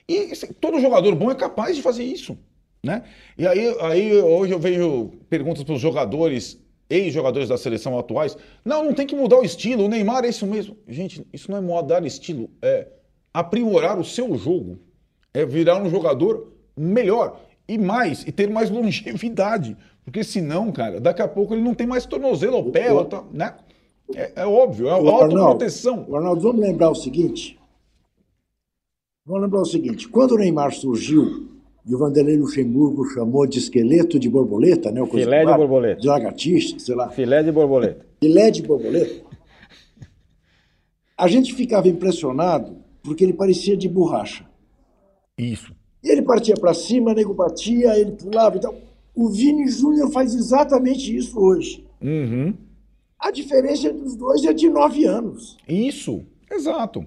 E 0.08 0.32
assim, 0.32 0.48
todo 0.60 0.80
jogador 0.80 1.14
bom 1.14 1.30
é 1.30 1.34
capaz 1.34 1.76
de 1.76 1.82
fazer 1.82 2.02
isso, 2.02 2.36
né? 2.82 3.04
E 3.38 3.46
aí, 3.46 3.76
aí 3.80 4.16
hoje 4.16 4.52
eu 4.52 4.58
vejo 4.58 5.12
perguntas 5.28 5.62
para 5.62 5.74
os 5.74 5.80
jogadores, 5.80 6.58
ex-jogadores 6.90 7.48
da 7.48 7.56
seleção 7.56 7.98
atuais. 7.98 8.36
Não, 8.64 8.84
não 8.84 8.92
tem 8.92 9.06
que 9.06 9.14
mudar 9.16 9.38
o 9.38 9.44
estilo. 9.44 9.84
O 9.84 9.88
Neymar 9.88 10.24
é 10.24 10.28
isso 10.28 10.46
mesmo. 10.46 10.76
Gente, 10.88 11.24
isso 11.32 11.50
não 11.50 11.56
é 11.58 11.60
mudar 11.60 12.04
estilo, 12.04 12.50
é 12.60 12.88
aprimorar 13.32 13.98
o 13.98 14.04
seu 14.04 14.36
jogo, 14.36 14.78
é 15.32 15.46
virar 15.46 15.80
um 15.80 15.88
jogador 15.88 16.52
melhor 16.76 17.40
e 17.68 17.78
mais 17.78 18.26
e 18.26 18.32
ter 18.32 18.50
mais 18.50 18.68
longevidade, 18.70 19.76
porque 20.04 20.24
senão, 20.24 20.72
cara, 20.72 21.00
daqui 21.00 21.22
a 21.22 21.28
pouco 21.28 21.54
ele 21.54 21.62
não 21.62 21.74
tem 21.74 21.86
mais 21.86 22.04
tornozelo 22.04 22.56
ao 22.56 22.64
pé, 22.64 22.92
O- 22.92 23.04
tá, 23.04 23.24
né? 23.32 23.54
É, 24.12 24.32
é 24.42 24.46
óbvio, 24.46 24.88
é 24.88 24.90
autoproteção. 24.90 26.04
O 26.08 26.16
Arnaldo, 26.16 26.40
vamos 26.40 26.60
lembrar 26.60 26.90
o 26.90 26.96
seguinte. 26.96 27.56
Vamos 29.24 29.42
lembrar 29.42 29.60
o 29.60 29.64
seguinte. 29.66 30.08
Quando 30.08 30.32
o 30.32 30.38
Neymar 30.38 30.72
surgiu 30.74 31.49
e 31.86 31.94
o 31.94 31.98
Vanderlei 31.98 32.36
Luxemburgo 32.36 33.04
chamou 33.06 33.46
de 33.46 33.58
esqueleto 33.58 34.18
de 34.18 34.28
borboleta, 34.28 34.90
né? 34.90 35.04
Filé 35.06 35.44
de 35.44 35.54
borboleta. 35.56 36.00
De 36.00 36.06
lagartixa, 36.08 36.78
sei 36.78 36.94
lá. 36.94 37.08
Filé 37.10 37.42
de 37.42 37.50
borboleta. 37.52 38.06
Filé 38.20 38.50
de 38.50 38.62
borboleta. 38.62 39.24
A 41.16 41.28
gente 41.28 41.54
ficava 41.54 41.88
impressionado 41.88 42.76
porque 43.02 43.24
ele 43.24 43.32
parecia 43.32 43.76
de 43.76 43.88
borracha. 43.88 44.46
Isso. 45.36 45.74
E 46.02 46.08
ele 46.10 46.22
partia 46.22 46.54
para 46.54 46.72
cima, 46.74 47.12
nego 47.14 47.34
batia, 47.34 47.98
ele 47.98 48.12
pulava 48.12 48.56
e 48.56 48.60
tal. 48.60 48.74
O 49.14 49.28
Vini 49.28 49.68
Júnior 49.68 50.10
faz 50.10 50.34
exatamente 50.34 51.14
isso 51.14 51.38
hoje. 51.38 51.86
Uhum. 52.00 52.54
A 53.18 53.30
diferença 53.30 53.88
entre 53.88 54.02
os 54.06 54.16
dois 54.16 54.42
é 54.44 54.52
de 54.52 54.68
nove 54.70 55.04
anos. 55.04 55.58
Isso, 55.68 56.22
exato. 56.50 57.04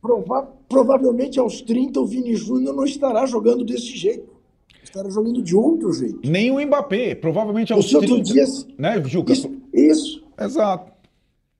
Prova- 0.00 0.52
provavelmente 0.68 1.38
aos 1.38 1.60
30 1.62 2.00
o 2.00 2.06
Vini 2.06 2.34
Júnior 2.34 2.74
não 2.74 2.84
estará 2.84 3.26
jogando 3.26 3.64
desse 3.64 3.96
jeito. 3.96 4.34
Estará 4.82 5.08
jogando 5.10 5.42
de 5.42 5.54
outro 5.56 5.92
jeito. 5.92 6.20
Nem 6.24 6.50
o 6.50 6.64
Mbappé, 6.64 7.14
provavelmente 7.14 7.72
aos 7.72 7.88
Você 7.88 7.96
outro 7.96 8.14
30, 8.22 8.32
dia. 8.32 8.44
né, 8.78 9.02
Juca? 9.04 9.32
Isso, 9.32 9.50
isso, 9.72 10.24
Exato. 10.40 10.92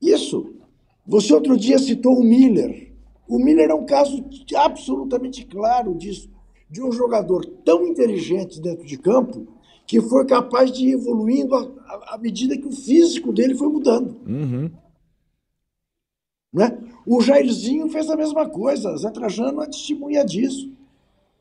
isso. 0.01 0.55
Você 1.07 1.35
outro 1.35 1.57
dia 1.57 1.79
citou 1.79 2.19
o 2.19 2.25
Miller. 2.25 2.93
O 3.29 3.39
Miller 3.39 3.71
é 3.71 3.75
um 3.75 3.85
caso 3.85 4.25
absolutamente 4.55 5.45
claro 5.45 5.95
disso. 5.95 6.31
De 6.71 6.83
um 6.83 6.91
jogador 6.93 7.45
tão 7.65 7.87
inteligente 7.87 8.61
dentro 8.61 8.87
de 8.87 8.97
campo 8.97 9.47
que 9.87 10.01
foi 10.01 10.25
capaz 10.25 10.73
de 10.73 10.89
ir 10.89 10.93
evoluindo 10.95 11.55
à 11.55 12.19
medida 12.21 12.57
que 12.57 12.67
o 12.67 12.73
físico 12.73 13.33
dele 13.33 13.55
foi 13.55 13.69
mudando. 13.69 14.17
Uhum. 14.27 14.71
Né? 16.57 16.79
O 17.07 17.21
Jairzinho 17.21 17.87
fez 17.91 18.09
a 18.09 18.17
mesma 18.17 18.49
coisa, 18.49 18.97
Zé 18.97 19.11
Trajano 19.11 19.63
é 19.63 19.67
testemunha 19.67 20.25
disso. 20.25 20.73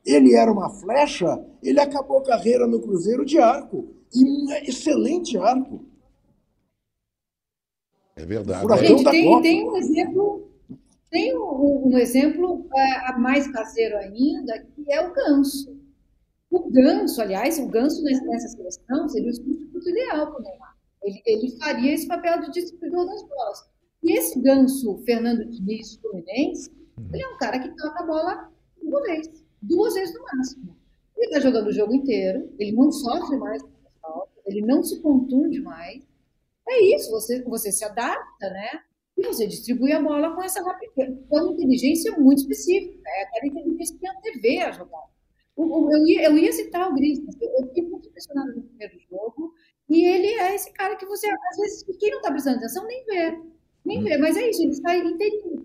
Ele 0.04 0.34
era 0.34 0.52
uma 0.52 0.68
flecha, 0.68 1.42
ele 1.62 1.80
acabou 1.80 2.18
a 2.18 2.22
carreira 2.22 2.66
no 2.66 2.80
Cruzeiro 2.80 3.24
de 3.24 3.38
arco. 3.38 3.88
E 4.14 4.22
um 4.22 4.52
excelente 4.62 5.36
arco. 5.38 5.84
É 8.14 8.24
verdade. 8.26 8.86
Gente, 8.86 9.04
da 9.04 9.10
tem, 9.10 9.42
tem 9.42 9.68
um 9.68 9.76
exemplo, 9.76 10.50
tem 11.10 11.36
um, 11.36 11.88
um 11.88 11.98
exemplo 11.98 12.66
é, 12.76 13.18
mais 13.18 13.50
caseiro 13.50 13.96
ainda, 13.96 14.58
que 14.74 14.92
é 14.92 15.00
o 15.00 15.12
ganso. 15.12 15.74
O 16.50 16.70
ganso, 16.70 17.20
aliás, 17.20 17.58
o 17.58 17.66
ganso 17.66 18.02
nessa, 18.04 18.24
nessa 18.26 18.48
seleção 18.48 19.08
seria 19.08 19.30
o 19.30 19.34
substituto 19.34 19.88
ideal 19.88 20.30
para 20.30 20.40
o 20.40 20.42
Neymar. 20.42 20.76
Ele, 21.02 21.22
ele 21.26 21.58
faria 21.58 21.94
esse 21.94 22.06
papel 22.06 22.40
de 22.42 22.52
distribuidor 22.52 23.06
das 23.06 23.22
bolas. 23.22 23.75
E 24.06 24.18
esse 24.18 24.40
ganso, 24.40 24.98
Fernando 25.04 25.44
Diniz 25.50 25.96
Fluminense, 25.96 26.70
ele 27.12 27.22
é 27.22 27.28
um 27.28 27.36
cara 27.38 27.58
que 27.58 27.68
toca 27.76 28.02
a 28.02 28.06
bola 28.06 28.52
uma 28.80 29.02
vez, 29.02 29.28
duas 29.60 29.94
vezes 29.94 30.14
no 30.14 30.22
máximo. 30.22 30.76
Ele 31.16 31.26
está 31.26 31.40
jogando 31.40 31.66
o 31.68 31.72
jogo 31.72 31.94
inteiro, 31.94 32.52
ele 32.58 32.72
não 32.72 32.92
sofre 32.92 33.36
mais 33.38 33.62
faltas, 34.00 34.30
ele 34.46 34.60
não 34.62 34.82
se 34.82 35.00
contunde 35.00 35.60
mais. 35.60 36.04
É 36.68 36.82
isso, 36.94 37.10
você, 37.10 37.42
você 37.42 37.72
se 37.72 37.84
adapta, 37.84 38.50
né? 38.50 38.80
E 39.16 39.26
você 39.26 39.46
distribui 39.46 39.92
a 39.92 40.02
bola 40.02 40.34
com 40.34 40.42
essa 40.42 40.62
rapidez, 40.62 41.16
com 41.28 41.36
uma 41.38 41.52
inteligência 41.52 42.12
muito 42.18 42.40
específica. 42.42 43.00
É 43.06 43.22
aquela 43.24 43.46
inteligência 43.46 43.96
que 43.98 44.06
antevê 44.08 44.58
a 44.60 44.72
jogada. 44.72 45.06
O- 45.56 45.90
Eu 45.90 46.06
ia, 46.06 46.24
eu 46.26 46.36
ia 46.38 46.52
citar 46.52 46.90
o 46.90 46.94
Griezmann, 46.94 47.30
eu 47.40 47.50
eu 47.60 47.66
fiquei 47.68 47.82
muito 47.88 48.08
impressionado 48.08 48.54
no 48.54 48.62
primeiro 48.62 48.98
jogo, 49.10 49.54
e 49.88 50.04
ele 50.04 50.28
é 50.38 50.54
esse 50.54 50.70
cara 50.72 50.96
que 50.96 51.06
você, 51.06 51.28
às 51.28 51.56
vezes, 51.56 51.84
quem 51.98 52.10
não 52.10 52.18
está 52.18 52.30
prestando 52.30 52.58
atenção 52.58 52.86
nem 52.86 53.04
vê. 53.06 53.40
Nem 53.86 54.02
vê, 54.02 54.18
mas 54.18 54.36
é 54.36 54.50
isso, 54.50 54.62
ele 54.62 54.74
sai 54.74 54.98
inteirinho. 55.00 55.64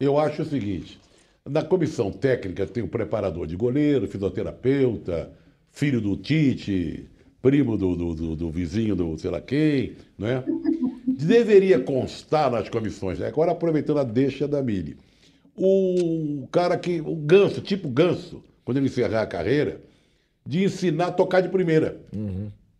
Eu 0.00 0.18
acho 0.18 0.42
o 0.42 0.44
seguinte: 0.44 0.98
na 1.44 1.62
comissão 1.62 2.10
técnica 2.10 2.66
tem 2.66 2.82
o 2.82 2.88
preparador 2.88 3.46
de 3.46 3.56
goleiro, 3.56 4.06
fisioterapeuta, 4.08 5.30
filho 5.70 6.00
do 6.00 6.16
Tite, 6.16 7.08
primo 7.42 7.76
do, 7.76 7.94
do, 7.96 8.14
do- 8.14 8.36
do 8.36 8.50
vizinho 8.50 8.94
do 8.96 9.18
sei 9.18 9.30
lá 9.30 9.40
quem, 9.40 9.96
né? 10.18 10.44
Deveria 11.06 11.78
constar 11.78 12.50
nas 12.50 12.68
comissões, 12.68 13.18
né? 13.18 13.28
agora 13.28 13.52
aproveitando 13.52 13.98
a 14.00 14.04
deixa 14.04 14.48
da 14.48 14.62
Mili, 14.62 14.96
o 15.56 16.46
cara 16.50 16.76
que, 16.76 17.00
o 17.00 17.14
ganso, 17.14 17.60
tipo 17.60 17.88
ganso, 17.88 18.42
quando 18.64 18.78
ele 18.78 18.86
encerrar 18.86 19.22
a 19.22 19.26
carreira, 19.26 19.80
de 20.46 20.64
ensinar 20.64 21.06
a 21.08 21.12
tocar 21.12 21.40
de 21.40 21.48
primeira. 21.48 22.00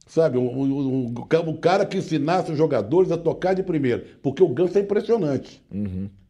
Sabe, 0.07 0.37
o, 0.37 0.43
o- 0.43 0.63
o- 0.63 1.07
o 1.07 1.27
ca- 1.27 1.41
o 1.41 1.55
cara 1.57 1.87
que 1.87 1.97
ensinasse 1.97 2.53
os 2.53 2.59
jogadores 2.59 3.11
a 3.11 3.17
tocar 3.17 3.55
de 3.55 3.63
primeira. 3.63 4.05
Porque 4.23 4.43
o 4.43 4.49
Ganso 4.49 4.77
é 4.77 4.83
impressionante. 4.83 5.63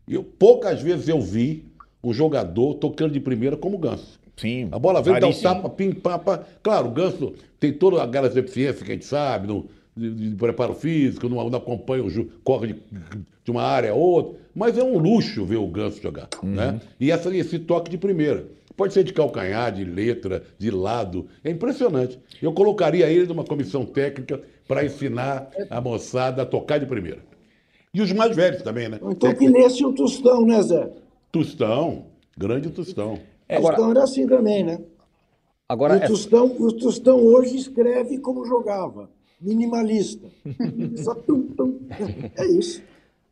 Eu, 0.09 0.23
poucas 0.23 0.81
vezes 0.81 1.09
eu 1.09 1.21
vi 1.21 1.65
o 2.03 2.13
jogador 2.13 2.75
tocando 2.75 3.13
de 3.13 3.21
primeira 3.21 3.57
como 3.57 3.77
o 3.77 3.79
Ganso. 3.81 4.21
Sim. 4.37 4.69
A 4.71 4.79
bola 4.79 5.01
veio, 5.03 5.15
dá 5.21 5.27
um 5.27 5.31
tapa, 5.55 5.69
pim, 5.71 5.93
pá, 5.93 6.19
pá. 6.19 6.45
Claro, 6.63 6.89
o 6.89 6.91
Ganso 6.93 7.33
tem 7.59 7.73
todas 7.73 8.01
aquelas 8.01 8.35
deficiências 8.35 8.83
que 8.83 8.91
a 8.91 8.95
gente 8.95 9.05
sabe, 9.07 9.47
no, 9.49 9.67
de, 9.97 10.11
de 10.31 10.37
preparo 10.37 10.75
físico, 10.75 11.29
não, 11.29 11.49
não 11.49 11.59
acompanha 11.59 12.05
o 12.05 12.11
jogo, 12.11 12.31
corre 12.45 12.69
de, 12.75 12.83
de 13.45 13.51
uma 13.51 13.63
área 13.63 13.91
a 13.91 13.95
outra. 13.95 14.39
Mas 14.55 14.77
é 14.79 14.85
um 14.85 14.99
luxo 14.99 15.45
ver 15.45 15.57
o 15.57 15.67
Ganso 15.67 16.01
jogar. 16.01 16.29
Né? 16.43 16.81
E 17.01 17.11
essa, 17.11 17.35
esse 17.37 17.59
toque 17.59 17.91
de 17.91 17.99
primeira. 17.99 18.45
Pode 18.77 18.93
ser 18.93 19.05
de 19.05 19.13
calcanhar, 19.13 19.73
de 19.73 19.85
letra, 19.85 20.43
de 20.59 20.71
lado. 20.71 21.27
É 21.45 21.51
impressionante. 21.51 22.19
Eu 22.43 22.53
colocaria 22.53 23.07
ele 23.09 23.27
numa 23.27 23.45
comissão 23.45 23.85
técnica 23.87 24.41
para 24.67 24.85
ensinar 24.85 25.49
a 25.71 25.81
moçada 25.81 26.43
a 26.43 26.47
tocar 26.47 26.79
de 26.79 26.87
primeira. 26.87 27.21
E 27.93 28.01
os 28.03 28.13
mais 28.13 28.35
velhos 28.35 28.63
também, 28.63 28.89
né? 28.89 28.99
Então 29.03 29.33
que 29.33 29.47
lesse 29.49 29.85
o 29.85 29.93
Tostão, 29.93 30.45
né, 30.45 30.61
Zé? 30.63 30.91
Tostão, 31.31 32.07
grande 32.37 32.69
Tostão. 32.71 33.15
O 33.49 33.61
Tostão 33.63 33.91
era 33.93 34.03
assim 34.03 34.27
também, 34.27 34.65
né? 34.65 34.81
Agora, 35.69 35.95
o 35.95 35.97
é- 35.99 36.07
Tostão, 36.09 36.47
o 36.59 36.73
Tostão 36.73 37.19
hoje 37.21 37.57
escreve 37.57 38.19
como 38.19 38.45
jogava. 38.45 39.09
Minimalista. 39.41 40.27
Só 40.97 41.15
tum, 41.15 41.43
tum. 41.57 41.79
É 42.37 42.47
isso. 42.47 42.83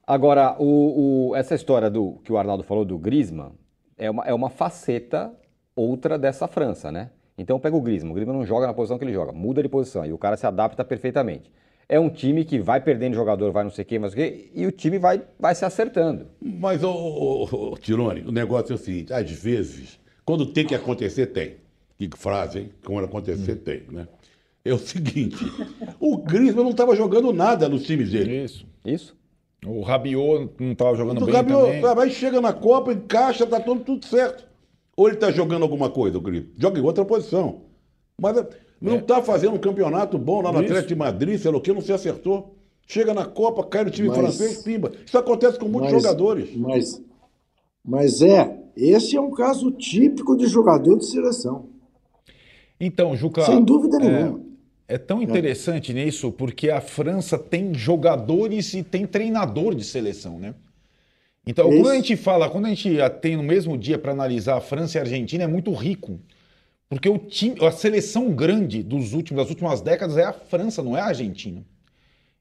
Agora, 0.07 0.57
o, 0.59 1.30
o- 1.30 1.36
essa 1.36 1.55
história 1.55 1.90
do 1.90 2.18
que 2.24 2.32
o 2.32 2.36
Arnaldo 2.36 2.62
falou 2.62 2.84
do 2.84 2.99
Griezmann 2.99 3.53
é 3.97 4.11
uma, 4.11 4.24
é 4.24 4.34
uma 4.34 4.51
faceta 4.51 5.32
outra 5.74 6.18
dessa 6.18 6.47
França, 6.47 6.90
né? 6.93 7.11
Então 7.36 7.59
pega 7.59 7.76
o 7.76 7.80
Griezmann, 7.80 8.12
o 8.12 8.14
Griezmann 8.14 8.38
não 8.38 8.47
joga 8.47 8.66
na 8.66 8.74
posição 8.74 8.99
que 8.99 9.05
ele 9.05 9.12
joga, 9.12 9.32
muda 9.32 9.62
de 9.62 9.68
posição 9.68 10.05
e 10.05 10.12
o 10.12 10.18
cara 10.18 10.36
se 10.36 10.47
adapta 10.47 10.84
perfeitamente. 10.84 11.51
É 11.88 11.99
um 11.99 12.09
time 12.09 12.45
que 12.45 12.59
vai 12.59 12.80
perdendo 12.80 13.14
jogador, 13.14 13.51
vai 13.53 13.64
não 13.64 13.70
sei 13.70 13.84
quem, 13.84 13.99
mas 13.99 14.12
o 14.12 14.16
quê, 14.16 14.51
e 14.55 14.66
o 14.66 14.72
time 14.72 14.99
vai, 14.99 15.22
vai 15.38 15.55
se 15.55 15.64
acertando. 15.64 16.26
Mas, 16.40 16.82
ô, 16.82 16.90
ô, 16.90 17.72
ô, 17.72 17.76
Tirone, 17.76 18.22
o 18.22 18.32
negócio 18.32 18.72
é 18.72 18.76
o 18.76 18.78
seguinte: 18.78 19.12
às 19.12 19.30
vezes, 19.30 19.99
quando 20.24 20.47
tem 20.47 20.64
que 20.64 20.74
acontecer, 20.74 21.26
tem. 21.26 21.57
Que 21.99 22.09
frase, 22.16 22.61
hein? 22.61 22.70
Quando 22.84 23.05
acontecer, 23.05 23.57
tem, 23.57 23.82
né? 23.90 24.09
É 24.64 24.72
o 24.72 24.78
seguinte: 24.78 25.45
o 26.01 26.16
Griezmann 26.16 26.64
não 26.64 26.70
estava 26.70 26.97
jogando 26.97 27.32
nada 27.32 27.68
nos 27.68 27.82
times 27.82 28.11
dele. 28.11 28.45
Isso. 28.45 28.66
Isso? 28.84 29.16
O 29.66 29.80
Rabiot 29.82 30.50
não 30.58 30.72
estava 30.72 30.96
jogando 30.96 31.22
O 31.22 31.24
bem 31.24 31.34
Gabriel 31.34 31.66
também. 31.66 31.80
vai 31.80 32.10
chega 32.10 32.40
na 32.40 32.52
Copa, 32.52 32.92
encaixa, 32.92 33.46
tá 33.46 33.60
tudo, 33.60 33.82
tudo 33.84 34.04
certo. 34.06 34.44
Ou 34.96 35.06
ele 35.06 35.16
está 35.16 35.30
jogando 35.30 35.62
alguma 35.62 35.88
coisa, 35.88 36.18
o 36.18 36.20
Griezmann? 36.20 36.52
Joga 36.58 36.80
em 36.80 36.82
outra 36.82 37.04
posição. 37.04 37.62
Mas 38.20 38.44
Não 38.80 38.96
está 38.96 39.22
fazendo 39.22 39.54
um 39.54 39.58
campeonato 39.58 40.18
bom 40.18 40.42
lá 40.42 40.50
no 40.50 40.58
Isso. 40.58 40.64
Atlético 40.66 40.88
de 40.88 40.96
Madrid, 40.96 41.38
sei 41.38 41.50
lá 41.50 41.56
o 41.56 41.60
que, 41.60 41.72
não 41.72 41.80
se 41.80 41.92
acertou. 41.92 42.56
Chega 42.86 43.14
na 43.14 43.24
Copa, 43.24 43.62
cai 43.64 43.84
no 43.84 43.90
time 43.90 44.08
Mas- 44.08 44.18
francês, 44.18 44.62
pimba. 44.62 44.90
Isso 45.06 45.16
acontece 45.16 45.58
com 45.58 45.68
muitos 45.68 45.92
Mas- 45.92 46.02
jogadores. 46.02 46.56
Mas, 46.56 47.02
mas 47.84 48.20
é, 48.20 48.60
esse 48.76 49.16
é 49.16 49.20
um 49.20 49.30
caso 49.30 49.70
típico 49.70 50.36
de 50.36 50.46
jogador 50.46 50.98
de 50.98 51.06
seleção. 51.06 51.66
Então, 52.80 53.14
Juca, 53.16 53.42
Sem 53.42 53.62
dúvida 53.62 53.98
nenhuma. 53.98 54.38
é 54.40 54.51
tão 54.99 55.22
interessante 55.22 55.93
nisso 55.95 56.33
porque 56.33 56.70
a 56.70 56.80
França 56.80 57.39
tem 57.39 57.74
jogadores 57.74 58.74
e 58.74 58.83
tem 58.83 59.07
treinador 59.07 59.74
de 59.74 59.85
seleção, 59.85 60.39
né? 60.39 60.55
Então, 61.47 61.72
Isso. 61.72 61.83
quando 61.83 61.91
a 61.91 61.97
gente 61.97 62.16
fala, 62.16 62.49
quando 62.51 62.66
a 62.66 62.68
gente 62.70 62.91
tem 63.20 63.37
no 63.37 63.43
mesmo 63.43 63.76
dia 63.76 63.99
para 63.99 64.12
analisar 64.12 64.57
a 64.57 64.61
França 64.61 64.99
e 64.99 65.01
a 65.01 65.03
Argentina, 65.03 65.45
é 65.45 65.47
muito 65.47 65.72
rico. 65.72 66.20
Porque 66.89 67.09
o 67.09 67.18
time, 67.18 67.64
a 67.66 67.70
seleção 67.72 68.33
grande 68.35 68.83
dos 68.83 69.12
últimos, 69.14 69.43
das 69.45 69.51
últimas 69.51 69.80
décadas 69.83 70.16
é 70.18 70.24
a 70.24 70.33
França, 70.33 70.83
não 70.83 70.97
é 70.97 71.01
a 71.01 71.07
Argentina. 71.07 71.64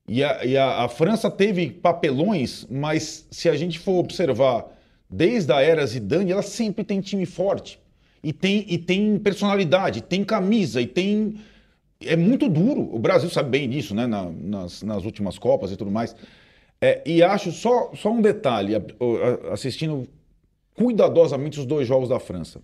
E 0.07 0.23
a, 0.23 0.43
e 0.45 0.57
a- 0.57 0.83
a 0.83 0.89
França 0.89 1.29
teve 1.31 1.69
papelões, 1.69 2.65
mas 2.69 3.27
se 3.31 3.47
a 3.49 3.55
gente 3.55 3.79
for 3.79 3.93
observar 3.99 4.65
desde 5.09 5.51
a 5.53 5.61
era 5.61 5.85
Zidane, 5.85 6.31
ela 6.31 6.41
sempre 6.41 6.83
tem 6.83 6.99
time 7.01 7.25
forte. 7.25 7.79
E 8.23 8.31
tem, 8.33 8.65
e 8.67 8.77
tem 8.77 9.17
personalidade, 9.17 10.01
tem 10.01 10.23
camisa, 10.23 10.81
e 10.81 10.87
tem. 10.87 11.35
É 12.05 12.15
muito 12.15 12.47
duro. 12.49 12.81
O 12.93 12.99
Brasil 12.99 13.29
sabe 13.29 13.49
bem 13.49 13.69
disso, 13.69 13.93
né? 13.95 14.07
na- 14.07 14.29
nas, 14.31 14.81
nas 14.83 15.05
últimas 15.05 15.37
Copas 15.37 15.71
e 15.71 15.77
tudo 15.77 15.91
mais. 15.91 16.15
É, 16.79 17.01
e 17.05 17.21
acho 17.21 17.51
só, 17.51 17.91
só 17.93 18.09
um 18.11 18.21
detalhe, 18.21 18.73
assistindo 19.51 20.07
cuidadosamente 20.75 21.59
os 21.59 21.65
dois 21.65 21.87
jogos 21.87 22.09
da 22.09 22.19
França. 22.19 22.61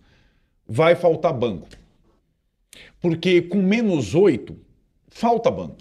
Vai 0.67 0.95
faltar 0.95 1.33
banco. 1.33 1.67
Porque 2.99 3.41
com 3.41 3.57
menos 3.61 4.15
oito, 4.15 4.55
falta 5.07 5.51
banco. 5.51 5.77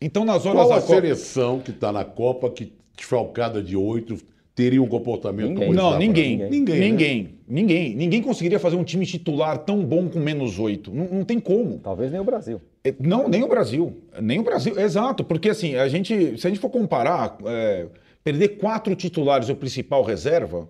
Então, 0.00 0.24
nas 0.24 0.46
horas 0.46 0.60
Qual 0.62 0.68
da 0.68 0.76
a 0.76 0.80
Copa. 0.80 0.94
seleção 0.94 1.58
que 1.60 1.70
está 1.70 1.90
na 1.90 2.04
Copa 2.04 2.50
que, 2.50 2.72
desfalcada 2.96 3.62
de 3.62 3.76
oito, 3.76 4.16
teria 4.58 4.82
um 4.82 4.88
comportamento 4.88 5.50
Ninguém. 5.50 5.68
como 5.68 5.78
esse 5.78 5.80
Não, 5.80 5.96
ninguém. 5.96 6.36
França? 6.38 6.50
Ninguém. 6.50 6.80
Ninguém. 6.80 7.22
né? 7.22 7.30
Ninguém. 7.46 7.94
Ninguém. 7.94 8.20
conseguiria 8.20 8.58
fazer 8.58 8.74
um 8.74 8.82
time 8.82 9.06
titular 9.06 9.56
tão 9.58 9.84
bom 9.84 10.08
com 10.08 10.18
menos 10.18 10.58
oito. 10.58 10.92
Não, 10.92 11.04
não 11.04 11.24
tem 11.24 11.38
como. 11.38 11.78
Talvez 11.78 12.10
nem 12.10 12.20
o 12.20 12.24
Brasil. 12.24 12.60
É, 12.82 12.92
Não, 12.98 13.28
nem 13.28 13.44
o 13.44 13.48
Brasil. 13.48 14.02
Nem 14.20 14.40
o 14.40 14.42
Brasil. 14.42 14.76
Exato. 14.76 15.22
Porque 15.22 15.50
assim, 15.50 15.76
a 15.76 15.86
gente, 15.86 16.36
se 16.36 16.44
a 16.44 16.50
gente 16.50 16.58
for 16.58 16.70
comparar, 16.70 17.38
é, 17.46 17.86
perder 18.24 18.58
quatro 18.58 18.96
titulares 18.96 19.48
e 19.48 19.52
o 19.52 19.56
principal 19.56 20.02
reserva, 20.02 20.68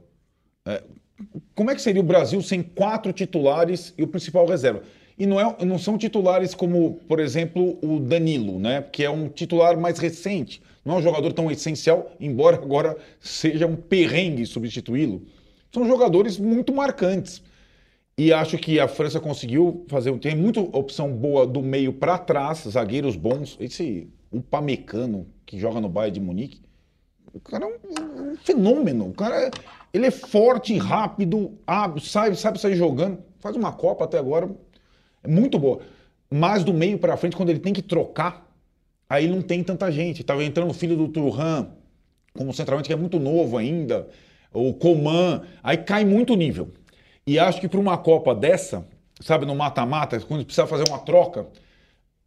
é, 0.66 0.82
como 1.54 1.70
é 1.70 1.74
que 1.74 1.80
seria 1.80 2.02
o 2.02 2.04
Brasil 2.04 2.42
sem 2.42 2.62
quatro 2.62 3.10
titulares 3.10 3.94
e 3.96 4.02
o 4.02 4.06
principal 4.06 4.44
reserva? 4.44 4.82
E 5.18 5.24
não, 5.24 5.40
é, 5.40 5.64
não 5.64 5.78
são 5.78 5.96
titulares 5.96 6.54
como, 6.54 7.00
por 7.08 7.20
exemplo, 7.20 7.78
o 7.82 7.98
Danilo, 7.98 8.58
né? 8.58 8.84
Que 8.92 9.02
é 9.02 9.08
um 9.08 9.30
titular 9.30 9.80
mais 9.80 9.98
recente. 9.98 10.60
Não 10.88 10.94
é 10.94 10.98
um 11.00 11.02
jogador 11.02 11.34
tão 11.34 11.50
essencial, 11.50 12.10
embora 12.18 12.56
agora 12.56 12.96
seja 13.20 13.66
um 13.66 13.76
perrengue 13.76 14.46
substituí-lo. 14.46 15.20
São 15.70 15.86
jogadores 15.86 16.38
muito 16.38 16.72
marcantes. 16.72 17.42
E 18.16 18.32
acho 18.32 18.56
que 18.56 18.80
a 18.80 18.88
França 18.88 19.20
conseguiu 19.20 19.84
fazer. 19.86 20.18
Tem 20.18 20.34
muita 20.34 20.60
opção 20.60 21.12
boa 21.12 21.46
do 21.46 21.60
meio 21.60 21.92
para 21.92 22.16
trás, 22.16 22.60
zagueiros 22.66 23.16
bons. 23.16 23.54
Esse 23.60 24.08
o 24.30 24.40
Pamecano, 24.40 25.26
que 25.44 25.58
joga 25.58 25.78
no 25.78 25.90
Bayern 25.90 26.14
de 26.18 26.24
Munique, 26.24 26.62
o 27.34 27.38
cara 27.38 27.66
é 27.66 27.68
um, 27.68 28.30
um 28.32 28.36
fenômeno. 28.38 29.10
O 29.10 29.12
cara 29.12 29.42
é- 29.42 29.50
ele 29.92 30.06
é 30.06 30.10
forte, 30.10 30.74
rápido, 30.78 31.52
sabe, 32.00 32.34
sabe 32.34 32.58
sair 32.58 32.76
jogando. 32.76 33.18
Faz 33.40 33.54
uma 33.56 33.72
Copa 33.72 34.06
até 34.06 34.16
agora. 34.18 34.50
É 35.22 35.28
muito 35.28 35.58
boa. 35.58 35.80
Mas 36.30 36.64
do 36.64 36.72
meio 36.72 36.98
para 36.98 37.14
frente, 37.18 37.36
quando 37.36 37.50
ele 37.50 37.60
tem 37.60 37.74
que 37.74 37.82
trocar, 37.82 38.47
aí 39.08 39.26
não 39.26 39.42
tem 39.42 39.62
tanta 39.62 39.90
gente. 39.90 40.22
Tava 40.22 40.44
entrando 40.44 40.70
o 40.70 40.74
filho 40.74 40.96
do 40.96 41.08
Turhan, 41.08 41.68
como 42.34 42.52
centralmente 42.52 42.88
que 42.88 42.92
é 42.92 42.96
muito 42.96 43.18
novo 43.18 43.56
ainda, 43.56 44.08
o 44.52 44.72
Coman, 44.72 45.42
aí 45.62 45.76
cai 45.76 46.04
muito 46.04 46.32
o 46.32 46.36
nível. 46.36 46.70
E 47.26 47.38
acho 47.38 47.60
que 47.60 47.68
para 47.68 47.80
uma 47.80 47.98
Copa 47.98 48.34
dessa, 48.34 48.86
sabe, 49.20 49.44
no 49.44 49.54
mata-mata, 49.54 50.18
quando 50.20 50.44
precisa 50.44 50.66
fazer 50.66 50.84
uma 50.88 50.98
troca, 50.98 51.46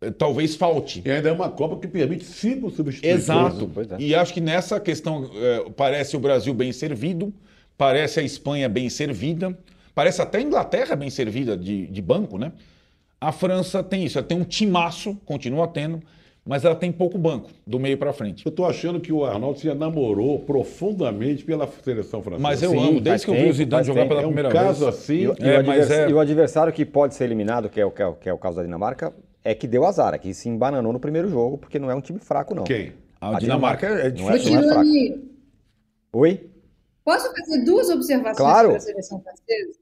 eh, 0.02 0.12
talvez 0.12 0.56
falte. 0.56 1.02
E 1.04 1.10
ainda 1.10 1.30
é 1.30 1.32
uma 1.32 1.50
Copa 1.50 1.78
que 1.78 1.88
permite 1.88 2.24
cinco 2.24 2.70
substituições. 2.70 3.24
Exato. 3.24 3.72
Pois 3.74 3.92
é. 3.92 3.98
E 4.00 4.14
acho 4.14 4.34
que 4.34 4.42
nessa 4.42 4.80
questão 4.80 5.30
eh, 5.34 5.66
parece 5.76 6.16
o 6.16 6.20
Brasil 6.20 6.54
bem 6.54 6.72
servido, 6.72 7.34
parece 7.78 8.20
a 8.20 8.24
Espanha 8.24 8.70
bem 8.70 8.90
servida, 8.90 9.58
parece 9.96 10.22
até 10.22 10.38
a 10.38 10.42
Inglaterra 10.42 10.96
bem 10.96 11.10
servida 11.10 11.58
de, 11.58 11.88
de 11.88 12.02
banco, 12.02 12.38
né? 12.38 12.52
A 13.20 13.32
França 13.32 13.84
tem 13.84 14.06
isso, 14.06 14.18
ela 14.18 14.28
tem 14.28 14.38
um 14.38 14.44
timaço, 14.44 15.16
continua 15.26 15.68
tendo, 15.68 16.02
mas 16.46 16.66
ela 16.66 16.76
tem 16.76 16.92
pouco 16.92 17.18
banco, 17.18 17.50
do 17.66 17.80
meio 17.80 17.98
para 17.98 18.12
frente. 18.14 18.46
Eu 18.46 18.50
estou 18.50 18.66
achando 18.66 19.00
que 19.00 19.12
o 19.14 19.24
Arnaldo 19.24 19.60
se 19.60 19.72
namorou 19.74 20.40
profundamente 20.40 21.44
pela 21.44 21.68
seleção 21.84 22.22
francesa. 22.22 22.42
Mas 22.42 22.64
eu 22.64 22.72
Sim, 22.72 22.90
amo, 22.90 23.00
desde 23.02 23.26
que 23.26 23.32
eu 23.32 23.36
vi 23.36 23.50
o 23.50 23.54
Zidane 23.54 23.84
jogar 23.86 24.02
tempo. 24.02 24.10
pela 24.10 24.22
é 24.22 24.26
um 24.26 24.30
primeira 24.30 24.50
caso 24.52 24.86
vez. 24.86 24.96
assim. 24.98 25.14
E, 25.16 25.28
o- 25.28 25.36
e 25.40 25.44
É, 25.44 25.60
o 25.60 25.66
mas 25.66 25.82
advers- 25.82 25.92
é- 25.92 26.10
e 26.10 26.14
o 26.14 26.20
adversário 26.20 26.74
que 26.74 26.86
pode 26.86 27.14
ser 27.16 27.26
eliminado, 27.26 27.70
que 27.70 27.80
é, 27.80 27.86
o, 27.86 27.92
que, 27.92 28.02
é, 28.02 28.06
o- 28.08 28.14
que 28.16 28.30
é 28.30 28.34
o 28.34 28.38
caso 28.38 28.58
da 28.58 28.64
Dinamarca, 28.64 29.14
é 29.44 29.54
que 29.54 29.68
deu 29.68 29.86
azar, 29.86 30.14
é 30.14 30.18
que 30.18 30.34
se 30.34 30.50
embananou 30.50 30.92
no 30.92 31.00
primeiro 31.00 31.30
jogo, 31.30 31.58
porque 31.58 31.78
não 31.80 31.90
é 31.92 31.96
um 31.96 32.02
time 32.02 32.20
fraco, 32.20 32.54
não. 32.56 32.64
Quem? 32.64 32.94
A 33.20 33.38
Dinamarca 33.40 33.86
é 33.88 34.10
Não 34.12 34.30
é, 34.30 34.34
difícil. 34.34 34.52
não 34.54 34.60
é 34.60 34.68
fraco. 34.68 34.84
Tirone, 34.92 35.32
Oi? 36.14 36.50
posso 37.06 37.32
fazer 37.36 37.64
duas 37.64 37.90
observações 37.90 38.38
Claro. 38.38 38.68
sobre 38.70 38.78
a 38.78 38.82
seleção 38.82 39.22
francesa? 39.22 39.80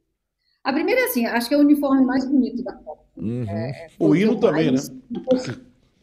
A 0.63 0.73
primeira 0.73 1.01
é 1.01 1.03
assim, 1.05 1.25
acho 1.25 1.47
que 1.47 1.55
é 1.55 1.57
o 1.57 1.61
uniforme 1.61 2.05
mais 2.05 2.25
bonito 2.25 2.61
da 2.63 2.73
Copa. 2.73 3.03
É, 3.49 3.87
O 3.97 4.13
hino 4.15 4.37
também, 4.39 4.71
mais- 4.71 4.91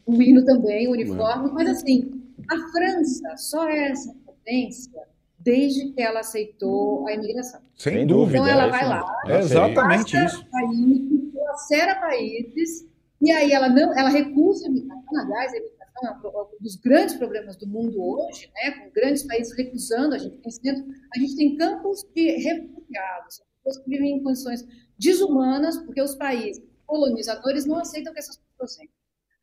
O 0.07 0.21
hino 0.21 0.43
também, 0.45 0.87
o 0.87 0.91
uniforme. 0.91 1.51
Mas 1.51 1.69
assim, 1.69 2.23
a 2.49 2.57
França 2.71 3.37
só 3.37 3.67
é 3.69 3.89
essa 3.89 4.13
potência 4.25 4.91
desde 5.39 5.91
que 5.91 6.01
ela 6.01 6.21
aceitou 6.21 7.07
a 7.07 7.13
imigração. 7.13 7.61
Sem, 7.75 7.93
Sem 7.93 8.07
dúvida. 8.07 8.37
Então 8.37 8.47
ela 8.47 8.65
é 8.65 8.69
vai 8.69 8.81
isso 8.81 8.89
lá, 8.89 9.21
É 9.27 9.39
exatamente 9.39 10.17
isso. 10.17 10.45
países, 10.49 11.33
lacera 11.35 11.95
países, 11.95 12.85
e 13.21 13.31
aí 13.31 13.51
ela 13.51 13.69
não, 13.69 13.97
ela 13.97 14.09
recusa 14.09 14.65
a 14.65 14.69
imigração, 14.69 15.19
aliás, 15.19 15.53
a 15.53 15.57
imigração 15.57 15.77
é 16.03 16.11
um 16.11 16.41
um 16.41 16.63
dos 16.63 16.75
grandes 16.75 17.15
problemas 17.15 17.55
do 17.55 17.67
mundo 17.67 18.01
hoje, 18.01 18.49
né, 18.53 18.71
com 18.71 18.91
grandes 18.91 19.23
países 19.23 19.55
recusando, 19.55 20.15
a 20.15 20.17
gente 20.17 20.37
tem 20.37 20.51
centro, 20.51 20.85
a 21.15 21.19
gente 21.19 21.35
tem 21.35 21.55
campos 21.55 22.03
de 22.13 22.31
refugiados, 22.31 23.41
pessoas 23.63 23.83
que 23.83 23.89
vivem 23.89 24.17
em 24.17 24.23
condições 24.23 24.65
desumanas, 24.99 25.77
porque 25.77 26.01
os 26.01 26.15
países 26.15 26.61
colonizadores 26.85 27.65
não 27.65 27.79
aceitam 27.79 28.13
que 28.13 28.19
essas 28.19 28.37
pessoas 28.37 28.77
venham. 28.77 28.91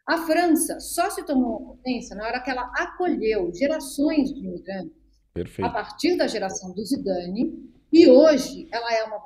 A 0.07 0.19
França 0.27 0.79
só 0.81 1.09
se 1.11 1.25
tornou 1.25 1.59
uma 1.59 1.75
potência 1.75 2.15
na 2.15 2.27
hora 2.27 2.41
que 2.41 2.51
ela 2.51 2.71
acolheu 2.77 3.51
gerações 3.55 4.33
de 4.33 4.41
imigrantes 4.41 4.93
a 5.31 5.35
Perfeito. 5.35 5.73
partir 5.73 6.17
da 6.17 6.27
geração 6.27 6.73
do 6.75 6.85
Zidane, 6.85 7.53
e 7.93 8.09
hoje 8.09 8.69
ela 8.71 8.93
é 8.95 9.05
uma. 9.05 9.19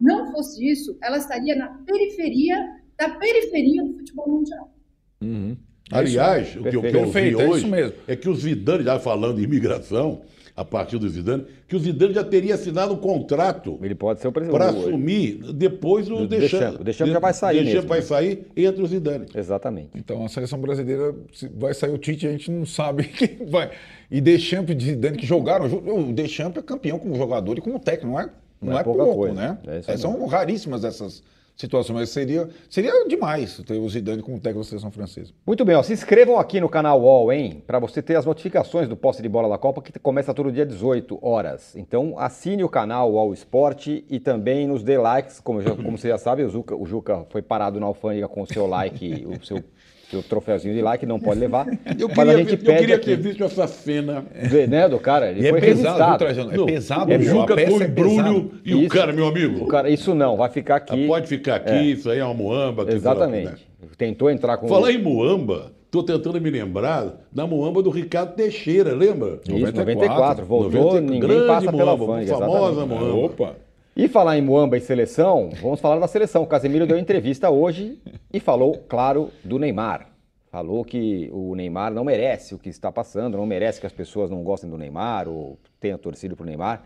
Não 0.00 0.32
fosse 0.32 0.66
isso, 0.68 0.98
ela 1.02 1.16
estaria 1.18 1.54
na 1.54 1.68
periferia 1.84 2.56
da 2.98 3.10
periferia 3.10 3.82
do 3.84 3.94
futebol 3.94 4.28
mundial. 4.28 4.74
Uhum. 5.22 5.56
Aliás, 5.92 6.56
o 6.56 6.62
que, 6.64 6.76
eu- 6.76 6.80
que 6.82 6.86
eu 6.88 7.00
ouvi 7.00 7.12
Perfeito, 7.12 7.40
é 7.40 7.48
hoje 7.48 7.66
mesmo. 7.66 7.96
é 8.08 8.16
que 8.16 8.28
o 8.28 8.34
Zidane, 8.34 8.84
já 8.84 8.98
falando 8.98 9.36
de 9.36 9.44
imigração, 9.44 10.22
a 10.56 10.64
partir 10.64 10.98
do 10.98 11.08
Zidane, 11.08 11.44
que 11.66 11.74
o 11.74 11.78
Zidane 11.80 12.14
já 12.14 12.22
teria 12.22 12.54
assinado 12.54 12.94
um 12.94 12.96
contrato 12.96 13.76
Ele 13.82 13.94
pode 13.94 14.20
ser 14.20 14.28
o 14.28 14.32
presidente. 14.32 14.56
para 14.56 14.72
o- 14.72 14.78
assumir 14.78 15.52
depois 15.52 16.08
o 16.08 16.18
Do 16.18 16.28
Deschamps. 16.28 16.50
Deschamps. 16.52 16.80
O 16.80 16.84
Deschamps 16.84 17.12
já 17.12 17.18
vai 17.18 17.32
sair 17.34 17.56
Deschamps 17.56 17.74
mesmo, 17.74 17.88
vai 17.88 17.98
né? 17.98 18.04
sair, 18.04 18.46
entra 18.56 18.82
o 18.82 18.86
Zidane. 18.86 19.26
Exatamente. 19.34 19.88
Então 19.96 20.24
a 20.24 20.28
seleção 20.28 20.60
brasileira 20.60 21.12
se 21.32 21.48
vai 21.48 21.74
sair 21.74 21.90
o 21.92 21.98
Tite, 21.98 22.26
a 22.26 22.30
gente 22.30 22.50
não 22.52 22.64
sabe 22.64 23.02
quem 23.18 23.46
vai. 23.46 23.70
E 24.10 24.20
Deschamps 24.20 24.76
e 24.76 24.84
Zidane 24.86 25.16
que 25.16 25.26
jogaram, 25.26 25.66
o 25.66 26.12
Deschamps 26.12 26.58
é 26.58 26.62
campeão 26.62 26.98
como 27.00 27.16
jogador 27.16 27.58
e 27.58 27.60
como 27.60 27.78
técnico, 27.80 28.12
não 28.12 28.20
é? 28.20 28.26
Não, 28.62 28.70
Não 28.70 28.78
é 28.78 28.80
é, 28.80 28.84
pouca 28.84 29.02
pouco, 29.04 29.18
coisa. 29.18 29.34
né? 29.34 29.58
É 29.88 29.96
São 29.96 30.24
raríssimas 30.26 30.84
essas 30.84 31.22
situações, 31.56 31.94
mas 31.96 32.08
seria 32.10 32.48
seria 32.68 33.06
demais 33.06 33.56
ter 33.66 33.78
o 33.78 33.88
Zidane 33.88 34.22
como 34.22 34.38
técnico 34.40 34.60
da 34.64 34.68
seleção 34.68 34.90
francesa. 34.90 35.32
Muito 35.46 35.64
bem, 35.64 35.76
ó, 35.76 35.82
se 35.82 35.92
inscrevam 35.92 36.38
aqui 36.38 36.60
no 36.60 36.68
canal 36.68 37.00
UOL, 37.00 37.32
hein? 37.32 37.62
Para 37.66 37.78
você 37.78 38.02
ter 38.02 38.16
as 38.16 38.26
notificações 38.26 38.88
do 38.88 38.96
posse 38.96 39.22
de 39.22 39.28
bola 39.28 39.48
da 39.48 39.56
Copa, 39.58 39.80
que 39.80 39.96
começa 40.00 40.34
todo 40.34 40.50
dia 40.50 40.66
18 40.66 41.18
horas. 41.22 41.74
Então 41.76 42.14
assine 42.18 42.64
o 42.64 42.68
canal 42.68 43.12
UOL 43.12 43.32
Esporte 43.32 44.04
e 44.10 44.18
também 44.18 44.66
nos 44.66 44.82
dê 44.82 44.98
likes. 44.98 45.38
Como, 45.40 45.62
já- 45.62 45.76
como 45.76 45.96
você 45.96 46.08
já 46.08 46.18
sabe, 46.18 46.42
o 46.42 46.48
Juca, 46.50 46.74
o 46.74 46.84
Juca 46.86 47.24
foi 47.30 47.40
parado 47.42 47.78
na 47.78 47.86
alfândega 47.86 48.26
com 48.28 48.42
o 48.42 48.46
seu 48.46 48.66
like, 48.66 49.24
o 49.26 49.44
seu, 49.46 49.62
seu 50.10 50.22
troféuzinho 50.22 50.74
de 50.74 50.82
like, 50.82 51.04
não 51.06 51.18
pode 51.18 51.40
levar. 51.40 51.66
Eu 51.98 52.08
Mas 52.08 52.16
queria, 52.16 52.34
a 52.34 52.36
gente 52.38 52.52
eu 52.52 52.58
pede 52.58 52.78
queria 52.78 52.96
aqui, 52.96 53.04
ter 53.06 53.16
visto 53.16 53.44
essa 53.44 53.66
cena. 53.66 54.24
vê, 54.42 54.66
né, 54.66 54.88
do 54.88 54.98
cara? 54.98 55.30
Ele 55.30 55.40
E 55.46 55.50
foi 55.50 55.58
é 55.58 55.60
pesado, 55.62 55.96
viu? 55.98 56.50
É 56.50 56.56
Não, 56.56 56.66
pesado. 56.66 57.10
o 57.10 57.14
a 57.14 57.18
Juca 57.18 57.54
com 57.54 57.60
é 57.60 57.86
embrulho 57.86 58.50
e 58.64 58.74
o 58.74 58.80
Isso. 58.80 58.88
cara, 58.88 59.12
meu 59.12 59.26
amigo, 59.26 59.64
O 59.64 59.66
cara, 59.68 59.88
isso 59.90 60.14
não, 60.14 60.36
vai 60.36 60.48
ficar 60.50 60.76
aqui. 60.76 61.06
pode 61.06 61.26
ficar 61.26 61.56
aqui, 61.56 61.92
isso 61.92 62.10
aí 62.10 62.18
é 62.18 62.24
uma 62.24 62.34
que 62.34 62.74
lá 62.76 62.82
o 62.82 62.86
que, 62.86 62.92
né? 62.92 62.96
Exatamente. 62.96 63.66
Tentou 63.98 64.30
entrar 64.30 64.56
com 64.56 64.66
Falar 64.68 64.90
em 64.92 64.98
muamba, 65.02 65.72
tô 65.90 66.02
tentando 66.02 66.40
me 66.40 66.50
lembrar 66.50 67.14
da 67.32 67.46
muamba 67.46 67.82
do 67.82 67.90
Ricardo 67.90 68.34
Teixeira, 68.34 68.92
lembra? 68.94 69.38
Isso, 69.48 69.72
94, 69.74 70.44
voltou, 70.44 70.70
90, 70.70 71.00
ninguém 71.02 71.20
grande 71.20 71.46
passa 71.46 71.70
pela 71.72 71.96
muamba, 71.96 72.12
alfândega. 72.12 72.38
famosa 72.38 72.72
exatamente. 72.82 73.00
muamba. 73.04 73.26
Opa. 73.26 73.54
E 73.96 74.08
falar 74.08 74.36
em 74.36 74.42
Muamba 74.42 74.76
e 74.76 74.80
seleção, 74.80 75.50
vamos 75.62 75.78
falar 75.78 76.00
da 76.00 76.08
seleção. 76.08 76.42
O 76.42 76.46
Casemiro 76.48 76.84
deu 76.84 76.98
entrevista 76.98 77.48
hoje 77.48 77.96
e 78.32 78.40
falou, 78.40 78.84
claro, 78.88 79.30
do 79.44 79.56
Neymar. 79.56 80.08
Falou 80.50 80.84
que 80.84 81.30
o 81.32 81.54
Neymar 81.54 81.94
não 81.94 82.02
merece 82.02 82.56
o 82.56 82.58
que 82.58 82.68
está 82.68 82.90
passando, 82.90 83.36
não 83.36 83.46
merece 83.46 83.78
que 83.78 83.86
as 83.86 83.92
pessoas 83.92 84.32
não 84.32 84.42
gostem 84.42 84.68
do 84.68 84.76
Neymar 84.76 85.28
ou 85.28 85.60
tenham 85.78 85.96
torcido 85.96 86.34
para 86.34 86.42
o 86.42 86.46
Neymar. 86.46 86.82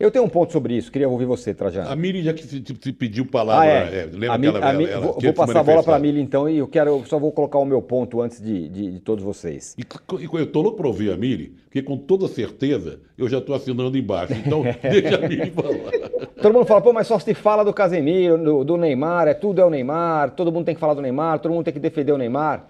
Eu 0.00 0.10
tenho 0.10 0.24
um 0.24 0.28
ponto 0.30 0.50
sobre 0.50 0.74
isso, 0.74 0.90
queria 0.90 1.06
ouvir 1.06 1.26
você, 1.26 1.52
Trajano. 1.52 1.90
A 1.90 1.94
Mili 1.94 2.22
já 2.22 2.32
que 2.32 2.42
se, 2.42 2.64
se 2.80 2.92
pediu 2.92 3.26
palavra, 3.26 3.68
ah, 3.68 3.94
é. 3.94 3.98
é, 3.98 4.04
lembra 4.06 4.34
a 4.34 4.38
que 4.38 4.46
ela, 4.46 4.66
a 4.66 4.72
ela, 4.72 4.82
ela 4.82 5.06
Vou, 5.06 5.20
vou 5.20 5.32
passar 5.34 5.60
a 5.60 5.62
bola 5.62 5.82
para 5.82 5.96
a. 5.96 5.98
Mili 5.98 6.22
então 6.22 6.48
e 6.48 6.56
eu 6.56 6.66
quero, 6.66 6.90
eu 6.90 7.04
só 7.04 7.18
vou 7.18 7.30
colocar 7.30 7.58
o 7.58 7.66
meu 7.66 7.82
ponto 7.82 8.22
antes 8.22 8.40
de, 8.40 8.66
de, 8.70 8.92
de 8.92 9.00
todos 9.00 9.22
vocês. 9.22 9.76
E, 9.76 9.82
e 9.82 10.24
eu 10.32 10.46
tô 10.46 10.62
louco 10.62 10.78
para 10.78 10.86
ouvir 10.86 11.12
a 11.12 11.18
Mili, 11.18 11.54
porque 11.64 11.82
com 11.82 11.98
toda 11.98 12.26
certeza 12.28 12.98
eu 13.18 13.28
já 13.28 13.38
estou 13.38 13.54
assinando 13.54 13.96
embaixo. 13.98 14.32
Então, 14.32 14.62
deixa 14.82 15.16
a 15.16 15.28
Mili 15.28 15.50
falar. 15.50 16.19
Todo 16.40 16.54
mundo 16.54 16.64
fala, 16.64 16.80
pô, 16.80 16.90
mas 16.90 17.06
só 17.06 17.18
se 17.18 17.34
fala 17.34 17.62
do 17.62 17.72
Casemiro, 17.72 18.38
do, 18.38 18.64
do 18.64 18.76
Neymar, 18.78 19.28
é 19.28 19.34
tudo 19.34 19.60
é 19.60 19.64
o 19.64 19.68
Neymar, 19.68 20.30
todo 20.30 20.50
mundo 20.50 20.64
tem 20.64 20.74
que 20.74 20.80
falar 20.80 20.94
do 20.94 21.02
Neymar, 21.02 21.38
todo 21.38 21.52
mundo 21.52 21.64
tem 21.64 21.74
que 21.74 21.78
defender 21.80 22.12
o 22.12 22.18
Neymar. 22.18 22.64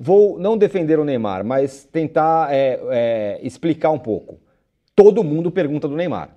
Vou 0.00 0.38
não 0.38 0.56
defender 0.56 0.98
o 0.98 1.04
Neymar, 1.04 1.44
mas 1.44 1.84
tentar 1.84 2.50
é, 2.50 2.80
é, 2.90 3.40
explicar 3.42 3.90
um 3.90 3.98
pouco. 3.98 4.38
Todo 4.96 5.22
mundo 5.22 5.50
pergunta 5.50 5.86
do 5.86 5.94
Neymar. 5.94 6.30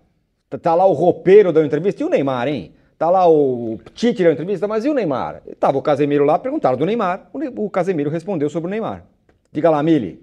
Tá, 0.61 0.75
lá 0.75 0.86
o 0.86 0.91
roupeiro 0.91 1.53
da 1.53 1.65
entrevista, 1.65 2.03
e 2.03 2.05
o 2.05 2.09
Neymar, 2.09 2.49
hein? 2.49 2.73
Tá 2.97 3.09
lá 3.09 3.29
o 3.29 3.79
Tite 3.93 4.21
da 4.21 4.34
entrevista, 4.34 4.67
mas 4.67 4.84
e 4.84 4.89
o 4.89 4.93
Neymar? 4.93 5.41
Tava 5.59 5.77
o 5.77 5.81
Casemiro 5.81 6.25
lá, 6.25 6.38
perguntaram 6.38 6.77
do 6.77 6.86
Neymar, 6.86 7.29
o, 7.31 7.39
Ne- 7.39 7.51
o 7.55 7.69
Casemiro 7.69 8.09
respondeu 8.09 8.49
sobre 8.49 8.67
o 8.67 8.69
Neymar. 8.71 9.05
Diga 9.53 9.69
lá, 9.69 9.81
Mili. 9.81 10.21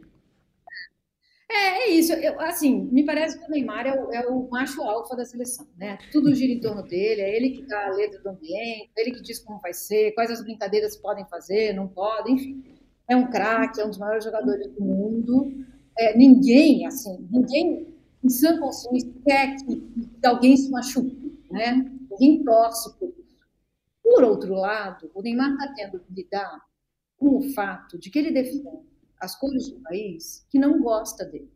É, 1.50 1.82
é 1.82 1.90
isso. 1.90 2.12
Eu, 2.12 2.40
assim, 2.40 2.88
me 2.92 3.04
parece 3.04 3.38
que 3.38 3.44
o 3.44 3.50
Neymar 3.50 3.84
é 3.84 4.00
o, 4.00 4.12
é 4.12 4.28
o 4.28 4.48
macho 4.48 4.82
alfa 4.82 5.16
da 5.16 5.24
seleção, 5.24 5.66
né? 5.76 5.98
Tudo 6.12 6.32
gira 6.32 6.52
em 6.52 6.60
torno 6.60 6.82
dele, 6.82 7.20
é 7.20 7.36
ele 7.36 7.50
que 7.50 7.62
dá 7.66 7.88
a 7.88 7.90
letra 7.90 8.20
do 8.20 8.28
ambiente, 8.28 8.90
é 8.96 9.00
ele 9.00 9.10
que 9.10 9.20
diz 9.20 9.40
como 9.40 9.58
vai 9.60 9.74
ser, 9.74 10.12
quais 10.12 10.30
as 10.30 10.42
brincadeiras 10.42 10.96
podem 10.96 11.26
fazer, 11.26 11.74
não 11.74 11.88
podem, 11.88 12.36
enfim. 12.36 12.64
É 13.08 13.16
um 13.16 13.28
craque, 13.28 13.80
é 13.80 13.84
um 13.84 13.88
dos 13.88 13.98
maiores 13.98 14.24
jogadores 14.24 14.68
do 14.68 14.80
mundo. 14.80 15.52
É, 15.98 16.16
ninguém, 16.16 16.86
assim, 16.86 17.26
ninguém 17.28 17.88
em 18.22 18.28
sã 18.28 18.58
consciência 18.60 19.12
quer 19.26 19.56
que, 19.56 19.76
que 20.20 20.26
alguém 20.26 20.56
se 20.56 20.70
machuque, 20.70 21.36
né? 21.50 21.90
Ninguém 22.12 22.44
torce 22.44 22.96
por 22.96 23.08
isso. 23.08 23.36
Por 24.00 24.22
outro 24.22 24.54
lado, 24.54 25.10
o 25.12 25.20
Neymar 25.20 25.52
está 25.52 25.74
tendo 25.74 25.98
que 25.98 26.12
lidar 26.12 26.60
com 27.18 27.38
o 27.38 27.42
fato 27.52 27.98
de 27.98 28.08
que 28.08 28.20
ele 28.20 28.30
defende 28.30 28.89
as 29.20 29.36
cores 29.38 29.68
do 29.70 29.80
país 29.80 30.46
que 30.50 30.58
não 30.58 30.80
gosta 30.80 31.24
dele. 31.24 31.52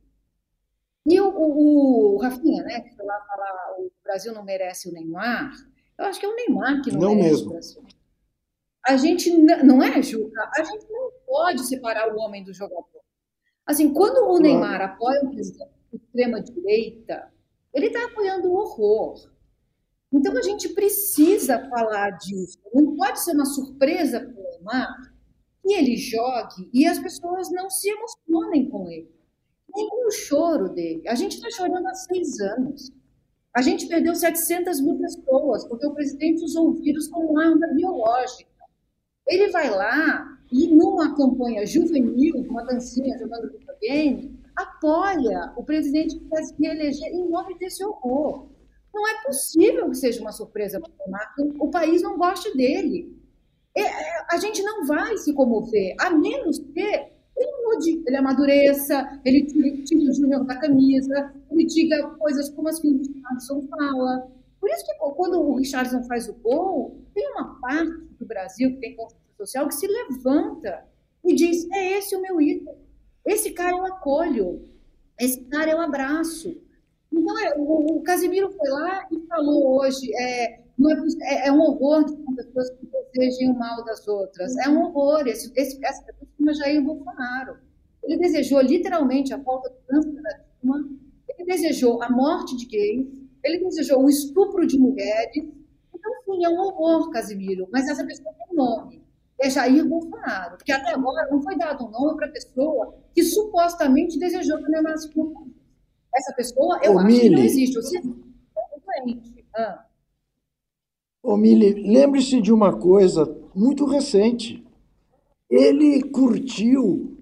E 1.07 1.21
o, 1.21 1.29
o, 1.29 2.15
o 2.15 2.19
Rafinha, 2.19 2.63
né, 2.63 2.81
que 2.81 2.95
foi 2.95 3.05
lá 3.05 3.21
falar 3.27 3.75
o 3.79 3.91
Brasil 4.03 4.33
não 4.33 4.45
merece 4.45 4.89
o 4.89 4.93
Neymar, 4.93 5.53
eu 5.99 6.05
acho 6.07 6.19
que 6.19 6.27
é 6.27 6.29
o 6.29 6.35
Neymar 6.35 6.83
que 6.83 6.93
não, 6.93 7.01
Não 7.01 7.15
merece 7.15 7.31
mesmo. 7.31 7.47
o 7.47 7.53
Brasil. 7.53 7.83
A 8.87 8.97
gente, 8.97 9.31
não 9.33 9.83
é, 9.83 10.03
Juca? 10.03 10.51
A 10.55 10.63
gente 10.63 10.87
não 10.91 11.11
pode 11.27 11.65
separar 11.67 12.15
o 12.15 12.19
homem 12.19 12.45
do 12.45 12.53
jogador. 12.53 13.03
Assim, 13.67 13.93
quando 13.93 14.29
o 14.29 14.39
Neymar 14.39 14.81
apoia 14.83 15.23
o 15.23 15.31
presidente 15.31 15.71
de 15.91 15.97
extrema-direita, 15.97 17.33
ele 17.73 17.87
está 17.87 18.05
apoiando 18.05 18.49
o 18.49 18.55
horror. 18.55 19.31
Então 20.13 20.37
a 20.37 20.43
gente 20.43 20.69
precisa 20.71 21.67
falar 21.69 22.11
disso. 22.11 22.59
Não 22.75 22.95
pode 22.95 23.21
ser 23.21 23.33
uma 23.33 23.47
surpresa 23.47 24.21
para 24.21 24.31
o 24.31 24.43
Neymar 24.43 25.14
que 25.65 25.73
ele 25.73 25.97
jogue 25.97 26.69
e 26.73 26.87
as 26.87 26.99
pessoas 26.99 27.51
não 27.51 27.71
se 27.71 27.89
emocionem 27.89 28.69
com 28.69 28.89
ele. 28.91 29.11
Nem 29.75 29.89
com 29.89 30.07
o 30.07 30.11
choro 30.11 30.69
dele. 30.69 31.09
A 31.09 31.15
gente 31.15 31.37
está 31.37 31.51
chorando 31.51 31.87
há 31.87 31.95
seis 31.95 32.39
anos. 32.39 32.93
A 33.57 33.63
gente 33.63 33.87
perdeu 33.87 34.15
700 34.15 34.81
mil 34.81 34.99
pessoas 34.99 35.67
porque 35.67 35.87
o 35.87 35.95
presidente 35.95 36.45
usou 36.45 36.69
o 36.69 36.75
vírus 36.75 37.09
como 37.09 37.39
arma 37.39 37.67
biológica. 37.69 38.51
Ele 39.27 39.51
vai 39.51 39.71
lá 39.71 40.39
e, 40.53 40.67
numa 40.69 41.17
campanha 41.17 41.67
juvenil, 41.67 42.37
uma 42.49 42.65
dancinha 42.65 43.19
jogando 43.19 43.51
videogame, 43.53 44.39
apoia 44.55 45.53
o 45.57 45.65
presidente 45.65 46.19
que 46.19 46.29
quer 46.29 46.43
se 46.43 46.55
reeleger 46.61 47.09
em 47.09 47.29
nome 47.29 47.59
desse 47.59 47.83
horror. 47.83 48.49
Não 48.93 49.09
é 49.09 49.23
possível 49.25 49.89
que 49.89 49.97
seja 49.97 50.21
uma 50.21 50.31
surpresa 50.31 50.81
para 50.81 50.93
o 51.59 51.71
país 51.71 52.03
não 52.03 52.19
goste 52.19 52.55
dele. 52.57 53.24
É, 53.77 53.83
é, 53.83 54.27
a 54.31 54.37
gente 54.37 54.63
não 54.63 54.87
vai 54.87 55.17
se 55.17 55.33
comover, 55.33 55.95
a 55.99 56.11
menos 56.11 56.59
que 56.59 56.81
ele 57.37 57.53
mude, 57.65 58.03
ele 58.07 58.17
amadureça, 58.17 59.21
ele 59.25 59.45
tire, 59.47 59.83
tire 59.85 60.09
o 60.09 60.15
Júnior 60.15 60.45
da 60.45 60.57
camisa, 60.57 61.35
ele 61.51 61.65
diga 61.65 62.09
coisas 62.11 62.49
como 62.51 62.69
as 62.69 62.79
que 62.79 62.89
o 62.89 62.97
Richardson 62.97 63.67
fala. 63.69 64.29
Por 64.61 64.71
isso 64.71 64.85
que 64.87 64.95
quando 65.17 65.41
o 65.41 65.57
Richardson 65.57 66.05
faz 66.05 66.29
o 66.29 66.35
gol, 66.35 66.97
tem 67.13 67.29
uma 67.33 67.59
parte 67.61 67.93
do 68.19 68.27
Brasil 68.27 68.71
que 68.75 68.81
tem 68.81 68.97
consciência 68.97 69.25
social 69.37 69.69
que 69.69 69.75
se 69.75 69.87
levanta 69.87 70.85
e 71.25 71.35
diz: 71.35 71.69
é 71.73 71.99
esse 71.99 72.15
o 72.15 72.23
meu 72.23 72.41
ídolo, 72.41 72.77
esse 73.27 73.51
cara 73.51 73.77
eu 73.77 73.85
acolho, 73.87 74.63
esse 75.19 75.41
cara 75.45 75.71
eu 75.71 75.81
abraço. 75.81 76.57
Então, 77.13 77.39
é, 77.39 77.55
o, 77.57 78.03
Casimiro 78.03 78.51
foi 78.53 78.69
lá 78.69 79.07
e 79.11 79.27
falou 79.27 79.81
hoje: 79.81 80.13
é, 80.15 80.65
é, 81.23 81.49
é, 81.49 81.53
um 81.53 81.61
horror 81.61 82.05
pessoas 82.35 82.71
que 82.71 82.89
desejem 83.13 83.51
o 83.51 83.59
mal 83.59 83.85
das 83.85 84.07
outras. 84.07 84.57
É 84.59 84.69
um 84.69 84.83
horror. 84.83 85.27
Esse, 85.27 85.53
esse, 85.57 85.85
essa 85.85 86.03
pessoa 86.03 86.29
chama 86.37 86.55
Jair 86.55 86.83
Bolsonaro. 86.83 87.57
Ele 88.03 88.19
desejou 88.19 88.61
literalmente 88.61 89.33
a 89.33 89.37
volta 89.39 89.71
do 89.71 89.77
câncer 89.87 90.23
da 90.23 90.31
Dilma, 90.61 90.89
ele 91.29 91.45
desejou 91.47 92.03
a 92.03 92.11
morte 92.11 92.57
de 92.57 92.67
gays, 92.67 93.07
ele 93.43 93.65
desejou 93.65 94.05
o 94.05 94.09
estupro 94.11 94.67
de 94.67 94.79
mulheres. 94.79 95.49
Então, 95.95 96.13
sim, 96.25 96.45
é 96.45 96.49
um 96.49 96.59
horror, 96.59 97.11
Casimiro, 97.11 97.67
mas 97.73 97.89
essa 97.89 98.05
pessoa 98.05 98.35
tem 98.35 98.57
nome. 98.57 99.03
É 99.41 99.49
Jair 99.51 99.87
Bolsonaro, 99.89 100.57
porque 100.57 100.71
até 100.71 100.93
agora 100.93 101.29
não 101.31 101.43
foi 101.43 101.57
dado 101.57 101.87
um 101.87 101.91
nome 101.91 102.17
para 102.17 102.27
a 102.27 102.31
pessoa 102.31 102.95
que 103.15 103.23
supostamente 103.23 104.19
desejou 104.19 104.59
que 104.59 104.65
o 104.65 104.71
Neymar 104.71 104.97
se 104.99 105.11
contasse. 105.13 105.55
Essa 106.15 106.33
pessoa, 106.35 106.79
eu 106.83 106.95
Ô, 106.95 106.99
acho 106.99 107.09
que 107.09 107.31
não 107.31 107.37
Mili. 107.37 107.47
existe. 107.47 107.77
Ou 107.77 107.83
seja, 107.83 108.09
é 108.57 109.03
doente. 109.05 109.45
Ah. 109.57 109.85
Ô, 111.25 111.39
Mili, 111.39 111.73
lembre-se 111.91 112.39
de 112.43 112.53
uma 112.53 112.77
coisa 112.77 113.35
muito 113.55 113.87
recente. 113.87 114.63
Ele 115.49 116.03
curtiu 116.03 117.17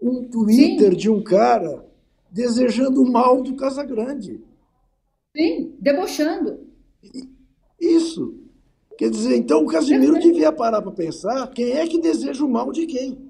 um 0.00 0.22
Twitter 0.22 0.92
Sim. 0.92 0.96
de 0.96 1.10
um 1.10 1.20
cara 1.20 1.84
desejando 2.30 3.02
o 3.02 3.10
mal 3.10 3.42
do 3.42 3.56
Casagrande. 3.56 4.40
Sim, 5.36 5.74
debochando. 5.80 6.60
Isso. 7.80 8.36
Quer 8.96 9.10
dizer, 9.10 9.36
então 9.36 9.64
o 9.64 9.66
Casimiro 9.66 10.20
devia 10.20 10.52
parar 10.52 10.80
para 10.80 10.92
pensar 10.92 11.48
quem 11.48 11.72
é 11.72 11.88
que 11.88 12.00
deseja 12.00 12.44
o 12.44 12.48
mal 12.48 12.70
de 12.70 12.86
quem. 12.86 13.27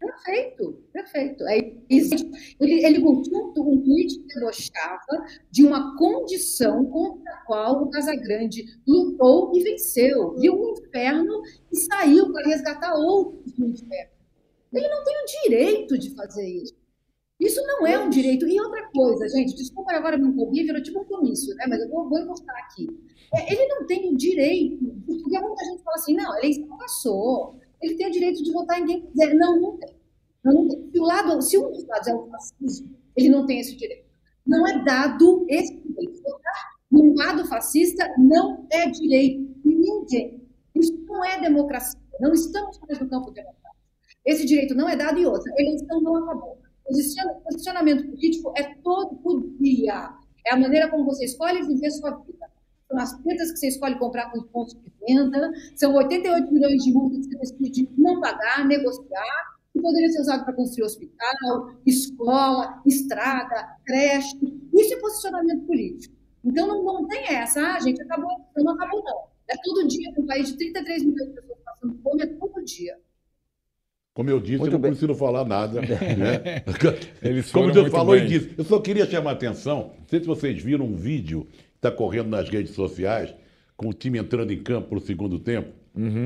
Perfeito, 0.00 0.82
perfeito. 0.94 1.46
É, 1.46 1.58
ele, 1.90 2.86
ele 2.86 3.00
curtiu 3.02 3.36
um, 3.36 3.82
tweet 3.82 4.18
que 4.20 4.34
debochava 4.34 5.26
de 5.50 5.62
uma 5.62 5.94
condição 5.98 6.86
contra 6.86 7.30
a 7.30 7.44
qual 7.44 7.82
o 7.82 7.90
Casagrande 7.90 8.64
lutou 8.88 9.52
e 9.54 9.62
venceu. 9.62 10.34
Viu 10.36 10.54
um 10.54 10.70
inferno 10.70 11.42
e 11.70 11.76
saiu 11.76 12.32
para 12.32 12.48
resgatar 12.48 12.94
outros 12.94 13.52
do 13.52 13.66
inferno. 13.66 14.10
Ele 14.72 14.88
não 14.88 15.04
tem 15.04 15.22
o 15.22 15.42
direito 15.42 15.98
de 15.98 16.14
fazer 16.14 16.48
isso. 16.48 16.80
Isso 17.38 17.62
não 17.66 17.86
é 17.86 17.98
um 17.98 18.08
direito. 18.08 18.48
E 18.48 18.58
outra 18.58 18.88
coisa, 18.90 19.28
gente, 19.28 19.54
desculpa 19.54 19.92
agora 19.92 20.16
me 20.16 20.28
empolguei, 20.28 20.64
virou 20.64 20.82
tipo 20.82 21.00
um 21.00 21.04
comício, 21.04 21.54
né? 21.56 21.66
Mas 21.68 21.80
eu 21.80 21.88
vou, 21.90 22.08
vou 22.08 22.18
encostar 22.18 22.56
aqui. 22.56 22.88
É, 23.34 23.52
ele 23.52 23.66
não 23.66 23.86
tem 23.86 24.12
o 24.12 24.16
direito, 24.16 24.78
porque 25.06 25.38
muita 25.38 25.64
gente 25.64 25.82
fala 25.82 25.96
assim, 25.96 26.14
não, 26.14 26.32
a 26.32 26.76
passou, 26.78 27.58
ele 27.82 27.94
tem 27.96 28.08
o 28.08 28.10
direito 28.12 28.42
de 28.42 28.52
votar 28.52 28.80
em 28.80 28.86
quem 28.86 29.00
quiser. 29.06 29.34
Não, 29.34 29.60
não 29.60 29.76
tem. 29.78 29.94
Não, 30.44 30.52
não 30.54 30.68
tem. 30.68 30.90
Se, 30.92 30.98
o 31.00 31.02
lado, 31.04 31.42
se 31.42 31.58
um 31.58 31.70
dos 31.72 31.86
lados 31.86 32.08
é 32.08 32.14
o 32.14 32.26
fascismo, 32.28 32.96
ele 33.16 33.28
não 33.28 33.46
tem 33.46 33.60
esse 33.60 33.76
direito. 33.76 34.08
Não 34.46 34.66
é 34.66 34.82
dado 34.84 35.44
esse 35.48 35.74
direito. 35.76 36.22
Votar 36.22 36.70
num 36.90 37.14
lado 37.14 37.46
fascista 37.46 38.08
não 38.18 38.66
é 38.70 38.88
direito 38.90 39.54
de 39.64 39.74
ninguém. 39.74 40.42
Isso 40.74 40.92
não 41.06 41.24
é 41.24 41.40
democracia. 41.40 42.00
Não 42.20 42.32
estamos 42.32 42.78
mais 42.80 42.98
no 43.00 43.08
campo 43.08 43.30
democrático. 43.30 43.76
Esse 44.24 44.44
direito 44.44 44.74
não 44.74 44.88
é 44.88 44.96
dado 44.96 45.18
e 45.18 45.26
outra. 45.26 45.52
Eleição 45.58 46.00
não 46.00 46.16
acabou. 46.16 46.58
Posiciona- 46.84 47.34
Posicionamento 47.44 48.08
político 48.10 48.52
é 48.56 48.74
todo 48.82 49.56
dia. 49.60 50.12
É 50.46 50.52
a 50.52 50.56
maneira 50.56 50.88
como 50.90 51.04
você 51.04 51.24
escolhe 51.24 51.62
viver 51.66 51.90
sua 51.92 52.10
vida. 52.10 52.46
São 52.90 52.98
as 52.98 53.22
petas 53.22 53.52
que 53.52 53.58
você 53.58 53.68
escolhe 53.68 53.96
comprar 53.98 54.30
com 54.32 54.38
os 54.40 54.46
pontos 54.46 54.74
de 54.74 54.92
venda, 55.06 55.52
são 55.76 55.94
88 55.94 56.52
milhões 56.52 56.82
de 56.82 56.92
multas 56.92 57.24
que 57.26 57.36
você 57.38 57.54
decide 57.56 57.88
não 57.96 58.20
pagar, 58.20 58.66
negociar, 58.66 59.54
que 59.72 59.80
poderia 59.80 60.10
ser 60.10 60.20
usado 60.22 60.44
para 60.44 60.52
construir 60.54 60.84
hospital, 60.86 61.70
escola, 61.86 62.82
estrada, 62.84 63.76
creche. 63.86 64.36
Isso 64.74 64.94
é 64.94 64.98
posicionamento 64.98 65.64
político. 65.66 66.14
Então 66.44 66.66
não, 66.66 66.82
não 66.82 67.06
tem 67.06 67.28
essa, 67.28 67.60
ah, 67.60 67.78
gente, 67.80 68.02
acabou, 68.02 68.30
não 68.56 68.72
acabou 68.72 69.04
não. 69.04 69.30
É 69.48 69.54
todo 69.62 69.86
dia, 69.86 70.12
um 70.18 70.26
país 70.26 70.48
de 70.48 70.56
33 70.56 71.04
milhões 71.04 71.28
de 71.28 71.34
pessoas 71.34 71.58
passando 71.64 71.96
fome, 72.02 72.22
é 72.22 72.26
todo 72.26 72.64
dia. 72.64 72.96
Como 74.14 74.28
eu 74.28 74.40
disse, 74.40 74.58
Muito 74.58 74.70
eu 74.70 74.72
não 74.72 74.80
bem. 74.80 74.90
preciso 74.90 75.14
falar 75.14 75.44
nada. 75.44 75.80
Né? 76.18 76.64
Eles 77.22 77.52
Como 77.52 77.70
Deus 77.70 77.88
falou 77.90 78.16
e 78.16 78.20
bem. 78.20 78.28
disse. 78.28 78.54
Eu 78.58 78.64
só 78.64 78.80
queria 78.80 79.06
chamar 79.06 79.30
a 79.30 79.34
atenção, 79.34 79.92
não 79.98 80.08
sei 80.08 80.20
se 80.20 80.26
vocês 80.26 80.60
viram 80.60 80.84
um 80.86 80.96
vídeo 80.96 81.46
está 81.80 81.90
correndo 81.90 82.28
nas 82.28 82.48
redes 82.48 82.72
sociais, 82.74 83.34
com 83.76 83.88
o 83.88 83.92
time 83.92 84.18
entrando 84.18 84.52
em 84.52 84.62
campo 84.62 84.88
para 84.90 84.98
o 84.98 85.00
segundo 85.00 85.38
tempo. 85.38 85.70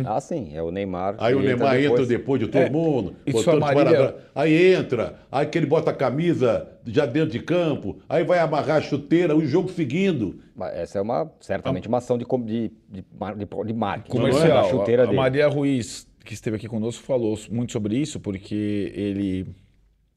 Ah, 0.04 0.20
sim, 0.20 0.50
é 0.54 0.62
o 0.62 0.70
Neymar. 0.70 1.16
Aí 1.18 1.34
o 1.34 1.40
Neymar 1.40 1.80
entra 1.82 2.04
depois 2.04 2.38
de 2.40 2.46
todo 2.48 2.60
É, 2.60 2.68
mundo. 2.70 3.14
botando 3.32 3.56
a 3.62 3.74
Marília-. 3.74 4.14
Aí 4.34 4.74
entra, 4.74 5.20
aí 5.32 5.46
que 5.46 5.56
ele 5.56 5.66
bota 5.66 5.90
a 5.90 5.94
camisa 5.94 6.68
já 6.84 7.06
dentro 7.06 7.30
de 7.30 7.38
campo, 7.40 7.96
aí 8.06 8.22
vai 8.24 8.40
amarrar 8.40 8.76
a 8.76 8.80
chuteira, 8.82 9.34
o 9.34 9.44
jogo 9.46 9.70
seguindo. 9.70 10.38
Mas 10.54 10.74
Essa 10.76 10.98
é 10.98 11.02
uma, 11.02 11.32
certamente 11.40 11.88
uma 11.88 11.98
ação 11.98 12.18
de, 12.18 12.26
com- 12.26 12.44
de, 12.44 12.70
de, 12.90 13.02
de, 13.02 13.64
de 13.66 13.72
marketing. 13.72 14.10
comercial. 14.16 14.64
Da 14.64 14.68
chuteira 14.68 15.02
a, 15.02 15.04
a 15.04 15.06
dele. 15.06 15.16
Maria 15.18 15.48
Ruiz, 15.48 16.06
que 16.24 16.34
esteve 16.34 16.56
aqui 16.56 16.68
conosco, 16.68 17.02
falou 17.02 17.36
muito 17.50 17.72
sobre 17.72 17.96
isso, 17.96 18.20
porque 18.20 18.92
ele 18.94 19.46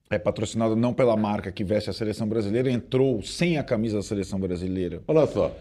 é 0.10 0.18
patrocinado 0.18 0.76
não 0.76 0.93
pela 0.93 1.16
marca 1.18 1.51
que 1.51 1.64
veste 1.64 1.89
a 1.89 1.93
seleção 1.93 2.28
brasileira, 2.28 2.72
entrou 2.72 3.22
sem 3.22 3.58
a 3.58 3.64
camisa 3.64 3.97
da 3.97 4.03
seleção 4.03 4.39
brasileira 4.39 5.01
Olha 5.08 5.26
só, 5.28 5.55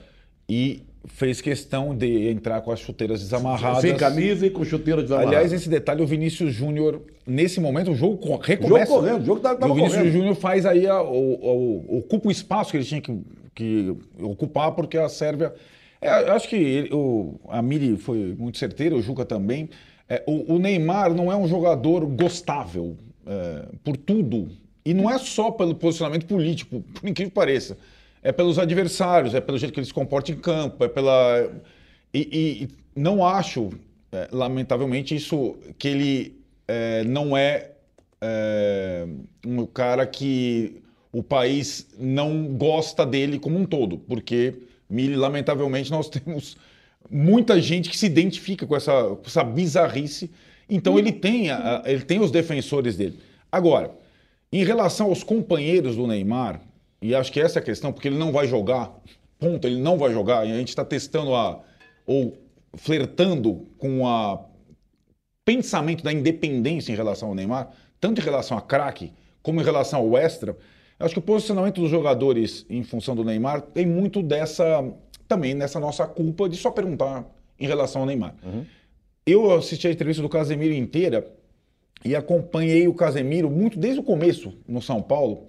e 0.49 0.82
fez 1.09 1.40
questão 1.40 1.97
de 1.97 2.28
entrar 2.28 2.61
com 2.62 2.70
as 2.72 2.80
chuteiras 2.80 3.20
desamarradas. 3.20 3.80
sem 3.80 3.97
camisa 3.97 4.47
e 4.47 4.51
com 4.51 4.64
chuteira 4.64 5.03
desamarrada. 5.03 5.36
Aliás, 5.36 5.53
esse 5.53 5.68
detalhe, 5.68 6.03
o 6.03 6.07
Vinícius 6.07 6.53
Júnior, 6.53 7.01
nesse 7.26 7.61
momento, 7.61 7.92
o 7.92 7.94
jogo 7.94 8.16
co- 8.18 8.36
recomeça. 8.36 8.86
Jogo 8.86 9.01
correndo, 9.01 9.22
o 9.22 9.24
jogo 9.24 9.38
E 9.38 9.42
tava 9.42 9.68
o 9.68 9.74
Vinícius. 9.74 10.12
Júnior 10.12 10.34
faz 10.34 10.66
aí, 10.66 10.86
a- 10.86 11.03
o, 11.03 11.34
o- 11.34 11.99
ocupa 11.99 12.28
o 12.28 12.30
espaço 12.32 12.72
que 12.72 12.76
ele 12.76 12.84
tinha 12.84 13.01
que, 13.01 13.16
que 13.55 13.97
ocupar, 14.20 14.72
porque 14.72 14.99
a 14.99 15.09
Sérvia... 15.09 15.53
É, 16.01 16.28
eu 16.28 16.32
acho 16.32 16.49
que 16.49 16.57
ele- 16.57 16.92
o, 16.92 17.34
a 17.49 17.62
Miri 17.62 17.97
foi 17.97 18.34
muito 18.38 18.59
certeira, 18.59 18.94
o 18.97 19.01
Juca 19.03 19.24
também. 19.24 19.68
É, 20.09 20.22
o, 20.26 20.55
o 20.55 20.59
Neymar 20.59 21.14
não 21.14 21.30
é 21.32 21.36
um 21.36 21.47
jogador 21.49 22.05
gostável 22.07 22.97
é, 23.27 23.68
por 23.85 23.97
tudo. 23.97 24.49
E 24.85 24.95
não 24.95 25.11
é 25.11 25.18
só 25.18 25.51
pelo 25.51 25.74
posicionamento 25.74 26.27
político, 26.27 26.83
por 26.95 27.09
incrível 27.09 27.31
que 27.31 27.35
pareça. 27.35 27.77
É 28.22 28.33
pelos 28.33 28.59
adversários, 28.59 29.35
é 29.35 29.41
pelo 29.41 29.59
jeito 29.59 29.72
que 29.72 29.81
ele 29.81 29.87
se 29.87 29.95
comporta 29.95 30.33
em 30.33 30.37
campo, 30.37 30.85
é 30.85 30.89
pela. 30.89 31.51
E, 32.14 32.20
e- 32.20 32.64
e 32.64 32.68
não 33.01 33.24
acho, 33.27 33.70
é, 34.12 34.29
lamentavelmente, 34.33 35.14
isso 35.14 35.57
que 35.79 35.89
ele 35.89 36.41
é, 36.66 37.05
não 37.05 37.37
é, 37.37 37.72
é, 38.20 39.07
um 39.47 39.66
cara 39.66 40.07
que 40.07 40.83
o 41.12 41.22
país 41.22 41.87
não 41.99 42.49
gosta 42.57 43.05
dele 43.07 43.39
como 43.39 43.59
um 43.59 43.64
todo, 43.64 43.99
porque, 43.99 44.55
Mili, 44.89 45.16
lamentavelmente, 45.16 45.91
nós 45.91 46.09
temos 46.11 46.57
muita 47.11 47.61
gente 47.61 47.89
que 47.91 47.97
se 47.97 48.07
identifica 48.07 48.66
com 48.66 48.77
essa, 48.77 49.03
com 49.05 49.22
essa 49.27 49.45
bizarrice. 49.45 50.31
Então 50.68 50.98
ele 50.98 51.12
tem, 51.12 51.50
a- 51.50 51.82
a- 51.84 51.90
ele 51.90 52.02
tem 52.02 52.20
os 52.20 52.30
defensores 52.30 52.96
dele. 52.96 53.18
Agora, 53.50 53.90
em 54.52 54.64
relação 54.64 55.08
aos 55.08 55.22
companheiros 55.22 55.96
do 55.96 56.06
Neymar, 56.06 56.60
e 57.00 57.14
acho 57.14 57.30
que 57.32 57.40
essa 57.40 57.58
é 57.58 57.62
a 57.62 57.64
questão, 57.64 57.92
porque 57.92 58.08
ele 58.08 58.18
não 58.18 58.32
vai 58.32 58.46
jogar, 58.46 58.92
ponto, 59.38 59.66
ele 59.66 59.80
não 59.80 59.96
vai 59.98 60.12
jogar, 60.12 60.46
e 60.46 60.52
a 60.52 60.56
gente 60.56 60.68
está 60.68 60.84
testando 60.84 61.34
a. 61.34 61.60
ou 62.06 62.36
flertando 62.74 63.66
com 63.78 64.02
o 64.04 64.38
pensamento 65.44 66.02
da 66.04 66.12
independência 66.12 66.92
em 66.92 66.96
relação 66.96 67.28
ao 67.28 67.34
Neymar, 67.34 67.70
tanto 68.00 68.20
em 68.20 68.24
relação 68.24 68.56
a 68.58 68.60
craque 68.60 69.12
como 69.42 69.60
em 69.60 69.64
relação 69.64 70.00
ao 70.00 70.16
extra. 70.18 70.56
Acho 70.98 71.14
que 71.14 71.18
o 71.18 71.22
posicionamento 71.22 71.80
dos 71.80 71.90
jogadores 71.90 72.66
em 72.68 72.82
função 72.82 73.14
do 73.14 73.22
Neymar 73.24 73.60
tem 73.62 73.86
muito 73.86 74.22
dessa. 74.22 74.84
também 75.28 75.54
nessa 75.54 75.78
nossa 75.80 76.06
culpa 76.06 76.48
de 76.48 76.56
só 76.56 76.70
perguntar 76.70 77.24
em 77.58 77.66
relação 77.66 78.02
ao 78.02 78.06
Neymar. 78.06 78.34
Eu 79.27 79.51
assisti 79.51 79.89
a 79.89 79.91
entrevista 79.91 80.22
do 80.22 80.29
Casemiro 80.29 80.72
inteira 80.72 81.27
e 82.05 82.14
acompanhei 82.14 82.87
o 82.87 82.95
Casemiro 82.95 83.51
muito 83.51 83.77
desde 83.77 83.99
o 83.99 84.03
começo 84.05 84.53
no 84.68 84.81
São 84.81 85.03
Paulo. 85.03 85.47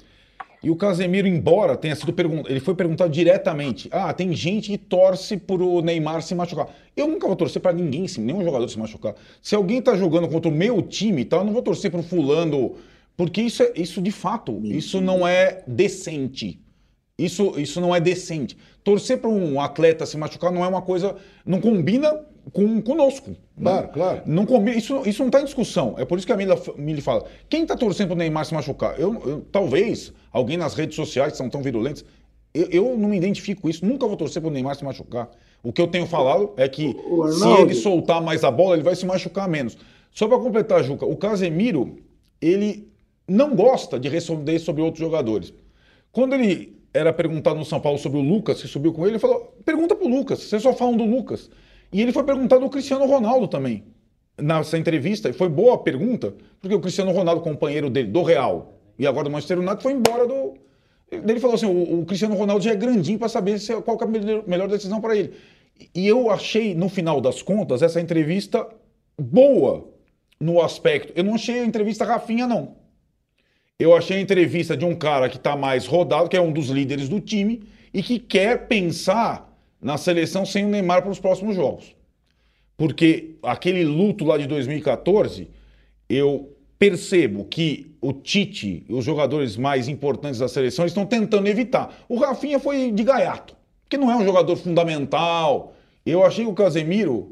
E 0.63 0.71
o 0.71 0.75
Casemiro, 0.75 1.27
embora 1.27 1.77
tenha 1.77 1.95
sido 1.95 2.11
perguntado, 2.11 2.49
ele 2.49 2.59
foi 2.59 2.73
perguntado 2.73 3.11
diretamente: 3.11 3.87
ah, 3.91 4.11
tem 4.11 4.33
gente 4.33 4.71
que 4.71 4.79
torce 4.79 5.37
pro 5.37 5.83
Neymar 5.83 6.23
se 6.23 6.33
machucar. 6.33 6.69
Eu 6.95 7.07
nunca 7.07 7.27
vou 7.27 7.35
torcer 7.35 7.61
para 7.61 7.71
ninguém, 7.71 8.07
nenhum 8.17 8.43
jogador 8.43 8.67
se 8.67 8.79
machucar. 8.79 9.13
Se 9.43 9.53
alguém 9.53 9.79
tá 9.79 9.95
jogando 9.95 10.27
contra 10.27 10.49
o 10.49 10.53
meu 10.53 10.81
time, 10.81 11.23
tá, 11.23 11.37
eu 11.37 11.43
não 11.43 11.53
vou 11.53 11.61
torcer 11.61 11.91
pro 11.91 12.01
fulano, 12.01 12.77
porque 13.15 13.43
isso, 13.43 13.61
é, 13.61 13.73
isso 13.75 14.01
de 14.01 14.11
fato, 14.11 14.59
isso 14.63 14.99
não 14.99 15.27
é 15.27 15.63
decente. 15.67 16.59
Isso, 17.15 17.59
isso 17.59 17.79
não 17.79 17.95
é 17.95 17.99
decente. 17.99 18.57
Torcer 18.87 19.17
para 19.17 19.29
um 19.29 19.59
atleta 19.59 20.05
se 20.05 20.15
machucar 20.17 20.49
não 20.49 20.63
é 20.63 20.67
uma 20.69 20.81
coisa. 20.81 21.13
não 21.45 21.59
combina 21.59 22.21
com 22.53 22.81
conosco. 22.81 23.31
né? 23.31 23.35
Claro, 23.61 23.87
claro. 23.89 24.21
Não 24.25 24.45
combina, 24.45 24.77
isso, 24.77 25.01
isso 25.05 25.19
não 25.19 25.27
está 25.27 25.41
em 25.41 25.43
discussão. 25.43 25.95
É 25.97 26.05
por 26.05 26.17
isso 26.17 26.25
que 26.25 26.31
a 26.31 26.37
Mili 26.37 27.01
fala. 27.01 27.25
Quem 27.49 27.63
está 27.63 27.75
torcendo 27.75 28.07
para 28.07 28.15
o 28.15 28.17
Neymar 28.17 28.45
se 28.45 28.53
machucar? 28.53 28.97
Eu, 28.97 29.21
eu- 29.25 29.45
talvez 29.51 30.13
alguém 30.31 30.55
nas 30.55 30.73
redes 30.73 30.95
sociais 30.95 31.33
que 31.33 31.37
são 31.37 31.49
tão 31.49 31.61
virulentos. 31.61 32.05
Eu, 32.53 32.67
eu 32.71 32.97
não 32.97 33.09
me 33.09 33.17
identifico 33.17 33.63
com 33.63 33.69
isso. 33.69 33.85
Nunca 33.85 34.07
vou 34.07 34.15
torcer 34.15 34.41
para 34.41 34.47
o 34.49 34.53
Neymar 34.53 34.77
se 34.77 34.85
machucar. 34.85 35.29
O 35.61 35.73
que 35.73 35.81
eu 35.81 35.87
tenho 35.87 36.05
falado 36.05 36.53
é 36.55 36.69
que 36.69 36.95
se 37.33 37.61
ele 37.63 37.73
soltar 37.73 38.21
mais 38.21 38.45
a 38.45 38.49
bola, 38.51 38.75
ele 38.75 38.83
vai 38.83 38.95
se 38.95 39.05
machucar 39.05 39.49
menos. 39.49 39.77
Só 40.13 40.29
para 40.29 40.39
completar, 40.39 40.81
Juca, 40.81 41.05
o 41.05 41.17
Casemiro, 41.17 41.97
ele 42.41 42.87
não 43.27 43.53
gosta 43.53 43.99
de 43.99 44.07
responder 44.07 44.59
sobre 44.59 44.81
outros 44.81 45.03
jogadores. 45.03 45.53
Quando 46.09 46.35
ele 46.35 46.76
era 46.97 47.13
perguntado 47.13 47.57
no 47.57 47.65
São 47.65 47.79
Paulo 47.79 47.97
sobre 47.97 48.17
o 48.19 48.21
Lucas, 48.21 48.61
que 48.61 48.67
subiu 48.67 48.91
com 48.91 49.03
ele, 49.03 49.13
ele 49.13 49.19
falou: 49.19 49.55
pergunta 49.63 49.95
pro 49.95 50.07
Lucas, 50.07 50.39
vocês 50.39 50.61
só 50.61 50.73
falam 50.73 50.97
do 50.97 51.05
Lucas. 51.05 51.49
E 51.91 52.01
ele 52.01 52.11
foi 52.11 52.23
perguntado 52.23 52.61
do 52.61 52.69
Cristiano 52.69 53.05
Ronaldo 53.05 53.47
também. 53.47 53.83
Nessa 54.39 54.77
entrevista, 54.77 55.29
e 55.29 55.33
foi 55.33 55.49
boa 55.49 55.75
a 55.75 55.77
pergunta, 55.77 56.33
porque 56.59 56.75
o 56.75 56.79
Cristiano 56.79 57.11
Ronaldo, 57.11 57.41
companheiro 57.41 57.89
dele 57.89 58.09
do 58.09 58.21
Real 58.21 58.73
e 58.99 59.07
agora 59.07 59.25
do 59.25 59.31
Manchester 59.31 59.59
United, 59.59 59.81
foi 59.81 59.93
embora 59.93 60.27
do. 60.27 60.55
Ele 61.11 61.39
falou 61.39 61.55
assim: 61.55 61.65
o, 61.65 62.01
o 62.01 62.05
Cristiano 62.05 62.35
Ronaldo 62.35 62.63
já 62.63 62.71
é 62.71 62.75
grandinho 62.75 63.17
para 63.17 63.29
saber 63.29 63.59
se, 63.59 63.73
qual 63.81 63.97
que 63.97 64.03
é 64.03 64.07
a 64.07 64.09
melhor, 64.09 64.43
melhor 64.47 64.67
decisão 64.67 64.99
para 64.99 65.15
ele. 65.15 65.33
E 65.93 66.07
eu 66.07 66.29
achei, 66.31 66.73
no 66.73 66.89
final 66.89 67.21
das 67.21 67.41
contas, 67.41 67.81
essa 67.81 68.01
entrevista 68.01 68.67
boa 69.19 69.87
no 70.39 70.61
aspecto. 70.61 71.13
Eu 71.15 71.23
não 71.23 71.35
achei 71.35 71.59
a 71.59 71.65
entrevista 71.65 72.05
Rafinha, 72.05 72.47
não. 72.47 72.75
Eu 73.79 73.95
achei 73.95 74.17
a 74.17 74.21
entrevista 74.21 74.75
de 74.75 74.83
um 74.83 74.95
cara 74.95 75.29
que 75.29 75.37
está 75.37 75.55
mais 75.55 75.85
rodado, 75.85 76.27
que 76.27 76.35
é 76.35 76.41
um 76.41 76.51
dos 76.51 76.69
líderes 76.69 77.07
do 77.07 77.19
time, 77.19 77.61
e 77.93 78.01
que 78.01 78.17
quer 78.17 78.67
pensar 78.67 79.55
na 79.79 79.97
seleção 79.97 80.45
sem 80.45 80.65
o 80.65 80.69
Neymar 80.69 81.03
para 81.03 81.11
os 81.11 81.19
próximos 81.19 81.55
jogos. 81.55 81.95
Porque 82.75 83.35
aquele 83.43 83.83
luto 83.83 84.25
lá 84.25 84.37
de 84.37 84.47
2014, 84.47 85.49
eu 86.09 86.55
percebo 86.79 87.45
que 87.45 87.95
o 88.01 88.13
Tite 88.13 88.83
os 88.89 89.05
jogadores 89.05 89.55
mais 89.57 89.87
importantes 89.87 90.39
da 90.39 90.47
seleção 90.47 90.85
estão 90.85 91.05
tentando 91.05 91.47
evitar. 91.47 92.03
O 92.09 92.17
Rafinha 92.17 92.59
foi 92.59 92.91
de 92.91 93.03
gaiato, 93.03 93.55
que 93.87 93.97
não 93.97 94.11
é 94.11 94.15
um 94.15 94.25
jogador 94.25 94.55
fundamental. 94.55 95.75
Eu 96.03 96.23
achei 96.25 96.45
que 96.45 96.51
o 96.51 96.55
Casemiro 96.55 97.31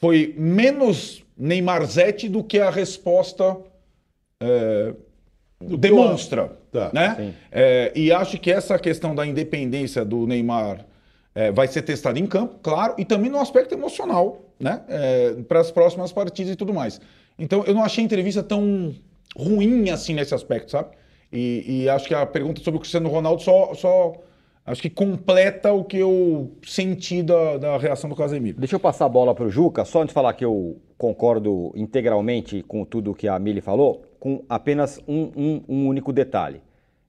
foi 0.00 0.34
menos 0.38 1.22
Neymarzete 1.36 2.28
do 2.28 2.42
que 2.42 2.58
a 2.58 2.70
resposta 2.70 3.56
é, 4.40 4.94
demonstra. 5.60 6.52
Tá. 6.70 6.90
Né? 6.92 7.34
É, 7.50 7.92
e 7.94 8.12
acho 8.12 8.38
que 8.38 8.50
essa 8.50 8.78
questão 8.78 9.14
da 9.14 9.26
independência 9.26 10.04
do 10.04 10.26
Neymar 10.26 10.84
é, 11.34 11.50
vai 11.50 11.66
ser 11.68 11.82
testada 11.82 12.18
em 12.18 12.26
campo, 12.26 12.58
claro, 12.62 12.94
e 12.98 13.04
também 13.04 13.30
no 13.30 13.38
aspecto 13.38 13.74
emocional, 13.74 14.42
né? 14.58 14.80
para 15.48 15.60
as 15.60 15.70
próximas 15.70 16.12
partidas 16.12 16.52
e 16.52 16.56
tudo 16.56 16.72
mais. 16.72 17.00
Então, 17.38 17.64
eu 17.66 17.74
não 17.74 17.82
achei 17.82 18.02
a 18.02 18.04
entrevista 18.04 18.42
tão 18.42 18.94
ruim 19.36 19.90
assim 19.90 20.14
nesse 20.14 20.34
aspecto, 20.34 20.70
sabe? 20.70 20.90
E, 21.32 21.82
e 21.82 21.88
acho 21.88 22.06
que 22.06 22.14
a 22.14 22.24
pergunta 22.24 22.62
sobre 22.62 22.78
o 22.78 22.80
Cristiano 22.80 23.08
Ronaldo 23.08 23.42
só, 23.42 23.74
só 23.74 24.12
acho 24.64 24.80
que 24.80 24.88
completa 24.88 25.72
o 25.72 25.82
que 25.82 25.98
eu 25.98 26.52
senti 26.64 27.22
da, 27.22 27.58
da 27.58 27.76
reação 27.76 28.08
do 28.08 28.14
Casemiro. 28.14 28.58
Deixa 28.58 28.76
eu 28.76 28.80
passar 28.80 29.06
a 29.06 29.08
bola 29.08 29.34
para 29.34 29.44
o 29.44 29.50
Juca, 29.50 29.84
só 29.84 30.02
antes 30.02 30.10
de 30.10 30.14
falar 30.14 30.32
que 30.34 30.44
eu 30.44 30.76
concordo 30.96 31.72
integralmente 31.74 32.62
com 32.62 32.84
tudo 32.84 33.14
que 33.14 33.26
a 33.26 33.36
Mili 33.38 33.60
falou, 33.60 34.04
com 34.24 34.42
apenas 34.48 34.98
um, 35.06 35.30
um- 35.36 35.62
um 35.68 35.86
único 35.86 36.10
detalhe. 36.10 36.62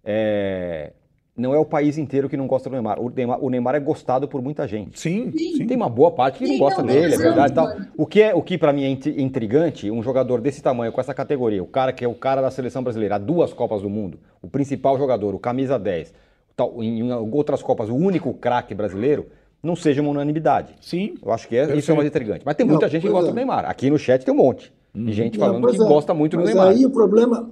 É, 0.04 0.92
Não 1.38 1.54
é 1.54 1.58
o 1.58 1.64
país 1.66 1.98
inteiro 1.98 2.28
que 2.30 2.36
não 2.38 2.46
gosta 2.48 2.70
do 2.70 2.74
Neymar. 2.74 3.00
O 3.00 3.10
Neymar, 3.10 3.44
o 3.44 3.50
Neymar 3.50 3.76
é 3.76 3.80
gostado 3.80 4.28
por 4.28 4.42
muita 4.42 4.66
gente. 4.68 5.00
Sim, 5.00 5.32
sim. 5.32 5.66
Tem 5.66 5.76
uma 5.78 5.88
boa 5.90 6.12
parte 6.12 6.40
que 6.40 6.46
não 6.46 6.54
Sim, 6.54 6.60
gosta 6.60 6.82
não, 6.82 6.88
dele, 6.94 7.14
é 7.14 7.18
não, 7.18 7.24
verdade. 7.24 7.54
não, 7.56 7.66
tal. 7.68 7.80
não. 7.80 7.88
O 7.98 8.06
que 8.06 8.22
é 8.22 8.34
o 8.36 8.42
que 8.42 8.58
para 8.58 8.74
mim 8.74 8.84
é 8.84 8.90
intri- 8.90 9.22
intrigante, 9.22 9.90
um 9.90 10.02
jogador 10.04 10.42
desse 10.42 10.62
tamanho, 10.62 10.92
com 10.92 11.00
essa 11.00 11.14
categoria, 11.14 11.62
o 11.64 11.68
cara 11.68 11.92
que 11.94 12.04
é 12.04 12.08
o 12.08 12.14
cara 12.16 12.42
da 12.42 12.52
seleção 12.52 12.84
brasileira, 12.84 13.16
há 13.16 13.18
duas 13.18 13.54
Copas 13.54 13.82
do 13.82 13.90
Mundo, 13.90 14.20
o 14.42 14.48
principal 14.50 14.98
jogador, 14.98 15.34
o 15.36 15.40
camisa 15.40 15.80
10, 15.80 16.14
tal, 16.54 16.82
em 16.84 17.10
outras 17.14 17.62
Copas, 17.64 17.90
o 17.90 17.96
único 17.96 18.34
craque 18.34 18.74
brasileiro, 18.76 19.28
não 19.64 19.76
seja 19.76 20.02
uma 20.02 20.12
unanimidade. 20.12 20.74
Sim. 20.82 21.16
Eu 21.26 21.32
acho 21.32 21.48
que 21.48 21.56
é, 21.58 21.76
isso 21.78 21.92
é 21.92 21.96
mais 21.96 22.08
intrigante. 22.08 22.44
Mas 22.46 22.56
tem 22.56 22.66
muita 22.66 22.86
Não, 22.86 22.92
gente 22.92 23.02
que 23.02 23.10
gosta 23.10 23.28
é. 23.30 23.32
do 23.32 23.36
Neymar. 23.36 23.66
Aqui 23.70 23.90
no 23.90 23.98
chat 23.98 24.24
tem 24.24 24.34
um 24.34 24.38
monte 24.38 24.72
de 24.96 25.12
gente 25.12 25.38
falando 25.38 25.62
pois 25.62 25.76
que 25.76 25.84
é. 25.84 25.88
gosta 25.88 26.14
muito 26.14 26.38
do 26.38 26.44
Mas 26.44 26.48
Neymar. 26.48 26.68
aí 26.70 26.86
o 26.86 26.90
problema, 26.90 27.50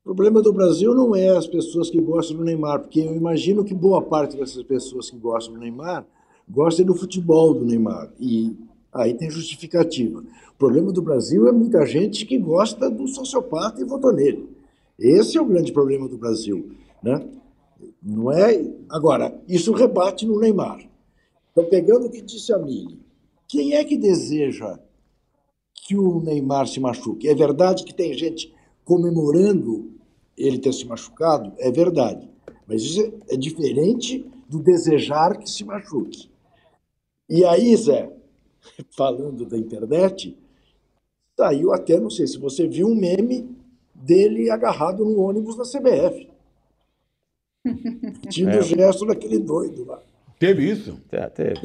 o 0.00 0.04
problema 0.04 0.42
do 0.42 0.52
Brasil 0.52 0.94
não 0.94 1.16
é 1.16 1.30
as 1.30 1.46
pessoas 1.46 1.88
que 1.88 2.00
gostam 2.00 2.36
do 2.36 2.44
Neymar, 2.44 2.80
porque 2.80 3.00
eu 3.00 3.14
imagino 3.14 3.64
que 3.64 3.74
boa 3.74 4.02
parte 4.02 4.36
dessas 4.36 4.62
pessoas 4.62 5.10
que 5.10 5.16
gostam 5.16 5.54
do 5.54 5.60
Neymar 5.60 6.04
gostem 6.48 6.84
do 6.84 6.94
futebol 6.94 7.54
do 7.54 7.64
Neymar. 7.64 8.10
E 8.20 8.54
aí 8.92 9.14
tem 9.14 9.30
justificativa. 9.30 10.20
O 10.20 10.58
problema 10.58 10.92
do 10.92 11.02
Brasil 11.02 11.48
é 11.48 11.52
muita 11.52 11.84
gente 11.86 12.24
que 12.26 12.38
gosta 12.38 12.90
do 12.90 13.08
sociopata 13.08 13.80
e 13.80 13.84
votou 13.84 14.12
nele. 14.12 14.48
Esse 14.98 15.36
é 15.36 15.40
o 15.40 15.46
grande 15.46 15.72
problema 15.72 16.08
do 16.08 16.16
Brasil, 16.16 16.70
né? 17.02 17.26
Não 18.02 18.30
é? 18.30 18.64
Agora, 18.88 19.38
isso 19.48 19.72
rebate 19.72 20.26
no 20.26 20.38
Neymar. 20.38 20.80
Então, 21.52 21.64
pegando 21.64 22.06
o 22.06 22.10
que 22.10 22.22
disse 22.22 22.52
a 22.52 22.58
Mili, 22.58 22.98
quem 23.48 23.74
é 23.74 23.84
que 23.84 23.96
deseja 23.96 24.78
que 25.86 25.96
o 25.96 26.20
Neymar 26.20 26.66
se 26.66 26.80
machuque? 26.80 27.28
É 27.28 27.34
verdade 27.34 27.84
que 27.84 27.94
tem 27.94 28.12
gente 28.12 28.52
comemorando 28.84 29.92
ele 30.36 30.58
ter 30.58 30.72
se 30.72 30.84
machucado? 30.84 31.52
É 31.58 31.70
verdade. 31.70 32.28
Mas 32.66 32.82
isso 32.82 33.14
é 33.28 33.36
diferente 33.36 34.28
do 34.48 34.58
desejar 34.58 35.38
que 35.38 35.48
se 35.48 35.64
machuque. 35.64 36.28
E 37.30 37.44
aí, 37.44 37.76
Zé, 37.76 38.10
falando 38.96 39.46
da 39.46 39.56
internet, 39.56 40.36
saiu 41.38 41.72
até, 41.72 42.00
não 42.00 42.10
sei 42.10 42.26
se 42.26 42.36
você 42.36 42.66
viu, 42.66 42.88
um 42.88 42.96
meme 42.96 43.48
dele 43.94 44.50
agarrado 44.50 45.04
no 45.04 45.20
ônibus 45.20 45.56
da 45.56 45.62
CBF. 45.62 46.28
Tinha 48.28 48.50
é. 48.54 48.58
o 48.58 48.62
gesto 48.62 49.06
daquele 49.06 49.38
doido 49.38 49.84
lá. 49.84 50.02
Teve 50.36 50.68
isso? 50.68 51.00
É, 51.12 51.26
teve. 51.30 51.60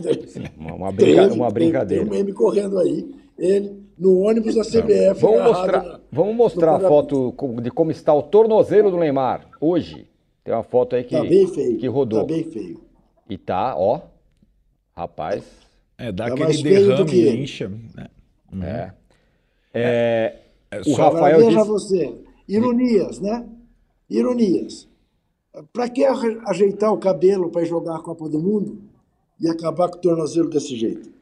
Uma, 0.56 0.76
uma, 0.76 0.92
brinca, 0.92 1.24
teve, 1.24 1.36
uma 1.36 1.50
brincadeira. 1.50 2.04
Tem, 2.04 2.12
tem 2.12 2.22
um 2.22 2.24
meme 2.24 2.34
correndo 2.34 2.78
aí. 2.78 3.16
Ele 3.36 3.82
no 4.02 4.22
ônibus 4.22 4.56
da 4.56 4.64
CBF. 4.64 5.22
Vamos 5.22 5.44
mostrar, 5.44 5.84
na, 5.84 6.00
vamos 6.12 6.36
mostrar 6.36 6.76
a 6.76 6.80
foto 6.80 7.36
de 7.62 7.70
como 7.70 7.92
está 7.92 8.12
o 8.12 8.24
tornozelo 8.24 8.90
do 8.90 8.98
Neymar 8.98 9.48
hoje. 9.62 10.08
Tem 10.44 10.52
uma 10.52 10.64
foto 10.64 10.96
aí 10.96 11.04
que, 11.04 11.16
tá 11.16 11.22
bem 11.22 11.48
feio, 11.48 11.78
que 11.78 11.88
rodou. 11.88 12.22
Tá 12.22 12.26
bem 12.26 12.44
feio. 12.44 12.82
E 13.30 13.38
tá, 13.38 13.76
ó. 13.78 14.02
Rapaz. 14.98 15.44
É, 16.00 16.12
dá 16.12 16.26
tá 16.26 16.34
aquele 16.34 16.64
derrame, 16.64 17.44
incha. 17.44 17.70
Né? 17.70 18.08
Uhum. 18.52 18.64
É. 18.64 18.94
É, 19.72 20.40
é, 20.72 20.80
o 20.80 20.96
só 20.96 21.12
Rafael 21.12 21.38
veja 21.38 21.58
disse... 21.60 21.70
você, 21.70 22.16
ironias, 22.48 23.20
né? 23.20 23.48
Ironias. 24.10 24.90
Para 25.72 25.88
que 25.88 26.04
ajeitar 26.04 26.92
o 26.92 26.98
cabelo 26.98 27.52
para 27.52 27.64
jogar 27.66 27.98
a 27.98 28.02
Copa 28.02 28.28
do 28.28 28.40
Mundo 28.40 28.82
e 29.40 29.48
acabar 29.48 29.90
com 29.90 29.98
o 29.98 30.02
tornozelo 30.02 30.50
desse 30.50 30.76
jeito? 30.76 31.21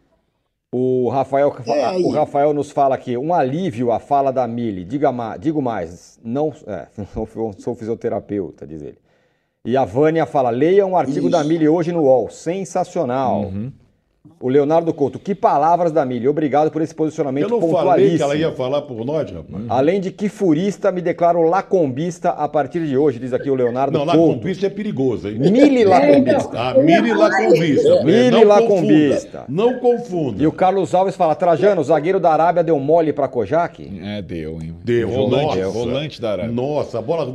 O 0.72 1.10
Rafael, 1.10 1.56
é 1.66 1.98
o 1.98 2.12
Rafael 2.12 2.54
nos 2.54 2.70
fala 2.70 2.94
aqui, 2.94 3.18
um 3.18 3.34
alívio 3.34 3.92
a 3.92 4.00
fala 4.00 4.32
da 4.32 4.48
Mili. 4.48 4.86
Diga 4.86 5.12
mais, 5.12 5.40
digo 5.42 5.62
mais, 5.62 6.20
não, 6.24 6.54
é, 6.68 6.88
não 7.16 7.54
sou 7.54 7.74
fisioterapeuta, 7.74 8.68
diz 8.68 8.82
ele. 8.82 9.00
E 9.66 9.76
a 9.76 9.84
Vânia 9.84 10.26
fala, 10.26 10.52
leia 10.52 10.86
um 10.86 10.96
artigo 10.96 11.28
Isso. 11.28 11.32
da 11.32 11.44
Mili 11.44 11.68
hoje 11.68 11.92
no 11.92 12.04
UOL, 12.04 12.30
sensacional. 12.30 13.42
Uhum. 13.42 13.72
O 14.40 14.48
Leonardo 14.48 14.94
Couto, 14.94 15.20
que 15.20 15.36
palavras 15.36 15.92
da 15.92 16.06
Milha. 16.06 16.30
Obrigado 16.30 16.72
por 16.72 16.82
esse 16.82 16.96
posicionamento 16.96 17.44
Eu 17.44 17.60
não 17.60 17.70
falei 17.70 18.16
que 18.16 18.22
ela 18.22 18.36
ia 18.36 18.52
falar 18.52 18.84
por 18.84 19.06
nós, 19.06 19.30
rapaz. 19.30 19.66
Além 19.68 20.00
de 20.00 20.12
que 20.12 20.30
furista, 20.30 20.92
me 20.92 21.02
declaro 21.02 21.42
lacombista 21.44 22.30
a 22.30 22.48
partir 22.48 22.86
de 22.86 22.98
hoje, 22.98 23.20
diz 23.20 23.34
aqui 23.34 23.50
o 23.50 23.56
Leonardo 23.56 23.98
não, 23.98 24.06
Couto. 24.06 24.18
Não, 24.18 24.28
lacombista 24.28 24.68
é 24.68 24.70
perigoso, 24.70 25.28
hein? 25.28 25.40
Mili 25.40 25.84
lacombista. 25.84 26.50
Ah, 26.54 26.74
mili 26.76 27.14
lacombista. 27.14 28.04
Mili 28.04 28.44
lacombista. 28.46 29.46
Não 29.50 29.80
confunda. 29.80 30.42
E 30.42 30.48
o 30.48 30.52
Carlos 30.52 30.94
Alves 30.94 31.16
fala, 31.16 31.36
Trajano, 31.36 31.82
o 31.82 31.84
zagueiro 31.84 32.20
da 32.20 32.32
Arábia 32.32 32.64
deu 32.64 32.80
mole 32.80 33.12
pra 33.12 33.28
Kojak? 33.28 33.92
É, 34.02 34.22
deu, 34.22 34.62
hein? 34.62 34.76
Deu. 34.84 35.10
Volante, 35.10 35.58
Nossa. 35.58 35.70
volante 35.70 36.22
da 36.22 36.32
Arábia. 36.32 36.52
Nossa, 36.52 37.00
a 37.00 37.02
bola... 37.02 37.34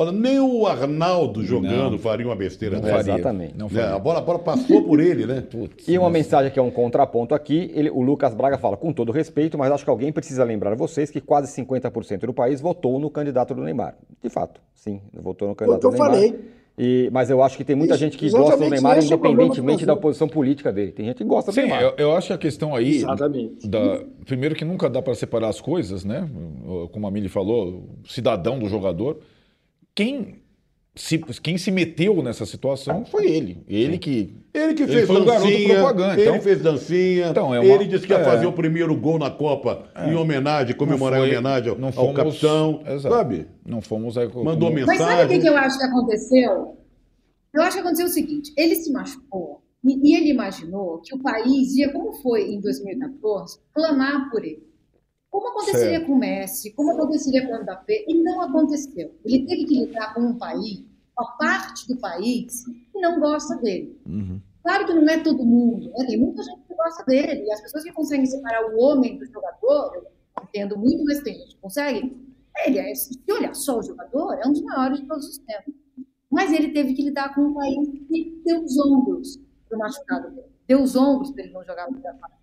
Olha, 0.00 0.12
nem 0.12 0.38
o 0.38 0.64
Arnaldo 0.64 1.44
jogando 1.44 1.90
não, 1.90 1.98
faria 1.98 2.24
uma 2.24 2.36
besteira 2.36 2.76
não 2.76 2.82
dessa. 2.84 3.00
Exatamente. 3.00 3.54
Não 3.56 3.68
é, 3.74 3.82
a, 3.82 3.98
bola, 3.98 4.20
a 4.20 4.22
bola 4.22 4.38
passou 4.38 4.80
por 4.84 5.00
ele, 5.00 5.26
né? 5.26 5.40
Putz, 5.40 5.88
e 5.88 5.98
uma 5.98 6.07
mensagem 6.10 6.50
que 6.50 6.58
é 6.58 6.62
um 6.62 6.70
contraponto 6.70 7.34
aqui, 7.34 7.70
ele, 7.74 7.90
o 7.90 8.00
Lucas 8.02 8.34
Braga 8.34 8.58
fala, 8.58 8.76
com 8.76 8.92
todo 8.92 9.12
respeito, 9.12 9.56
mas 9.58 9.70
acho 9.72 9.84
que 9.84 9.90
alguém 9.90 10.12
precisa 10.12 10.44
lembrar 10.44 10.74
vocês 10.74 11.10
que 11.10 11.20
quase 11.20 11.52
50% 11.62 12.26
do 12.26 12.34
país 12.34 12.60
votou 12.60 12.98
no 12.98 13.10
candidato 13.10 13.54
do 13.54 13.62
Neymar. 13.62 13.96
De 14.22 14.28
fato, 14.28 14.60
sim, 14.74 15.00
votou 15.12 15.48
no 15.48 15.54
candidato 15.54 15.82
do 15.82 15.90
Neymar. 15.90 16.10
Falei. 16.10 16.58
E, 16.80 17.10
mas 17.12 17.28
eu 17.28 17.42
acho 17.42 17.56
que 17.56 17.64
tem 17.64 17.74
muita 17.74 17.94
Isso, 17.94 18.04
gente 18.04 18.16
que 18.16 18.30
gosta 18.30 18.56
do 18.56 18.70
Neymar 18.70 19.02
independentemente 19.02 19.84
da 19.84 19.96
posição 19.96 20.28
política 20.28 20.72
dele. 20.72 20.92
Tem 20.92 21.06
gente 21.06 21.16
que 21.16 21.24
gosta 21.24 21.50
do 21.50 21.54
Sim, 21.54 21.62
Neymar. 21.62 21.82
Eu, 21.82 21.94
eu 21.98 22.12
acho 22.16 22.28
que 22.28 22.32
a 22.32 22.38
questão 22.38 22.74
aí. 22.74 22.98
Exatamente. 22.98 23.68
Da, 23.68 24.00
primeiro 24.24 24.54
que 24.54 24.64
nunca 24.64 24.88
dá 24.88 25.02
para 25.02 25.14
separar 25.16 25.48
as 25.48 25.60
coisas, 25.60 26.04
né? 26.04 26.28
Como 26.92 27.04
a 27.06 27.10
Mili 27.10 27.28
falou, 27.28 27.82
cidadão 28.04 28.60
do 28.60 28.68
jogador 28.68 29.18
quem 29.98 30.36
se, 30.98 31.18
quem 31.40 31.56
se 31.56 31.70
meteu 31.70 32.20
nessa 32.22 32.44
situação 32.44 33.04
foi 33.04 33.30
ele. 33.30 33.62
Ele 33.68 33.92
Sim. 33.92 33.98
que. 33.98 34.36
Ele 34.52 34.74
que 34.74 34.86
fez 34.86 35.08
ele 35.08 35.24
dancinha. 35.24 35.74
propaganda. 35.74 36.12
Ele 36.14 36.22
então, 36.22 36.40
fez 36.40 36.60
dancinha. 36.60 37.28
Então, 37.28 37.54
é 37.54 37.60
uma, 37.60 37.72
ele 37.72 37.86
disse 37.86 38.04
que 38.04 38.12
ia 38.12 38.18
é, 38.18 38.24
fazer 38.24 38.46
o 38.46 38.52
primeiro 38.52 38.96
gol 38.96 39.16
na 39.16 39.30
Copa 39.30 39.84
é, 39.94 40.10
em 40.10 40.16
homenagem, 40.16 40.74
comemorar 40.74 41.20
foi, 41.20 41.28
em 41.28 41.30
homenagem 41.30 41.70
ao, 41.70 41.76
fomos, 41.76 41.98
ao 41.98 42.12
capitão. 42.12 42.82
Exato. 42.84 43.14
Sabe? 43.14 43.46
Não 43.64 43.80
fomos 43.80 44.18
aí. 44.18 44.28
Mandou 44.34 44.72
mensagem. 44.72 45.00
Mas 45.00 45.16
sabe 45.18 45.36
o 45.36 45.40
que 45.40 45.48
eu 45.48 45.56
acho 45.56 45.78
que 45.78 45.84
aconteceu? 45.84 46.76
Eu 47.54 47.62
acho 47.62 47.76
que 47.76 47.80
aconteceu 47.80 48.06
o 48.06 48.10
seguinte: 48.10 48.52
ele 48.56 48.74
se 48.74 48.90
machucou 48.90 49.62
e, 49.84 50.10
e 50.10 50.16
ele 50.16 50.30
imaginou 50.30 50.98
que 50.98 51.14
o 51.14 51.22
país 51.22 51.76
ia, 51.76 51.92
como 51.92 52.12
foi 52.14 52.50
em 52.50 52.60
2014, 52.60 53.60
clamar 53.72 54.28
por 54.30 54.44
ele. 54.44 54.67
Como 55.30 55.48
aconteceria 55.48 55.98
certo. 55.98 56.06
com 56.06 56.12
o 56.12 56.18
Messi, 56.18 56.72
como 56.72 56.92
aconteceria 56.92 57.46
com 57.46 57.54
o 57.54 57.62
Mbappé, 57.62 58.04
e 58.08 58.22
não 58.22 58.40
aconteceu. 58.40 59.14
Ele 59.24 59.46
teve 59.46 59.64
que 59.66 59.84
lidar 59.84 60.14
com 60.14 60.20
um 60.20 60.38
país, 60.38 60.84
uma 61.18 61.36
parte 61.36 61.86
do 61.86 61.96
país, 61.98 62.64
que 62.64 63.00
não 63.00 63.20
gosta 63.20 63.56
dele. 63.56 64.00
Uhum. 64.06 64.40
Claro 64.62 64.86
que 64.86 64.94
não 64.94 65.08
é 65.08 65.18
todo 65.22 65.44
mundo, 65.44 65.90
né? 65.90 66.06
tem 66.06 66.18
muita 66.18 66.42
gente 66.42 66.60
que 66.66 66.74
gosta 66.74 67.04
dele, 67.04 67.44
e 67.44 67.52
as 67.52 67.60
pessoas 67.60 67.84
que 67.84 67.92
conseguem 67.92 68.26
separar 68.26 68.66
o 68.70 68.78
homem 68.80 69.18
do 69.18 69.26
jogador, 69.26 69.94
eu 69.94 70.06
entendo 70.42 70.76
muito, 70.76 71.04
mas 71.04 71.22
tem 71.22 71.34
gente 71.34 71.54
que 71.54 71.60
consegue. 71.60 72.28
Ele 72.66 72.78
é, 72.78 72.94
se 72.94 73.18
olhar 73.30 73.54
só 73.54 73.78
o 73.78 73.82
jogador, 73.82 74.34
é 74.34 74.46
um 74.46 74.52
dos 74.52 74.62
maiores 74.62 75.00
de 75.00 75.06
todos 75.06 75.26
os 75.28 75.38
tempos. 75.38 75.74
Mas 76.30 76.52
ele 76.52 76.72
teve 76.72 76.92
que 76.94 77.02
lidar 77.02 77.34
com 77.34 77.42
um 77.42 77.54
país 77.54 77.88
que 78.08 78.42
deu 78.44 78.62
os 78.62 78.78
ombros 78.78 79.40
para 79.68 79.76
o 79.76 79.78
machucado 79.78 80.30
dele, 80.30 80.48
deu 80.66 80.82
os 80.82 80.96
ombros 80.96 81.30
para 81.30 81.44
ele 81.44 81.52
não 81.52 81.64
jogar 81.64 81.90
muita 81.90 82.12
parte. 82.14 82.36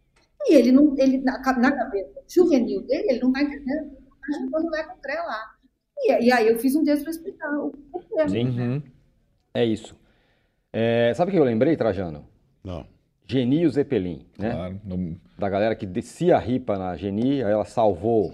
E 0.48 0.54
ele, 0.54 0.72
não, 0.72 0.96
ele 0.98 1.18
na, 1.20 1.40
na 1.58 1.72
cabeça 1.72 2.16
juvenil 2.28 2.82
dele, 2.82 3.08
ele 3.10 3.20
não 3.20 3.30
está 3.30 3.42
entendendo. 3.42 3.92
Está 3.96 4.40
juntando 4.40 4.70
Lé 4.70 4.84
com 4.84 4.98
Cré 5.00 5.16
lá. 5.16 5.56
E, 5.98 6.26
e, 6.26 6.32
aí 6.32 6.48
eu 6.48 6.58
fiz 6.58 6.76
um 6.76 6.84
texto 6.84 7.04
para 7.04 7.12
explicar 7.12 7.50
o 7.58 7.72
porquê. 7.92 8.30
Sim. 8.30 8.48
Uhum. 8.48 8.82
É 9.54 9.66
isso. 9.66 9.96
É, 10.74 11.14
sabe 11.16 11.30
o 11.30 11.34
que 11.34 11.40
eu 11.40 11.44
lembrei, 11.44 11.76
Trajano? 11.76 12.26
Não. 12.64 12.86
Geni 13.28 13.62
e 13.62 13.66
o 13.66 13.72
Zeppelin, 13.72 14.26
né? 14.38 14.52
Claro. 14.52 14.82
Não... 14.84 15.16
Da 15.38 15.50
galera 15.50 15.76
que 15.76 15.86
descia 15.86 16.38
a 16.38 16.40
ripa 16.40 16.78
na 16.78 16.96
Geni, 16.96 17.44
aí 17.44 17.52
ela 17.52 17.66
salvou. 17.66 18.32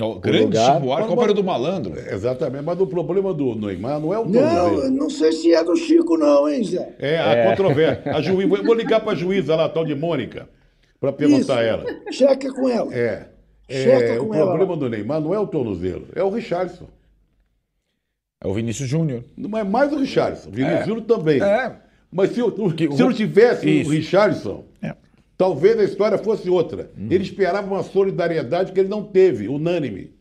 O, 0.00 0.04
o 0.04 0.18
grande 0.18 0.58
Chico 0.58 0.92
a 0.92 1.06
Copa 1.06 1.24
era 1.24 1.34
do 1.34 1.44
malandro. 1.44 1.96
Exatamente, 1.96 2.64
mas 2.64 2.80
o 2.80 2.86
problema 2.86 3.32
do 3.32 3.54
Neymar 3.54 4.00
não 4.00 4.12
é 4.12 4.18
o 4.18 4.24
Não, 4.24 4.90
não 4.90 5.10
sei 5.10 5.30
se 5.30 5.54
é 5.54 5.62
do 5.62 5.76
Chico, 5.76 6.16
não, 6.16 6.48
hein, 6.48 6.64
Zé? 6.64 6.96
É, 6.98 7.18
a 7.18 7.34
é. 7.34 7.50
controvérsia. 7.50 8.16
A 8.16 8.20
juiz, 8.20 8.48
vou 8.48 8.74
ligar 8.74 9.00
para 9.00 9.12
a 9.12 9.14
juíza 9.14 9.54
lá, 9.54 9.68
tal 9.68 9.84
de 9.84 9.94
Mônica 9.94 10.48
para 11.00 11.12
perguntar 11.12 11.40
Isso. 11.40 11.52
ela. 11.52 12.12
Checa 12.12 12.52
com 12.52 12.68
ela. 12.68 12.94
É. 12.94 13.28
é 13.66 14.16
com 14.18 14.26
o 14.26 14.34
ela. 14.34 14.46
problema 14.46 14.76
do 14.76 14.88
Neymar 14.88 15.20
não 15.20 15.34
é 15.34 15.38
o 15.38 15.46
tornozelo, 15.46 16.06
é 16.14 16.22
o 16.22 16.28
Richardson. 16.28 16.88
É 18.42 18.46
o 18.46 18.54
Vinícius 18.54 18.88
Júnior. 18.88 19.24
Não 19.36 19.58
é 19.58 19.64
mais 19.64 19.92
o 19.92 19.98
Richardson. 19.98 20.50
O 20.50 20.52
Vinícius 20.52 20.80
é. 20.80 20.84
Júnior 20.84 21.06
também. 21.06 21.42
É. 21.42 21.76
Mas 22.12 22.30
se, 22.30 22.36
se 22.36 23.02
não 23.02 23.12
tivesse 23.12 23.68
Isso. 23.68 23.88
o 23.88 23.92
Richardson, 23.92 24.64
é. 24.82 24.94
talvez 25.36 25.78
a 25.78 25.84
história 25.84 26.18
fosse 26.18 26.48
outra. 26.50 26.90
Uhum. 26.96 27.08
Ele 27.10 27.22
esperava 27.22 27.66
uma 27.66 27.82
solidariedade 27.82 28.72
que 28.72 28.80
ele 28.80 28.88
não 28.88 29.04
teve, 29.04 29.48
unânime. 29.48 30.12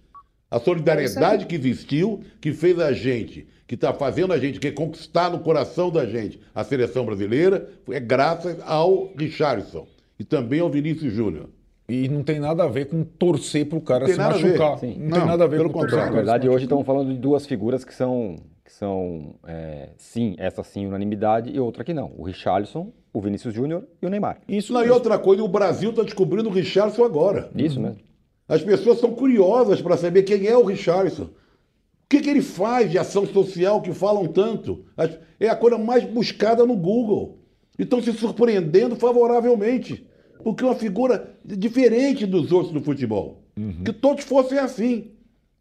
A 0.51 0.59
solidariedade 0.59 1.45
que 1.45 1.55
existiu, 1.55 2.23
que 2.41 2.51
fez 2.51 2.79
a 2.79 2.91
gente, 2.91 3.47
que 3.67 3.75
está 3.75 3.93
fazendo 3.93 4.33
a 4.33 4.39
gente, 4.39 4.59
que 4.59 4.71
conquistar 4.71 5.29
no 5.29 5.39
coração 5.39 5.89
da 5.89 6.05
gente 6.05 6.39
a 6.53 6.63
seleção 6.63 7.05
brasileira, 7.05 7.69
é 7.89 7.99
graças 7.99 8.57
ao 8.65 9.13
Richardson 9.15 9.87
e 10.19 10.23
também 10.25 10.59
ao 10.59 10.69
Vinícius 10.69 11.13
Júnior. 11.13 11.49
E 11.87 12.07
não 12.07 12.21
tem 12.21 12.39
nada 12.39 12.65
a 12.65 12.67
ver 12.67 12.85
com 12.85 13.03
torcer 13.03 13.65
para 13.67 13.77
o 13.77 13.81
cara 13.81 14.05
se 14.05 14.15
machucar. 14.15 14.79
Não, 14.83 14.89
não, 14.95 15.17
tem 15.17 15.25
nada 15.25 15.45
a 15.45 15.47
ver 15.47 15.57
pelo 15.57 15.71
com 15.71 15.79
contrário. 15.79 16.11
Na 16.11 16.15
verdade, 16.17 16.47
hoje 16.47 16.65
estamos 16.65 16.85
falando 16.85 17.11
de 17.11 17.17
duas 17.17 17.47
figuras 17.47 17.83
que 17.83 17.93
são, 17.95 18.35
que 18.63 18.71
são 18.71 19.33
é, 19.47 19.89
sim, 19.97 20.35
essa 20.37 20.61
sim, 20.61 20.85
unanimidade, 20.85 21.49
e 21.51 21.59
outra 21.59 21.83
que 21.83 21.93
não. 21.93 22.11
O 22.15 22.23
Richarlison, 22.23 22.91
o 23.11 23.19
Vinícius 23.19 23.55
Júnior 23.55 23.85
e 23.99 24.05
o 24.05 24.09
Neymar. 24.09 24.39
Isso 24.47 24.71
não, 24.71 24.85
e 24.85 24.89
outra 24.89 25.17
coisa, 25.17 25.41
o 25.41 25.47
Brasil 25.47 25.89
está 25.89 26.03
descobrindo 26.03 26.49
o 26.49 26.51
Richarlison 26.51 27.03
agora. 27.03 27.49
Isso 27.55 27.79
mesmo. 27.79 27.97
As 28.47 28.61
pessoas 28.61 28.99
são 28.99 29.11
curiosas 29.11 29.81
para 29.81 29.97
saber 29.97 30.23
quem 30.23 30.45
é 30.45 30.55
o 30.55 30.65
Richarlison. 30.65 31.23
O 31.23 31.29
que, 32.09 32.21
que 32.21 32.29
ele 32.29 32.41
faz 32.41 32.89
de 32.91 32.99
ação 32.99 33.25
social 33.25 33.81
que 33.81 33.93
falam 33.93 34.27
tanto? 34.27 34.85
É 35.39 35.49
a 35.49 35.55
coisa 35.55 35.77
mais 35.77 36.03
buscada 36.03 36.65
no 36.65 36.75
Google. 36.75 37.39
E 37.77 37.83
estão 37.83 38.01
se 38.01 38.11
surpreendendo 38.13 38.95
favoravelmente 38.95 40.08
porque 40.43 40.63
é 40.63 40.67
uma 40.67 40.75
figura 40.75 41.35
diferente 41.43 42.25
dos 42.25 42.51
outros 42.51 42.73
do 42.73 42.81
futebol. 42.81 43.43
Uhum. 43.57 43.83
Que 43.83 43.93
todos 43.93 44.23
fossem 44.23 44.57
assim. 44.57 45.11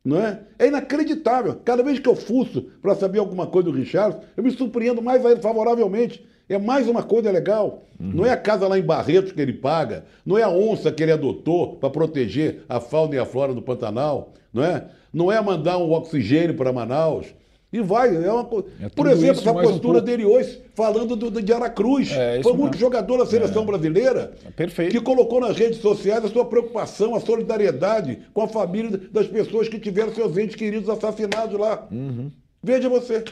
Não 0.05 0.19
é? 0.19 0.41
é 0.59 0.69
inacreditável. 0.69 1.57
Cada 1.65 1.83
vez 1.83 1.99
que 1.99 2.09
eu 2.09 2.17
fuço 2.17 2.63
para 2.81 2.95
saber 2.95 3.19
alguma 3.19 3.47
coisa 3.47 3.71
do 3.71 3.77
Richard, 3.77 4.19
eu 4.37 4.43
me 4.43 4.51
surpreendo 4.51 5.03
mais 5.03 5.25
a 5.27 5.31
ele 5.31 5.41
favoravelmente. 5.41 6.25
É 6.49 6.59
mais 6.59 6.89
uma 6.89 7.03
coisa 7.03 7.31
legal. 7.31 7.85
Uhum. 8.01 8.13
Não 8.15 8.27
é 8.27 8.31
a 8.31 8.37
casa 8.37 8.67
lá 8.67 8.79
em 8.79 8.83
Barretos 8.83 9.33
que 9.33 9.41
ele 9.41 9.53
paga, 9.53 10.05
não 10.25 10.39
é 10.39 10.43
a 10.43 10.49
onça 10.49 10.91
que 10.91 11.03
ele 11.03 11.13
adotou 11.13 11.77
para 11.77 11.91
proteger 11.91 12.65
a 12.69 12.81
fauna 12.81 13.17
e 13.17 13.19
a 13.19 13.27
flora 13.27 13.53
do 13.53 13.61
Pantanal, 13.61 14.33
não 14.53 14.65
é? 14.65 14.89
Não 15.13 15.33
é 15.33 15.41
mandar 15.41 15.79
um 15.79 15.93
oxigênio 15.93 16.55
para 16.55 16.73
Manaus, 16.73 17.27
E 17.71 17.81
vai, 17.83 18.17
é 18.17 18.33
uma 18.33 18.45
co- 18.45 18.65
É 18.81 18.89
Por 18.89 19.07
exemplo, 19.07 19.33
isso 19.33 19.41
essa 19.43 19.51
um 19.51 19.63
postura 19.63 19.81
pouco. 19.99 20.01
dele 20.07 20.25
hoje, 20.25 20.63
falando 20.75 21.15
do, 21.15 21.31
do- 21.31 21.43
de 21.43 21.53
Aracruz. 21.53 22.11
É, 22.13 22.43
Foi 22.43 22.53
muito 22.55 22.73
mesmo. 22.73 22.81
jogador 22.81 23.19
da 23.19 23.27
seleção 23.27 23.67
brasileira 23.67 24.33
Perfeito. 24.57 24.91
que 24.93 25.01
colocou 25.03 25.39
nas 25.41 25.55
redes 25.57 25.79
sociais 25.79 26.25
a 26.25 26.29
sua 26.29 26.47
preocupação, 26.47 27.15
a 27.15 27.21
solidariedade 27.21 28.21
com 28.33 28.41
a 28.43 28.49
família 28.49 28.97
das 29.13 29.27
pessoas 29.27 29.69
que 29.69 29.79
tiveram 29.79 30.15
seus 30.15 30.37
entes 30.39 30.57
queridos 30.57 30.89
assassinados 30.89 31.59
lá. 31.61 31.87
Uhum. 31.91 32.31
Veja 32.63 32.89
você. 32.89 33.23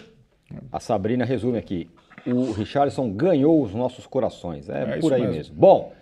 A 0.70 0.80
Sabrina 0.80 1.24
resume 1.24 1.56
aqui. 1.56 1.88
O 2.26 2.52
Richarlison 2.52 3.08
ganhou 3.10 3.62
os 3.62 3.72
nossos 3.74 4.06
corações. 4.06 4.68
É, 4.68 4.82
É 4.82 4.98
por 4.98 5.14
aí 5.14 5.22
mesmo. 5.22 5.34
mesmo. 5.36 5.54
Bom, 5.56 5.92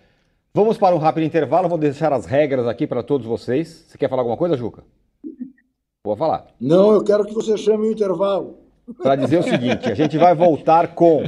vamos 0.53 0.76
para 0.76 0.95
um 0.95 0.99
rápido 0.99 1.22
intervalo. 1.24 1.68
Vou 1.68 1.78
deixar 1.78 2.12
as 2.12 2.26
regras 2.26 2.66
aqui 2.66 2.85
para 2.87 3.03
todos 3.03 3.26
vocês. 3.26 3.85
Você 3.87 3.97
quer 3.97 4.09
falar 4.11 4.22
alguma 4.22 4.37
coisa, 4.37 4.57
Juca? 4.57 4.82
Vou 6.05 6.14
falar. 6.16 6.48
Não, 6.61 6.92
eu 6.92 7.02
quero 7.02 7.24
que 7.24 7.32
você 7.32 7.57
chame 7.57 7.88
o 7.88 7.90
intervalo. 7.90 8.59
Para 9.02 9.16
dizer 9.16 9.38
o 9.38 9.42
seguinte: 9.42 9.90
a 9.90 9.94
gente 9.94 10.18
vai 10.18 10.34
voltar 10.34 10.88
com, 10.94 11.22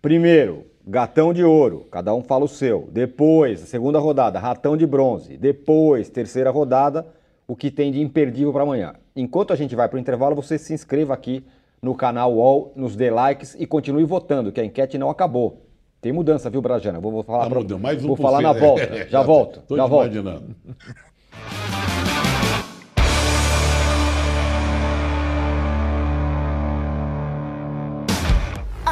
primeiro, 0.00 0.66
gatão 0.86 1.32
de 1.34 1.42
ouro, 1.42 1.88
cada 1.90 2.14
um 2.14 2.22
fala 2.22 2.44
o 2.44 2.48
seu. 2.48 2.88
Depois, 2.92 3.58
segunda 3.60 3.98
rodada, 3.98 4.38
ratão 4.38 4.76
de 4.76 4.86
bronze. 4.86 5.36
Depois, 5.36 6.08
terceira 6.08 6.48
rodada, 6.52 7.08
o 7.48 7.56
que 7.56 7.72
tem 7.72 7.90
de 7.90 8.00
imperdível 8.00 8.52
para 8.52 8.62
amanhã. 8.62 8.94
Enquanto 9.16 9.52
a 9.52 9.56
gente 9.56 9.74
vai 9.74 9.88
para 9.88 9.96
o 9.96 10.00
intervalo, 10.00 10.36
você 10.36 10.56
se 10.58 10.72
inscreva 10.72 11.12
aqui 11.12 11.44
no 11.82 11.92
canal 11.92 12.32
UOL, 12.32 12.72
nos 12.76 12.94
dê 12.94 13.10
likes 13.10 13.56
e 13.58 13.66
continue 13.66 14.04
votando, 14.04 14.52
que 14.52 14.60
a 14.60 14.64
enquete 14.64 14.96
não 14.96 15.10
acabou. 15.10 15.64
Tem 16.00 16.12
mudança, 16.12 16.48
viu, 16.48 16.62
Brajana? 16.62 17.00
Vou, 17.00 17.10
vou 17.10 17.24
falar, 17.24 17.42
Tá 17.44 17.50
pra- 17.50 17.58
mudando, 17.58 17.80
mais 17.80 18.04
um 18.04 18.06
vou 18.06 18.16
falar 18.16 18.40
na 18.40 18.52
volta. 18.52 19.08
Já 19.08 19.22
volto, 19.24 19.60
Tô 19.66 19.76
já 19.76 19.86
volto. 19.86 20.04
imaginando. 20.04 20.54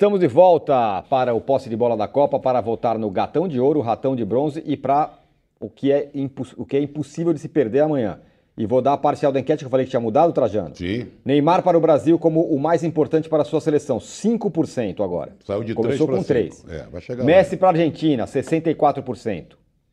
Estamos 0.00 0.18
de 0.18 0.28
volta 0.28 1.02
para 1.10 1.34
o 1.34 1.42
posse 1.42 1.68
de 1.68 1.76
bola 1.76 1.94
da 1.94 2.08
Copa 2.08 2.40
para 2.40 2.58
voltar 2.62 2.98
no 2.98 3.10
gatão 3.10 3.46
de 3.46 3.60
ouro, 3.60 3.82
ratão 3.82 4.16
de 4.16 4.24
bronze 4.24 4.62
e 4.64 4.74
para 4.74 5.12
o 5.60 5.68
que 5.68 5.92
é, 5.92 6.08
o 6.56 6.64
que 6.64 6.78
é 6.78 6.80
impossível 6.80 7.34
de 7.34 7.38
se 7.38 7.50
perder 7.50 7.80
amanhã. 7.80 8.18
E 8.56 8.64
vou 8.64 8.80
dar 8.80 8.94
a 8.94 8.96
parcial 8.96 9.30
da 9.30 9.38
enquete 9.38 9.58
que 9.58 9.66
eu 9.66 9.70
falei 9.70 9.84
que 9.84 9.90
tinha 9.90 10.00
mudado, 10.00 10.32
Trajano. 10.32 10.74
Sim. 10.74 11.08
Neymar 11.22 11.62
para 11.62 11.76
o 11.76 11.80
Brasil 11.82 12.18
como 12.18 12.40
o 12.40 12.58
mais 12.58 12.82
importante 12.82 13.28
para 13.28 13.42
a 13.42 13.44
sua 13.44 13.60
seleção, 13.60 13.98
5% 13.98 15.04
agora. 15.04 15.36
Saiu 15.44 15.62
de 15.62 15.74
Começou 15.74 16.06
3 16.06 16.18
com 16.18 16.24
para 16.24 16.34
3. 16.34 16.54
5. 16.54 16.72
É, 16.72 16.82
vai 16.90 17.00
chegar 17.02 17.22
Messi 17.22 17.58
para 17.58 17.68
a 17.68 17.72
Argentina, 17.72 18.24
64%. 18.24 19.48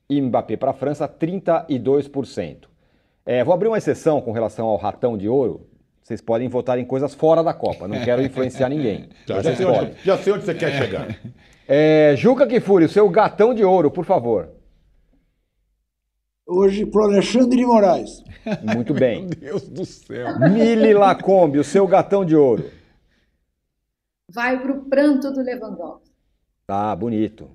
E 0.09 0.21
Mbappé 0.21 0.55
para 0.55 0.71
a 0.71 0.73
França, 0.73 1.05
32%. 1.05 2.59
É, 3.25 3.43
vou 3.43 3.53
abrir 3.53 3.67
uma 3.67 3.77
exceção 3.77 4.21
com 4.21 4.31
relação 4.31 4.67
ao 4.67 4.77
ratão 4.77 5.17
de 5.17 5.27
ouro. 5.27 5.67
Vocês 6.07 6.21
podem 6.21 6.47
votar 6.47 6.79
em 6.79 6.85
coisas 6.85 7.13
fora 7.13 7.43
da 7.43 7.53
Copa. 7.53 7.85
Não 7.85 8.01
quero 8.01 8.21
influenciar 8.21 8.69
ninguém. 8.69 9.09
Já, 9.27 9.43
sei 9.43 9.65
podem. 9.65 9.89
onde, 9.89 10.03
já 10.05 10.17
sei 10.17 10.31
onde 10.31 10.45
você 10.45 10.55
quer 10.55 10.71
chegar. 10.71 11.07
É, 11.69 12.15
Juca 12.15 12.47
Kifuri, 12.47 12.85
o 12.85 12.89
seu 12.89 13.09
gatão 13.09 13.53
de 13.53 13.61
ouro, 13.61 13.91
por 13.91 14.05
favor. 14.05 14.49
Hoje 16.45 16.85
pro 16.85 17.03
Alexandre 17.03 17.57
de 17.57 17.65
Moraes. 17.65 18.23
Muito 18.73 18.93
bem. 18.93 19.23
Meu 19.23 19.59
Deus 19.59 19.67
do 19.67 19.85
céu. 19.85 20.39
Mili 20.39 20.93
Lacombe, 20.93 21.59
o 21.59 21.65
seu 21.65 21.85
gatão 21.85 22.23
de 22.23 22.37
ouro. 22.37 22.71
Vai 24.31 24.57
para 24.61 24.71
o 24.71 24.85
pranto 24.85 25.29
do 25.29 25.41
Lewandowski. 25.41 26.09
Tá, 26.65 26.95
bonito. 26.95 27.49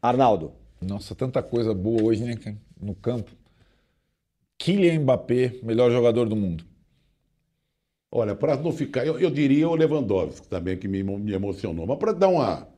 Arnaldo. 0.00 0.52
Nossa, 0.80 1.14
tanta 1.14 1.42
coisa 1.42 1.74
boa 1.74 2.02
hoje, 2.02 2.24
né, 2.24 2.34
no 2.80 2.94
campo. 2.94 3.30
Kylian 4.56 5.00
Mbappé, 5.00 5.56
melhor 5.62 5.90
jogador 5.90 6.30
do 6.30 6.34
mundo. 6.34 6.64
Olha, 8.16 8.32
para 8.36 8.56
não 8.56 8.70
ficar, 8.70 9.04
eu, 9.04 9.18
eu 9.18 9.28
diria 9.28 9.68
o 9.68 9.74
Lewandowski 9.74 10.46
também, 10.46 10.76
que 10.76 10.86
me, 10.86 11.02
me 11.02 11.32
emocionou. 11.32 11.84
Mas 11.84 11.98
para 11.98 12.12
dar 12.12 12.28
uma, 12.28 12.68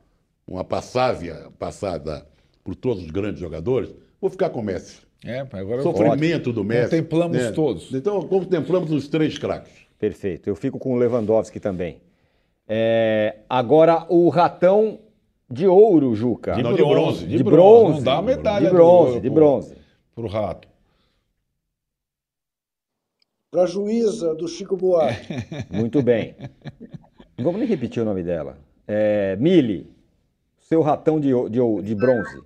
uma 0.47 0.63
passagem, 0.63 1.31
passada 1.59 2.25
por 2.63 2.73
todos 2.73 3.03
os 3.03 3.11
grandes 3.11 3.39
jogadores, 3.39 3.93
vou 4.19 4.31
ficar 4.31 4.49
com 4.49 4.61
o 4.61 4.63
Messi. 4.63 4.99
É, 5.23 5.45
agora 5.53 5.83
Sofrimento 5.83 6.51
do 6.51 6.63
Messi. 6.63 6.89
Contemplamos 6.89 7.37
né? 7.37 7.51
todos. 7.51 7.93
Então, 7.93 8.19
contemplamos 8.23 8.91
os 8.91 9.07
três 9.07 9.37
craques. 9.37 9.71
Perfeito. 9.99 10.49
Eu 10.49 10.55
fico 10.55 10.79
com 10.79 10.93
o 10.93 10.97
Lewandowski 10.97 11.59
também. 11.59 12.01
É, 12.67 13.37
agora 13.47 14.07
o 14.09 14.29
ratão 14.29 14.97
de 15.47 15.67
ouro, 15.67 16.15
Juca. 16.15 16.55
De 16.55 16.63
Não, 16.63 16.73
de 16.73 16.81
bronze, 16.81 16.95
bronze. 16.95 17.25
De 17.27 17.43
bronze. 17.43 17.97
Não 17.97 18.03
dá 18.03 18.17
a 18.17 18.21
medalha 18.23 18.69
De 18.69 18.73
bronze, 18.73 19.19
de 19.19 19.29
bronze. 19.29 19.75
pro 20.15 20.27
rato. 20.27 20.67
Para 23.57 23.63
a 23.63 23.65
juíza 23.65 24.35
do 24.35 24.47
Chico 24.47 24.77
Buarque. 24.77 25.33
Muito 25.73 26.03
bem. 26.03 26.35
Não 27.35 27.43
vamos 27.45 27.59
nem 27.59 27.67
repetir 27.67 28.03
o 28.03 28.05
nome 28.05 28.21
dela. 28.21 28.55
É, 28.87 29.35
Mili, 29.37 29.91
seu 30.59 30.83
ratão 30.83 31.19
de, 31.19 31.29
de, 31.49 31.81
de 31.81 31.95
bronze. 31.95 32.39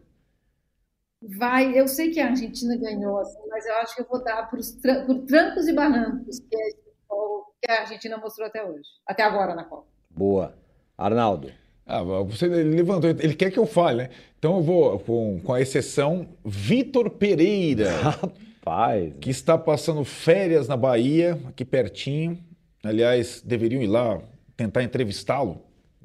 Vai, 1.38 1.78
eu 1.78 1.86
sei 1.90 2.12
que 2.12 2.20
a 2.22 2.28
Argentina 2.28 2.78
ganhou, 2.78 3.18
assim, 3.20 3.40
mas 3.50 3.66
eu 3.66 3.76
acho 3.76 3.94
que 3.94 4.04
eu 4.04 4.08
vou 4.10 4.24
dar 4.24 4.50
tran- 4.82 5.06
por 5.06 5.20
trancos 5.26 5.68
e 5.68 5.74
barrancos 5.74 6.40
que 6.40 6.56
é 6.56 6.70
o 7.10 7.44
que 7.62 7.70
a 7.70 7.82
Argentina 7.82 8.16
mostrou 8.16 8.48
até 8.48 8.64
hoje, 8.64 8.88
até 9.06 9.24
agora 9.24 9.54
na 9.54 9.66
Copa. 9.66 9.88
Boa. 10.10 10.56
Arnaldo. 10.98 11.52
Ah, 11.86 12.04
você 12.04 12.46
ele 12.46 12.74
levantou, 12.74 13.10
ele 13.10 13.36
quer 13.36 13.52
que 13.52 13.60
eu 13.60 13.66
fale, 13.66 14.04
né? 14.04 14.10
Então 14.40 14.56
eu 14.56 14.64
vou 14.64 14.98
com, 15.00 15.42
com 15.42 15.54
a 15.54 15.60
exceção 15.60 16.30
Vitor 16.46 17.10
Pereira, 17.10 17.90
Rapaz. 18.66 19.14
que 19.20 19.30
está 19.30 19.58
passando 19.58 20.04
férias 20.06 20.68
na 20.68 20.78
Bahia, 20.78 21.40
aqui 21.48 21.66
pertinho. 21.66 22.38
Aliás, 22.84 23.42
deveriam 23.44 23.82
ir 23.82 23.88
lá 23.88 24.22
tentar 24.56 24.84
entrevistá-lo. 24.84 25.62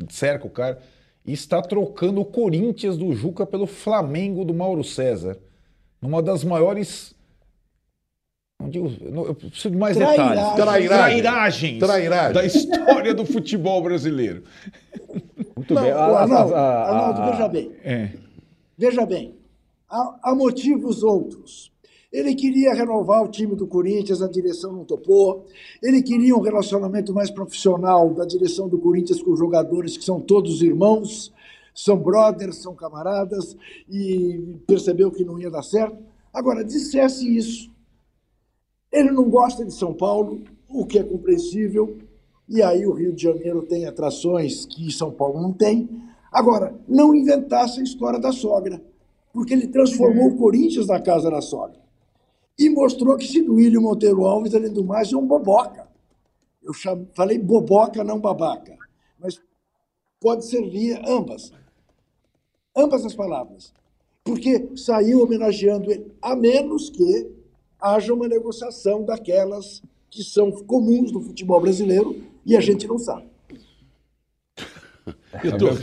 Cerca 0.09 0.47
o 0.47 0.51
cara. 0.51 0.79
E 1.25 1.33
está 1.33 1.61
trocando 1.61 2.21
o 2.21 2.25
Corinthians 2.25 2.97
do 2.97 3.13
Juca 3.15 3.45
pelo 3.47 3.67
Flamengo 3.67 4.45
do 4.45 4.55
Mauro 4.55 4.85
César. 4.85 5.39
Numa 6.01 6.23
das 6.23 6.45
maiores. 6.45 7.15
Não 8.61 8.71
digo, 8.71 8.91
não, 9.11 9.27
eu 9.27 9.35
preciso 9.35 9.71
de 9.71 9.77
mais 9.77 9.97
Trairagem. 9.97 10.29
detalhes. 10.31 10.55
Trairagem. 10.55 10.89
Trairagens 10.89 11.79
Trairagem. 11.79 12.33
da 12.33 12.45
história 12.45 13.15
do 13.15 13.27
futebol 13.27 13.83
brasileiro. 13.83 14.45
Muito 15.55 15.75
Não, 15.75 15.83
bem. 15.83 15.93
o 15.93 15.97
A- 15.97 16.01
a- 16.01 16.23
Arnaldo, 16.23 16.55
Arnaldo, 16.55 17.31
veja 17.33 17.49
bem. 17.49 17.73
É. 17.85 18.11
Veja 18.79 19.05
bem, 19.07 19.35
há, 19.89 20.19
há 20.23 20.35
motivos 20.35 21.03
outros. 21.03 21.71
Ele 22.13 22.35
queria 22.35 22.73
renovar 22.73 23.25
o 23.25 23.29
time 23.29 23.55
do 23.57 23.67
Corinthians, 23.67 24.23
a 24.23 24.29
direção 24.29 24.73
não 24.73 24.85
topou. 24.85 25.45
Ele 25.83 26.03
queria 26.03 26.37
um 26.37 26.41
relacionamento 26.41 27.13
mais 27.13 27.31
profissional 27.31 28.15
da 28.15 28.25
direção 28.25 28.69
do 28.69 28.79
Corinthians 28.79 29.23
com 29.23 29.33
os 29.33 29.39
jogadores 29.39 29.97
que 29.97 30.05
são 30.05 30.21
todos 30.21 30.63
irmãos, 30.63 31.33
são 31.75 31.97
brothers, 31.97 32.63
são 32.63 32.75
camaradas, 32.75 33.57
e 33.89 34.57
percebeu 34.67 35.11
que 35.11 35.25
não 35.25 35.39
ia 35.39 35.51
dar 35.51 35.63
certo. 35.63 35.99
Agora, 36.33 36.65
dissesse 36.65 37.37
isso. 37.37 37.71
Ele 38.91 39.11
não 39.11 39.29
gosta 39.29 39.65
de 39.65 39.75
São 39.75 39.93
Paulo, 39.93 40.43
o 40.69 40.87
que 40.87 40.99
é 40.99 41.03
compreensível, 41.03 41.99
e 42.49 42.63
aí 42.63 42.87
o 42.87 42.93
Rio 42.93 43.13
de 43.13 43.25
Janeiro 43.25 43.63
tem 43.63 43.87
atrações 43.87 44.65
que 44.65 44.91
São 44.93 45.11
Paulo 45.11 45.43
não 45.43 45.53
tem. 45.53 45.89
Agora, 46.33 46.75
não 46.87 47.15
inventasse 47.15 47.81
a 47.81 47.83
história 47.83 48.19
da 48.19 48.33
sogra, 48.33 48.83
porque 49.33 49.53
ele 49.53 49.67
transformou 49.67 50.29
o 50.29 50.37
Corinthians 50.37 50.87
na 50.87 51.01
casa 51.01 51.31
da 51.31 51.41
sogra. 51.41 51.86
E 52.59 52.71
mostrou 52.71 53.17
que 53.17 53.27
Siduílio 53.27 53.83
Monteiro 53.83 54.25
Alves, 54.25 54.55
além 54.55 54.73
do 54.73 54.85
mais, 54.85 55.13
é 55.13 55.17
um 55.17 55.27
boboca. 55.27 55.87
Eu 56.63 56.73
falei 57.15 57.39
boboca, 57.39 58.03
não 58.03 58.19
babaca. 58.19 58.77
Mas 59.19 59.41
pode 60.21 60.47
servir 60.47 61.01
ambas. 61.07 61.53
Ambas 62.75 63.05
as 63.05 63.15
palavras. 63.15 63.73
Porque 64.25 64.71
saiu 64.77 65.23
homenageando 65.23 65.91
ele, 65.91 66.13
a 66.21 66.35
menos 66.35 66.91
que 66.91 67.31
haja 67.81 68.13
uma 68.13 68.27
negociação 68.27 69.05
daquelas 69.05 69.83
que 70.11 70.25
são 70.25 70.51
comuns 70.51 71.13
no 71.13 71.21
futebol 71.21 71.61
brasileiro 71.61 72.23
e 72.45 72.57
a 72.57 72.61
gente 72.61 72.87
não 72.87 72.99
sabe. 72.99 73.36
Eu 75.45 75.59
tô, 75.59 75.69
Eu 75.69 75.75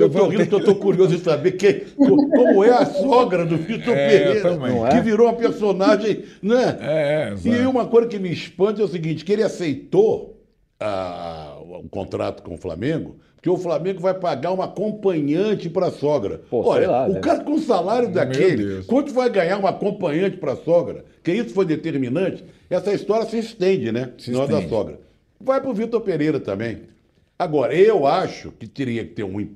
eu 0.00 0.10
tô 0.10 0.28
rindo 0.28 0.46
porque 0.46 0.54
eu 0.54 0.64
tô 0.64 0.74
curioso 0.76 1.16
de 1.16 1.22
saber 1.22 1.52
que, 1.52 1.86
como 1.96 2.64
é 2.64 2.70
a 2.70 2.86
sogra 2.86 3.44
do 3.44 3.56
Vitor 3.56 3.94
É, 3.94 4.08
Pereira, 4.08 4.58
é? 4.86 4.88
que 4.90 5.00
virou 5.00 5.26
uma 5.26 5.34
personagem, 5.36 6.24
né? 6.42 6.78
É, 6.80 7.34
é, 7.34 7.48
E 7.48 7.66
uma 7.66 7.86
coisa 7.86 8.08
que 8.08 8.18
me 8.18 8.30
espanta 8.32 8.80
é 8.80 8.84
o 8.84 8.88
seguinte, 8.88 9.24
que 9.24 9.32
ele 9.32 9.42
aceitou 9.42 10.40
ah, 10.78 11.58
o 11.60 11.88
contrato 11.88 12.42
com 12.42 12.54
o 12.54 12.58
Flamengo, 12.58 13.16
porque 13.36 13.48
o 13.50 13.56
Flamengo 13.56 14.00
vai 14.00 14.14
pagar 14.14 14.52
uma 14.52 14.64
acompanhante 14.66 15.68
para 15.70 15.86
a 15.86 15.90
sogra. 15.90 16.42
Pô, 16.50 16.62
Olha, 16.68 16.90
lá, 16.90 17.06
o 17.08 17.12
né? 17.14 17.20
cara 17.20 17.42
com 17.42 17.52
o 17.52 17.58
salário 17.58 18.10
daquele, 18.12 18.66
Deus. 18.66 18.86
quanto 18.86 19.12
vai 19.14 19.30
ganhar 19.30 19.56
uma 19.58 19.70
acompanhante 19.70 20.36
para 20.36 20.52
a 20.52 20.56
sogra? 20.56 21.04
Que 21.22 21.32
isso 21.32 21.54
foi 21.54 21.64
determinante. 21.64 22.44
Essa 22.68 22.92
história 22.92 23.26
se 23.26 23.38
estende, 23.38 23.90
né? 23.92 24.12
Se 24.18 24.30
Não 24.30 24.42
é 24.42 24.46
da 24.46 24.54
estende. 24.54 24.68
sogra. 24.68 25.00
Vai 25.40 25.60
para 25.60 25.70
o 25.70 25.74
Vitor 25.74 26.00
Pereira 26.02 26.38
também. 26.38 26.82
Agora, 27.40 27.74
eu 27.74 28.06
acho 28.06 28.52
que 28.52 28.66
teria 28.66 29.02
que 29.02 29.14
ter 29.14 29.24
um, 29.24 29.48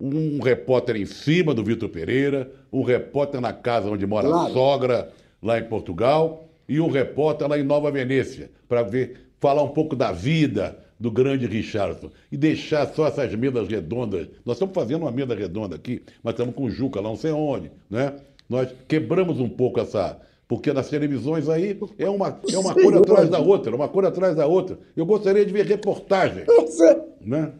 um 0.00 0.40
repórter 0.40 0.94
em 0.94 1.04
cima 1.04 1.52
do 1.52 1.64
Vitor 1.64 1.88
Pereira, 1.88 2.48
um 2.72 2.84
repórter 2.84 3.40
na 3.40 3.52
casa 3.52 3.90
onde 3.90 4.06
mora 4.06 4.28
a 4.28 4.30
Claro. 4.30 4.52
sogra, 4.52 5.12
lá 5.42 5.58
em 5.58 5.64
Portugal, 5.64 6.48
e 6.68 6.80
um 6.80 6.88
repórter 6.88 7.48
lá 7.48 7.58
em 7.58 7.64
Nova 7.64 7.90
Venécia, 7.90 8.52
para 8.68 8.84
ver, 8.84 9.30
falar 9.40 9.64
um 9.64 9.70
pouco 9.70 9.96
da 9.96 10.12
vida 10.12 10.78
do 10.96 11.10
grande 11.10 11.44
Richardson. 11.44 12.08
E 12.30 12.36
deixar 12.36 12.86
só 12.94 13.08
essas 13.08 13.34
mesas 13.34 13.66
redondas. 13.66 14.28
Nós 14.44 14.54
estamos 14.54 14.72
fazendo 14.72 15.02
uma 15.02 15.10
mesa 15.10 15.34
redonda 15.34 15.74
aqui, 15.74 16.00
mas 16.22 16.34
estamos 16.34 16.54
com 16.54 16.66
o 16.66 16.70
Juca 16.70 17.00
lá 17.00 17.08
não 17.08 17.16
sei 17.16 17.32
onde, 17.32 17.68
né? 17.90 18.14
Nós 18.48 18.68
quebramos 18.86 19.40
um 19.40 19.48
pouco 19.48 19.80
essa. 19.80 20.20
Porque 20.48 20.72
nas 20.72 20.88
televisões 20.88 21.46
aí 21.46 21.78
é 21.98 22.08
uma, 22.08 22.40
é 22.50 22.58
uma 22.58 22.74
cor 22.74 22.96
atrás 22.96 23.28
da 23.28 23.38
outra, 23.38 23.76
uma 23.76 23.86
cor 23.86 24.06
atrás 24.06 24.34
da 24.34 24.46
outra. 24.46 24.78
Eu 24.96 25.04
gostaria 25.04 25.44
de 25.44 25.52
ver 25.52 25.66
reportagem, 25.66 26.44
O 26.48 26.66
Zé, 26.66 27.04
né? 27.20 27.52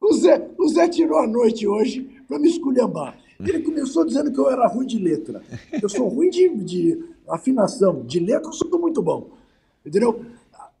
o 0.00 0.12
Zé, 0.12 0.46
o 0.58 0.68
Zé 0.68 0.86
tirou 0.88 1.18
a 1.18 1.26
noite 1.26 1.66
hoje 1.66 2.06
para 2.28 2.38
me 2.38 2.48
esculhambar. 2.48 3.16
Ele 3.40 3.60
começou 3.60 4.04
dizendo 4.04 4.30
que 4.30 4.38
eu 4.38 4.50
era 4.50 4.66
ruim 4.66 4.86
de 4.86 4.98
letra. 4.98 5.42
Eu 5.82 5.88
sou 5.88 6.06
ruim 6.08 6.28
de, 6.28 6.48
de 6.56 7.04
afinação. 7.28 8.02
De 8.04 8.20
letra 8.20 8.48
eu 8.48 8.52
sou 8.52 8.78
muito 8.78 9.02
bom. 9.02 9.30
Entendeu? 9.84 10.24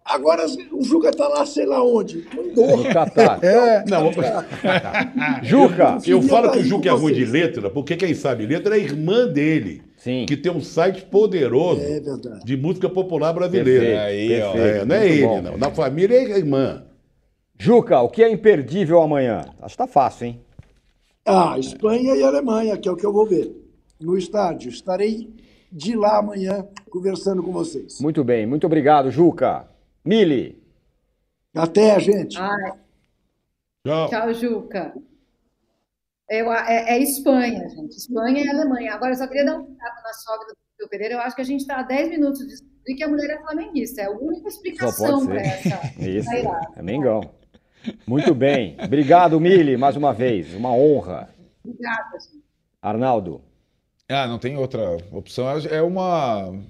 Agora 0.04 0.44
o 0.70 0.82
Juca 0.84 1.10
tá 1.10 1.26
lá, 1.26 1.46
sei 1.46 1.64
lá 1.64 1.82
onde. 1.82 2.26
No 2.54 2.84
Catar. 2.92 3.40
É, 3.42 3.84
não, 3.88 4.12
Juca! 5.42 5.98
eu 6.06 6.20
falo 6.22 6.52
que 6.52 6.58
o 6.58 6.64
Juca 6.64 6.90
é 6.90 6.92
ruim 6.92 7.14
de 7.14 7.24
letra, 7.24 7.70
porque 7.70 7.96
quem 7.96 8.14
sabe 8.14 8.44
letra 8.46 8.76
é 8.76 8.80
a 8.80 8.82
irmã 8.82 9.26
dele, 9.26 9.82
Sim. 10.04 10.26
que 10.26 10.36
tem 10.36 10.52
um 10.52 10.60
site 10.60 11.02
poderoso 11.06 11.80
É 11.80 11.98
de 12.44 12.56
música 12.58 12.90
popular 12.90 13.32
brasileira. 13.32 13.80
Perfeito, 13.80 14.00
Aí, 14.02 14.28
perfeito, 14.28 14.58
É, 14.58 14.84
não 14.84 14.94
é 14.94 14.98
muito 15.00 15.12
ele, 15.14 15.26
bom. 15.26 15.42
não. 15.42 15.56
Na 15.56 15.70
família 15.70 16.14
é 16.16 16.34
a 16.34 16.38
irmã. 16.38 16.84
Juca, 17.58 18.00
o 18.02 18.10
que 18.10 18.22
é 18.22 18.30
imperdível 18.30 19.00
amanhã? 19.00 19.46
Acho 19.62 19.72
que 19.74 19.78
tá 19.78 19.86
fácil, 19.86 20.26
hein? 20.26 20.40
Ah, 21.24 21.58
Espanha 21.58 22.14
e 22.14 22.22
Alemanha, 22.22 22.76
que 22.76 22.86
é 22.86 22.92
o 22.92 22.96
que 22.96 23.06
eu 23.06 23.12
vou 23.14 23.24
ver. 23.26 23.50
No 23.98 24.18
estádio. 24.18 24.68
Estarei 24.68 25.30
de 25.72 25.96
lá 25.96 26.18
amanhã 26.18 26.68
conversando 26.90 27.42
com 27.42 27.50
vocês. 27.50 27.98
Muito 27.98 28.22
bem, 28.22 28.44
muito 28.46 28.66
obrigado, 28.66 29.10
Juca. 29.10 29.66
Mili, 30.04 30.62
Até, 31.54 31.98
gente. 31.98 32.36
Ai, 32.38 32.72
Tchau. 33.86 34.08
tchau, 34.10 34.34
Juca. 34.34 34.92
Eu, 36.28 36.52
é, 36.52 36.96
é 36.96 36.98
Espanha, 36.98 37.68
gente. 37.68 37.96
Espanha 37.96 38.44
e 38.44 38.48
Alemanha. 38.48 38.94
Agora, 38.94 39.12
eu 39.12 39.16
só 39.16 39.26
queria 39.26 39.44
dar 39.44 39.58
um 39.58 39.74
tapa 39.74 40.02
na 40.02 40.12
sogra 40.12 40.46
do 40.48 40.56
Vitor 40.72 40.88
Pereira. 40.88 41.14
Eu 41.14 41.20
acho 41.20 41.36
que 41.36 41.42
a 41.42 41.44
gente 41.44 41.60
está 41.60 41.80
há 41.80 41.82
10 41.82 42.08
minutos 42.10 42.40
de 42.40 42.46
descobrir 42.46 42.94
que 42.96 43.04
a 43.04 43.08
mulher 43.08 43.30
é 43.30 43.38
flamenguista. 43.42 44.02
É 44.02 44.06
a 44.06 44.10
única 44.10 44.48
explicação 44.48 45.26
para 45.26 45.40
essa. 45.40 45.80
Isso, 46.00 46.30
é 46.76 46.82
Mengão. 46.82 47.20
Muito 48.06 48.34
bem. 48.34 48.76
Obrigado, 48.82 49.38
Mili, 49.38 49.76
mais 49.76 49.96
uma 49.96 50.12
vez. 50.14 50.54
Uma 50.54 50.72
honra. 50.72 51.28
Obrigada, 51.62 52.18
gente. 52.20 52.44
Arnaldo, 52.80 53.42
Ah, 54.08 54.26
não 54.26 54.38
tem 54.38 54.56
outra 54.56 54.96
opção. 55.12 55.46
É 55.70 55.82
uma 55.82 56.48
um 56.48 56.62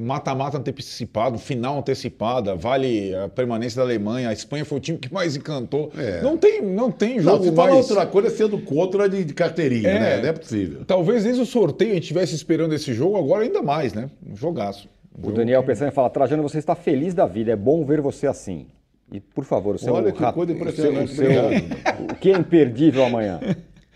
mata-mata 0.00 0.58
antecipado, 0.58 1.38
final 1.38 1.78
antecipada, 1.78 2.54
vale 2.54 3.14
a 3.14 3.28
permanência 3.28 3.76
da 3.78 3.82
Alemanha. 3.82 4.28
A 4.28 4.32
Espanha 4.32 4.64
foi 4.64 4.78
o 4.78 4.80
time 4.80 4.98
que 4.98 5.12
mais 5.12 5.36
encantou. 5.36 5.90
É. 5.96 6.20
Não 6.22 6.36
tem, 6.36 6.62
não 6.62 6.90
tem 6.90 7.16
Não, 7.16 7.22
jogo 7.22 7.44
se 7.44 7.52
falar 7.52 7.72
mais. 7.72 7.90
outra 7.90 8.06
coisa 8.06 8.30
sendo 8.30 8.58
contra 8.58 9.08
de, 9.08 9.24
de 9.24 9.34
carteirinha, 9.34 9.88
É. 9.88 9.98
né? 9.98 10.22
Não 10.22 10.28
é 10.28 10.32
possível. 10.32 10.84
Talvez 10.86 11.24
desde 11.24 11.40
o 11.42 11.46
sorteio 11.46 11.90
a 11.90 11.94
gente 11.94 12.02
estivesse 12.04 12.34
esperando 12.34 12.74
esse 12.74 12.92
jogo, 12.94 13.16
agora 13.16 13.42
ainda 13.44 13.62
mais, 13.62 13.92
né? 13.94 14.10
Um 14.28 14.36
jogaço. 14.36 14.88
o 15.22 15.30
Daniel 15.32 15.62
Peçanha 15.62 15.90
fala, 15.90 16.10
Trajano, 16.10 16.42
você 16.42 16.58
está 16.58 16.74
feliz 16.74 17.14
da 17.14 17.26
vida, 17.26 17.52
é 17.52 17.56
bom 17.56 17.84
ver 17.84 18.00
você 18.00 18.26
assim. 18.26 18.66
E, 19.12 19.20
por 19.20 19.44
favor, 19.44 19.76
o 19.76 19.78
seu... 19.78 19.94
Olha 19.94 20.10
que 20.10 20.32
coisa 20.32 20.52
o 20.52 20.56
impressionante, 20.56 21.12
seu- 21.14 21.26
o 21.30 21.32
seu- 21.32 22.06
O 22.10 22.14
que 22.16 22.32
é 22.32 22.36
imperdível 22.36 23.04
amanhã? 23.04 23.38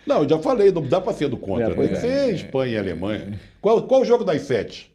Não, 0.06 0.22
eu 0.22 0.28
já 0.28 0.38
falei, 0.38 0.70
não 0.72 0.82
dá 0.82 1.00
pra 1.00 1.12
ser 1.12 1.28
do 1.28 1.36
contra. 1.36 1.64
É, 1.64 1.68
né? 1.68 1.74
Tem 1.74 1.88
que 1.88 1.94
é. 1.94 1.96
ser 2.00 2.34
Espanha 2.34 2.72
e 2.74 2.78
Alemanha. 2.78 3.38
Qual, 3.60 3.82
qual 3.82 4.00
o 4.00 4.04
jogo 4.04 4.24
das 4.24 4.42
sete? 4.42 4.89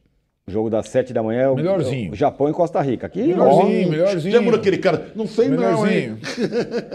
O 0.48 0.52
jogo 0.52 0.70
das 0.70 0.88
sete 0.90 1.12
da 1.12 1.24
manhã 1.24 1.42
é 1.42 1.50
o, 1.50 1.56
Melhorzinho. 1.56 2.12
o 2.12 2.16
Japão 2.16 2.48
e 2.50 2.54
Costa 2.54 2.80
Rica. 2.82 3.08
Aqui, 3.08 3.24
Melhorzinho, 3.24 3.88
ó, 3.88 3.92
melhorzinho. 3.92 4.38
Lembra 4.40 4.58
aquele 4.58 4.78
cara? 4.78 5.08
Não 5.16 5.26
sei 5.26 5.48
não, 5.50 5.88
hein? 5.88 6.18
Melhorzinho. 6.20 6.20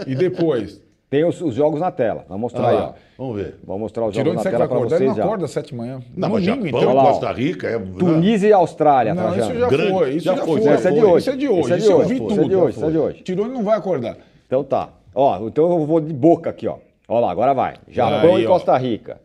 e 0.07 0.15
depois? 0.15 0.81
tem 1.09 1.25
os, 1.25 1.41
os 1.41 1.53
jogos 1.53 1.81
na 1.81 1.91
tela. 1.91 2.23
Vamos 2.29 2.43
mostrar 2.43 2.69
aí, 2.69 2.75
ó. 2.77 2.79
Ah, 2.79 2.93
vamos 3.17 3.35
ver. 3.35 3.55
Vamos 3.67 3.81
mostrar 3.81 4.05
os 4.05 4.13
Tirou 4.13 4.31
jogos 4.31 4.45
na 4.45 4.49
tela 4.51 4.65
para 4.65 4.77
acordar, 4.77 4.95
ele 4.95 5.05
vocês 5.07 5.17
não 5.17 5.25
acorda 5.25 5.43
às 5.43 5.51
sete 5.51 5.71
da 5.71 5.77
manhã. 5.77 6.01
Não, 6.15 6.29
mas 6.29 6.45
Domingo, 6.45 6.79
Japão, 6.79 6.95
ó. 6.95 7.03
Costa 7.07 7.31
Rica 7.33 7.67
é... 7.67 7.77
Tunísia 7.77 8.47
e 8.47 8.53
Austrália, 8.53 9.13
Não, 9.13 9.23
Trajano. 9.23 9.51
isso 9.51 9.59
já 9.59 9.67
Grande. 9.67 9.91
foi. 9.91 10.09
Isso 10.11 10.25
Já 10.25 10.35
já, 10.37 10.45
foi, 10.45 10.61
foi. 10.61 10.71
é 10.71 10.75
de 10.77 10.81
foi. 10.81 11.03
hoje. 11.03 11.17
Isso 11.19 11.29
é 11.29 11.35
de 11.35 11.47
hoje. 11.49 11.59
Esse 11.59 11.73
é 11.73 11.75
de 11.75 11.83
Isso 11.83 11.91
eu 11.91 11.97
hoje. 11.97 12.07
vi 12.07 12.15
Esse 12.15 12.39
é 12.39 12.43
de 12.47 12.55
hoje, 12.55 12.77
esse 12.77 12.85
é 12.85 12.89
de 12.89 12.97
hoje. 12.97 13.23
Tirou 13.23 13.45
e 13.47 13.49
não 13.49 13.63
vai 13.65 13.77
acordar. 13.77 14.15
Então 14.47 14.63
tá. 14.63 14.87
Ó, 15.13 15.47
então 15.47 15.69
eu 15.69 15.85
vou 15.85 15.99
de 15.99 16.13
boca 16.13 16.49
aqui, 16.49 16.65
ó. 16.65 16.77
Ó 17.09 17.19
lá, 17.19 17.29
agora 17.29 17.53
vai. 17.53 17.73
Japão 17.89 18.39
e. 18.39 18.45
Costa 18.45 18.77
Rica. 18.77 19.19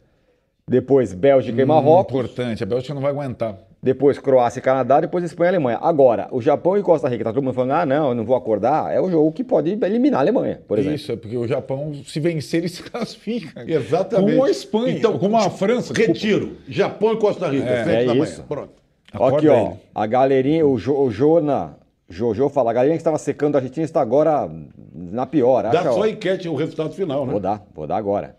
Depois 0.69 1.15
Bélgica 1.15 1.61
e 1.61 1.65
Hum, 1.65 1.69
Marrocos. 1.69 2.13
Importante. 2.13 2.65
A 2.65 2.67
Bélgica 2.67 2.93
não 2.93 3.01
vai 3.01 3.13
aguentar. 3.13 3.59
Depois 3.87 4.19
Croácia 4.19 4.59
e 4.59 4.63
Canadá. 4.63 5.01
Depois 5.01 5.23
Espanha 5.25 5.47
e 5.49 5.55
Alemanha. 5.55 5.79
Agora, 5.81 6.29
o 6.33 6.43
Japão 6.43 6.77
e 6.77 6.83
Costa 6.83 7.09
Rica. 7.09 7.25
Tá 7.25 7.33
todo 7.33 7.43
mundo 7.43 7.55
falando, 7.55 7.71
ah, 7.73 7.87
não, 7.87 8.09
eu 8.09 8.15
não 8.15 8.25
vou 8.25 8.35
acordar. 8.37 8.93
É 8.93 9.01
o 9.01 9.09
jogo 9.11 9.31
que 9.33 9.45
pode 9.45 9.71
eliminar 9.71 10.19
a 10.19 10.23
Alemanha, 10.23 10.61
por 10.67 10.79
exemplo. 10.79 10.97
Isso, 10.97 11.13
é 11.13 11.17
porque 11.17 11.37
o 11.37 11.47
Japão, 11.47 11.93
se 12.05 12.19
vencer, 12.21 12.61
ele 12.61 12.69
se 12.69 12.83
classifica. 12.91 13.65
Exatamente. 13.67 14.33
Como 14.33 14.45
a 14.45 14.51
Espanha. 14.51 14.91
Então, 14.99 15.19
como 15.19 15.37
a 15.37 15.49
França. 15.49 15.95
desculpa. 15.95 16.13
Retiro. 16.13 16.57
Japão 16.69 17.13
e 17.13 17.17
Costa 17.17 17.49
Rica, 17.49 17.69
É, 17.69 17.85
sete 17.85 18.03
é 18.03 18.07
da 18.07 18.15
manhã. 18.15 18.25
isso. 18.25 18.43
Pronto. 18.43 18.73
Aqui, 19.13 19.49
ó. 19.49 19.67
ele. 19.69 19.71
A 19.95 20.07
galerinha, 20.07 20.67
o, 20.67 20.77
jo, 20.79 20.95
o 20.95 21.11
Jona. 21.11 21.77
Jojo 22.09 22.49
fala, 22.49 22.71
a 22.71 22.73
galerinha 22.73 22.97
que 22.97 23.01
estava 23.01 23.19
secando 23.19 23.57
a 23.57 23.59
Argentina 23.59 23.85
está 23.85 24.01
agora 24.01 24.49
na 24.95 25.27
pior. 25.27 25.65
Dá 25.65 25.81
Acha, 25.81 25.91
só 25.93 26.01
ó. 26.03 26.07
enquete 26.07 26.49
o 26.49 26.55
resultado 26.55 26.93
final, 26.95 27.27
né? 27.27 27.33
Vou 27.33 27.41
dar, 27.41 27.67
vou 27.75 27.85
dar 27.85 27.97
agora. 27.97 28.37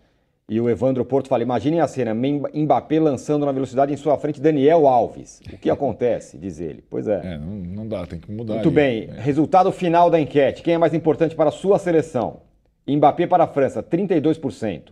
E 0.49 0.61
o 0.61 0.69
Evandro 0.69 1.03
Porto 1.03 1.27
fala: 1.27 1.43
imaginem 1.43 1.81
a 1.81 1.87
cena, 1.87 2.13
Mbappé 2.13 2.99
lançando 2.99 3.45
na 3.45 3.51
velocidade 3.51 3.91
em 3.93 3.97
sua 3.97 4.17
frente 4.17 4.39
Daniel 4.39 4.87
Alves. 4.87 5.41
O 5.53 5.57
que 5.57 5.69
acontece? 5.69 6.37
Diz 6.37 6.59
ele. 6.61 6.83
Pois 6.89 7.05
é. 7.07 7.33
É, 7.33 7.37
não, 7.37 7.47
não 7.47 7.87
dá, 7.87 8.05
tem 8.05 8.17
que 8.19 8.31
mudar. 8.31 8.53
Muito 8.53 8.69
aí. 8.69 8.75
bem. 8.75 9.09
Resultado 9.17 9.71
final 9.73 10.09
da 10.09 10.19
enquete. 10.19 10.61
Quem 10.63 10.75
é 10.75 10.77
mais 10.77 10.93
importante 10.93 11.35
para 11.35 11.49
a 11.49 11.51
sua 11.51 11.77
seleção? 11.77 12.41
Mbappé 12.87 13.27
para 13.27 13.43
a 13.43 13.47
França, 13.47 13.83
32%. 13.83 14.83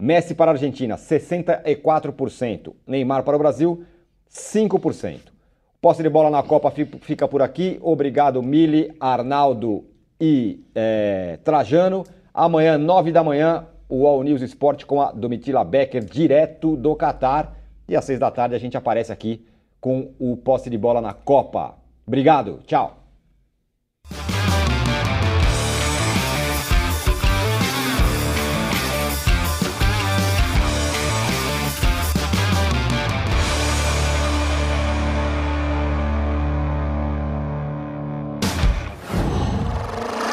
Messi 0.00 0.34
para 0.34 0.50
a 0.50 0.54
Argentina, 0.54 0.96
64%. 0.96 2.72
Neymar 2.86 3.22
para 3.22 3.36
o 3.36 3.38
Brasil, 3.38 3.84
5%. 4.30 5.18
Posse 5.82 6.02
de 6.02 6.08
bola 6.08 6.30
na 6.30 6.42
Copa 6.42 6.70
fi- 6.70 6.86
fica 7.02 7.28
por 7.28 7.42
aqui. 7.42 7.78
Obrigado, 7.82 8.42
Mili, 8.42 8.90
Arnaldo 8.98 9.84
e 10.18 10.64
eh, 10.74 11.38
Trajano. 11.44 12.04
Amanhã, 12.32 12.78
9 12.78 13.12
da 13.12 13.22
manhã, 13.22 13.66
o 13.94 14.08
All 14.08 14.24
News 14.24 14.42
Esporte 14.42 14.84
com 14.84 15.00
a 15.00 15.12
Domitila 15.12 15.62
Becker, 15.62 16.04
direto 16.04 16.76
do 16.76 16.96
Catar. 16.96 17.56
E 17.88 17.94
às 17.94 18.04
seis 18.04 18.18
da 18.18 18.30
tarde 18.30 18.56
a 18.56 18.58
gente 18.58 18.76
aparece 18.76 19.12
aqui 19.12 19.46
com 19.80 20.12
o 20.18 20.36
posse 20.36 20.68
de 20.68 20.76
bola 20.76 21.00
na 21.00 21.14
Copa. 21.14 21.76
Obrigado, 22.06 22.60
tchau! 22.66 23.00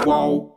Qual? 0.03 0.51